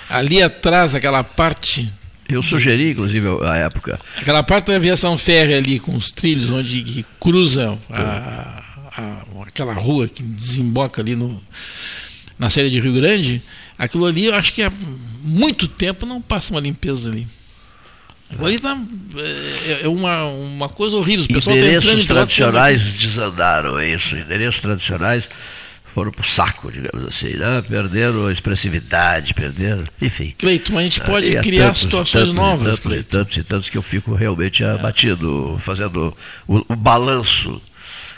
[0.08, 1.86] ali atrás, aquela parte.
[2.26, 4.00] Eu sugeri, inclusive, a época.
[4.16, 8.62] Aquela parte da aviação férrea ali, com os trilhos onde cruza a,
[8.96, 11.40] a, aquela rua que desemboca ali no,
[12.38, 13.42] na série de Rio Grande,
[13.78, 14.72] aquilo ali eu acho que há
[15.26, 17.26] muito tempo não passa uma limpeza ali.
[18.38, 18.76] Ali tá,
[19.18, 21.26] é, é uma, uma coisa horrível.
[21.36, 24.16] Os Endereços tá tradicionais desandaram, é isso.
[24.16, 25.28] Endereços tradicionais
[25.94, 27.62] foram para o saco, digamos assim, né?
[27.66, 30.34] perderam a expressividade, perderam, enfim.
[30.36, 32.78] Cleiton, a gente pode criar tantos, situações tantos, novas.
[32.80, 34.70] Tantos, tantos e tantos que eu fico realmente é.
[34.70, 36.14] abatido, fazendo
[36.46, 37.62] o, o balanço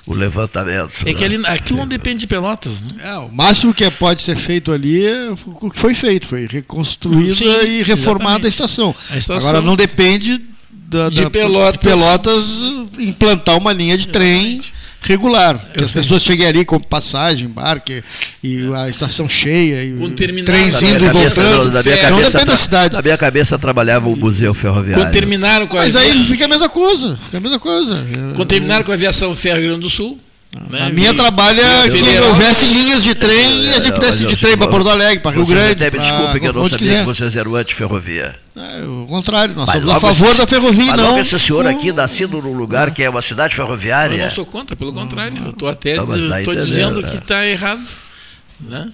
[0.09, 0.91] o levantamento.
[1.05, 1.37] É que né?
[1.37, 2.95] ali, aquilo não depende de Pelotas, né?
[3.05, 7.35] É, o máximo que pode ser feito ali é o que foi feito, foi reconstruída
[7.35, 8.95] Sim, e reformada a estação.
[9.11, 9.51] a estação.
[9.51, 10.41] Agora não depende
[10.89, 11.73] da, de, Pelotas.
[11.73, 12.45] de, Pelotas.
[12.99, 14.73] implantar uma linha de exatamente.
[14.73, 15.65] trem regular.
[15.83, 18.03] As pessoas cheguem ali com passagem, embarque,
[18.43, 21.73] e a estação cheia, e Com trens indo e voltando.
[21.73, 22.95] na minha não cabeça, depende da cidade.
[22.95, 25.05] Na minha cabeça trabalhava o museu ferroviário.
[25.05, 27.19] Quando terminaram com a Mas aí fica a mesma coisa.
[27.25, 28.05] Fica a mesma coisa.
[28.35, 30.19] Quando terminaram com a aviação ferro Rio Grande do Sul.
[30.71, 34.23] Né, A minha trabalha via que federal, houvesse linhas de trem e a gente pudesse
[34.25, 35.73] mas de eu- trem para Porto Alegre, para Rio Grande.
[35.73, 37.01] até pra- desculpe que eu não sabia quiser.
[37.01, 38.35] que vocês eram anti-ferrovia.
[38.57, 41.09] É, o contrário, nós Mas somos a favor esse- da ferrovia, mas não.
[41.11, 44.25] logo esse senhor aqui, nascido num lugar que é uma cidade Eu ferroviária.
[44.25, 45.39] não sou contra, pelo contrário.
[45.45, 47.83] Eu estou até Não, mas diz- daí tô entendeu, dizendo que está errado.
[48.61, 48.89] Né?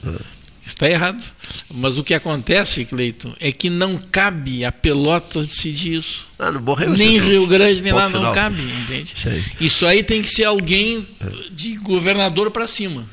[0.67, 1.23] Está errado.
[1.71, 6.27] Mas o que acontece, Cleiton, é que não cabe a Pelotas decidir isso.
[6.39, 7.21] Ah, não esse nem.
[7.21, 8.33] Rio Grande, nem lá, não final.
[8.33, 9.13] cabe, entende?
[9.21, 9.45] Sei.
[9.61, 11.07] Isso aí tem que ser alguém
[11.51, 13.05] de governador para cima.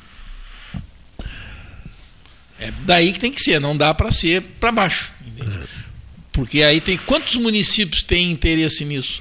[2.58, 5.12] É daí que tem que ser, não dá para ser para baixo.
[5.26, 5.50] entende?
[6.32, 9.20] Porque aí tem quantos municípios têm interesse nisso?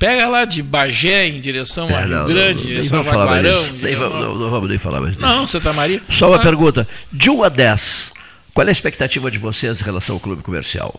[0.00, 3.02] Pega lá de Bagé em direção a É, Rio não, Grande, não, em direção a
[3.04, 3.64] Jaguarão.
[3.64, 5.24] a- não, não vamos nem falar mais disso.
[5.26, 6.02] Não, Santa Maria.
[6.08, 6.88] Só uma Ah, pergunta.
[7.12, 8.10] De 1 a 10,
[8.54, 10.98] qual é a expectativa de vocês em relação ao clube comercial?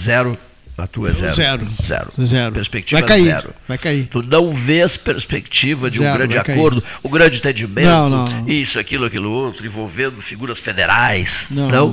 [0.00, 0.38] Zero?
[0.78, 1.32] A tua é zero?
[1.34, 1.68] Zero.
[1.84, 2.12] Zero.
[2.24, 2.52] Zero.
[2.54, 3.54] Perspectiva Vai cair, zero.
[3.68, 4.06] vai cair.
[4.06, 6.56] Tu não vês perspectiva de um Zero, grande vai cair.
[6.58, 8.48] acordo, um grande entendimento, Não, não, não.
[8.48, 11.46] isso, aquilo, aquilo outro, envolvendo figuras federais.
[11.50, 11.88] Não, Não?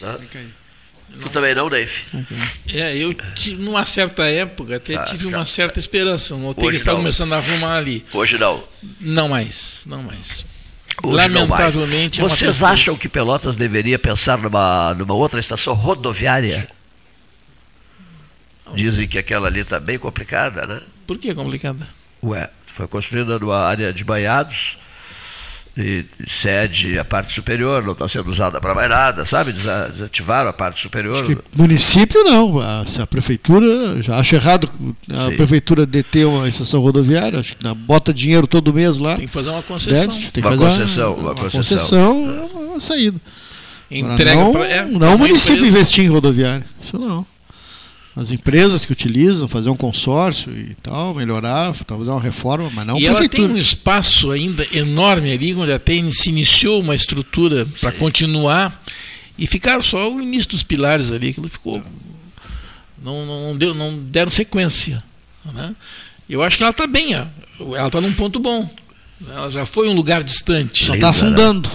[0.00, 0.12] não.
[0.12, 0.16] Não?
[1.20, 1.92] Tu também não, Dave?
[2.72, 5.36] É, eu tive, numa certa época até Ah, tive já.
[5.36, 6.34] uma certa esperança.
[6.36, 6.96] Notei Hoje que não.
[6.96, 8.04] começando a arrumar ali.
[8.12, 8.64] Hoje não.
[9.00, 10.44] Não mais, não mais.
[11.04, 11.60] Hoje não mais.
[11.64, 12.18] Lamentavelmente.
[12.20, 12.68] é Vocês tristeza.
[12.68, 16.68] acham que Pelotas deveria pensar numa, numa outra estação rodoviária?
[18.74, 20.80] Dizem que aquela ali está bem complicada, né?
[21.06, 21.86] Por que complicada?
[22.22, 24.78] Ué, foi construída numa área de banhados
[25.76, 29.52] e cede a parte superior, não está sendo usada para mais nada, sabe?
[29.52, 31.24] Desa- Desativaram a parte superior.
[31.56, 34.68] Município não, a, a prefeitura, já acho errado
[35.10, 35.36] a Sim.
[35.36, 39.16] prefeitura deter uma estação rodoviária, acho que bota dinheiro todo mês lá.
[39.16, 40.12] Tem que fazer uma concessão.
[40.12, 41.60] Deve, tem que Uma fazer concessão, uma concessão.
[41.60, 43.18] concessão, é uma saída.
[43.90, 45.76] Entrega não, pra- é, não o uma município empresa.
[45.78, 47.26] investir em rodoviária, isso não.
[48.14, 52.98] As empresas que utilizam, fazer um consórcio e tal, melhorar, talvez uma reforma, mas não
[52.98, 57.66] e a ela tem um espaço ainda enorme ali, onde até se iniciou uma estrutura
[57.80, 58.82] para continuar.
[59.38, 61.82] E ficaram só o início dos pilares ali, aquilo ficou.
[63.02, 65.02] Não, não, deu, não deram sequência.
[65.52, 65.74] Né?
[66.28, 68.68] Eu acho que ela está bem, ela está num ponto bom.
[69.26, 70.84] Ela já foi um lugar distante.
[70.84, 71.70] Só está afundando.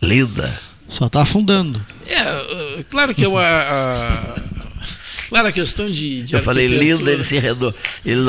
[0.00, 0.60] Linda.
[0.88, 1.84] Só está afundando.
[2.06, 3.42] É, uh, claro que é uma.
[3.42, 4.34] a-
[5.28, 6.22] claro, a questão de.
[6.22, 7.74] de Eu falei linda, ele se rendou.
[8.04, 8.20] Ele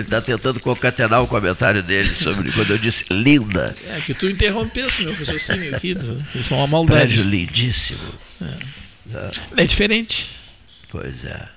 [0.00, 3.74] está tá tentando concatenar o comentário dele sobre quando eu disse linda.
[3.88, 7.14] É que tu interrompesse meu raciocínio aqui, isso é uma maldade.
[7.14, 8.14] Prédio lindíssimo.
[8.42, 9.62] É.
[9.62, 10.28] É diferente.
[10.90, 11.48] Pois é.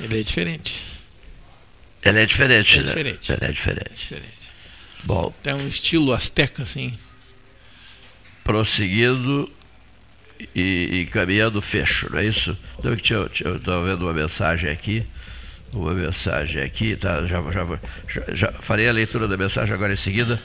[0.00, 0.80] Ele é diferente.
[2.02, 2.86] Ele é diferente, É né?
[2.88, 3.32] diferente.
[3.32, 3.90] Ele é diferente.
[3.96, 4.50] diferente.
[5.04, 6.92] Bom, Tem um estilo asteca, assim.
[8.42, 9.50] prosseguindo
[10.54, 12.56] e, e caminhando fecho, não é isso?
[12.78, 15.04] Então, eu estava vendo uma mensagem aqui,
[15.72, 17.26] uma mensagem aqui, tá?
[17.26, 17.64] já, já,
[18.08, 20.40] já, já farei a leitura da mensagem agora em seguida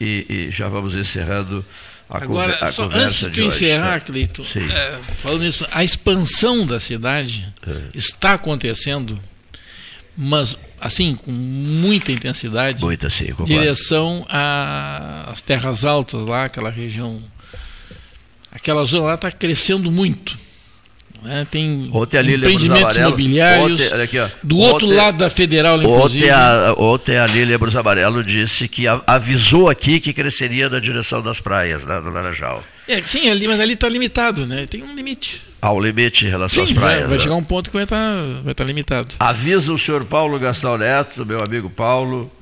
[0.00, 1.64] e, e já vamos encerrando
[2.08, 3.56] a, Agora, conver- a só conversa antes de de tu hoje.
[3.64, 4.00] encerrar, né?
[4.00, 4.42] Cleito,
[4.72, 7.82] é, falando nisso, a expansão da cidade É.
[7.94, 9.18] está acontecendo,
[10.16, 12.82] mas assim, com muita intensidade.
[12.82, 17.22] Muita, sim, direção às terras altas lá, aquela região.
[18.52, 20.36] Aquela zona lá está crescendo muito.
[21.22, 21.46] né?
[21.50, 23.80] Tem Ontem a Lília empreendimentos imobiliários.
[23.92, 26.24] ontem, aqui, ó, do outro ontem- lado da Federal, inclusive.
[26.24, 30.80] Ontem a, ontem a Lília Brus Amarelo disse que a- avisou aqui que cresceria na
[30.80, 32.64] direção das praias, né, do Laranjal.
[32.88, 34.66] É, sim, ali, mas ali está limitado, né?
[34.66, 35.42] Tem um limite.
[35.62, 36.98] Há um limite em relação Sim, às praias.
[37.00, 37.22] vai, vai né?
[37.22, 39.14] chegar um ponto que vai estar vai estar limitado.
[39.20, 42.32] Avisa o senhor Paulo Gastão Neto, meu amigo Paulo,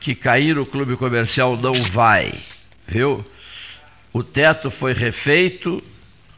[0.00, 2.32] que cair o clube comercial não vai,
[2.86, 3.22] viu?
[4.12, 5.82] O teto foi refeito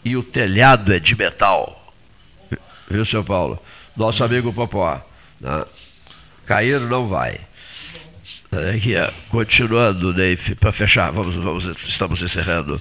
[0.04, 1.92] e o telhado é de metal.
[2.88, 3.60] Viu, senhor Paulo?
[3.96, 5.04] Nosso amigo Popó.
[5.40, 5.64] né?
[6.46, 7.40] Cair não vai.
[8.74, 8.94] Aqui,
[9.30, 12.80] continuando, Neif, para fechar, vamos, vamos, estamos encerrando.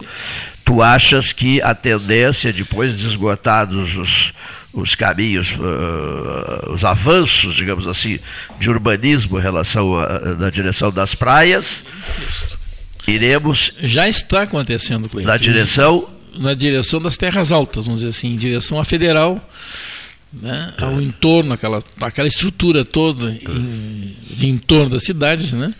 [0.63, 4.33] Tu achas que a tendência, depois de esgotados os,
[4.71, 8.19] os caminhos, ah, os avanços, digamos assim,
[8.59, 11.83] de urbanismo em relação a, na direção das praias,
[13.07, 15.31] iremos Já está acontecendo, Cleiton.
[15.31, 19.39] na direção na direção das terras altas, vamos dizer assim, em direção à federal,
[20.33, 25.73] né, ao entorno, aquela, aquela estrutura toda em, de entorno das cidades, né,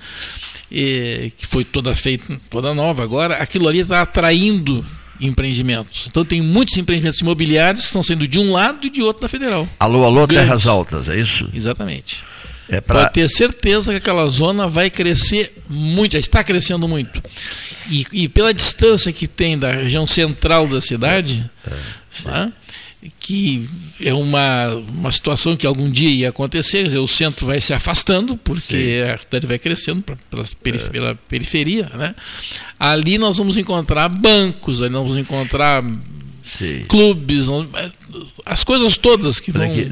[0.71, 4.85] e, que foi toda feita, toda nova agora, aquilo ali está atraindo
[5.19, 6.07] empreendimentos.
[6.07, 9.27] Então tem muitos empreendimentos imobiliários que estão sendo de um lado e de outro da
[9.27, 9.67] federal.
[9.79, 10.47] Alô, alô, Grandes.
[10.47, 11.49] terras altas, é isso?
[11.53, 12.23] Exatamente.
[12.69, 13.01] É pra...
[13.01, 17.21] pode ter certeza que aquela zona vai crescer muito, já está crescendo muito.
[17.89, 22.53] E, e pela distância que tem da região central da cidade, é, né,
[23.19, 23.69] que
[23.99, 28.37] é uma, uma situação que algum dia ia acontecer, dizer, o centro vai se afastando,
[28.37, 29.11] porque Sim.
[29.11, 30.89] a cidade vai crescendo pra, pela, perif é.
[30.89, 31.89] pela periferia.
[31.93, 32.15] Né?
[32.79, 35.83] Ali nós vamos encontrar bancos, ali nós vamos encontrar
[36.57, 36.85] Sim.
[36.87, 37.47] clubes,
[38.45, 39.85] as coisas todas que vão Aqui,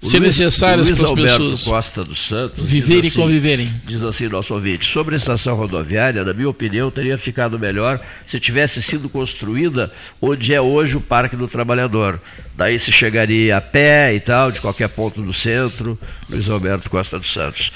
[0.00, 3.74] ser Luiz, necessárias para as pessoas Costa dos Santos viverem assim, e conviverem.
[3.84, 8.38] Diz assim nosso ouvinte, sobre a estação rodoviária, na minha opinião, teria ficado melhor se
[8.38, 12.20] tivesse sido construída onde é hoje o Parque do Trabalhador.
[12.56, 15.98] Daí se chegaria a pé e tal, de qualquer ponto do centro,
[16.28, 17.70] Luiz Alberto Costa dos Santos.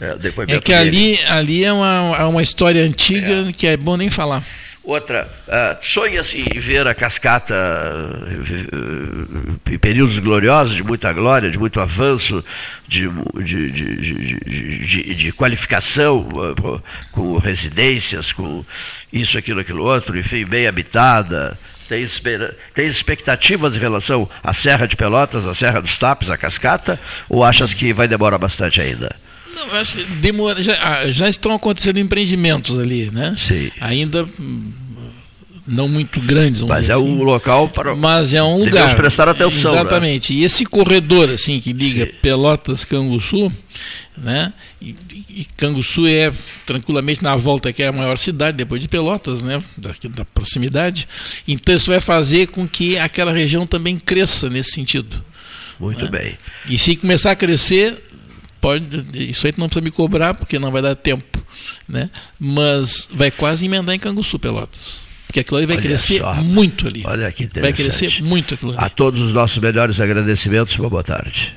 [0.00, 3.52] É, é, é que ali, ali é uma, é uma história antiga é.
[3.52, 4.42] que é bom nem falar.
[4.86, 7.56] Outra, uh, sonha-se em ver a cascata
[9.68, 12.44] em períodos gloriosos, de muita glória, de muito avanço,
[12.86, 13.08] de,
[13.42, 16.80] de, de, de qualificação, uh,
[17.10, 18.64] com residências, com
[19.12, 21.58] isso, aquilo, aquilo outro, enfim, bem habitada.
[21.88, 26.38] Tem, espera, tem expectativas em relação à Serra de Pelotas, à Serra dos Tapes, à
[26.38, 26.96] cascata,
[27.28, 29.16] ou achas que vai demorar bastante ainda?
[29.56, 33.34] Não, acho que demora, já, ah, já estão acontecendo empreendimentos ali, né?
[33.38, 33.70] Sim.
[33.80, 34.70] Ainda hum,
[35.66, 37.02] não muito grandes, mas é assim.
[37.02, 39.80] um local para mas é um lugar prestar atenção né?
[39.80, 40.40] exatamente né?
[40.40, 42.12] e esse corredor assim que liga Sim.
[42.22, 43.50] Pelotas Canguçu
[44.16, 44.94] né e,
[45.28, 46.32] e, Canguçu é
[46.64, 51.08] tranquilamente na volta que é a maior cidade depois de Pelotas né da, da proximidade
[51.48, 55.24] então isso vai fazer com que aquela região também cresça nesse sentido
[55.80, 56.10] muito né?
[56.10, 56.38] bem
[56.68, 57.96] e se começar a crescer
[58.60, 61.44] pode, isso aí não precisa me cobrar, porque não vai dar tempo.
[61.88, 62.10] Né?
[62.38, 65.04] Mas vai quase emendar em Canguçu, Pelotas.
[65.26, 66.34] Porque aquilo ali vai Olha crescer só.
[66.34, 67.02] muito ali.
[67.04, 67.82] Olha que interessante.
[67.82, 68.84] Vai crescer muito aquilo ali.
[68.84, 71.54] A todos os nossos melhores agradecimentos, boa tarde.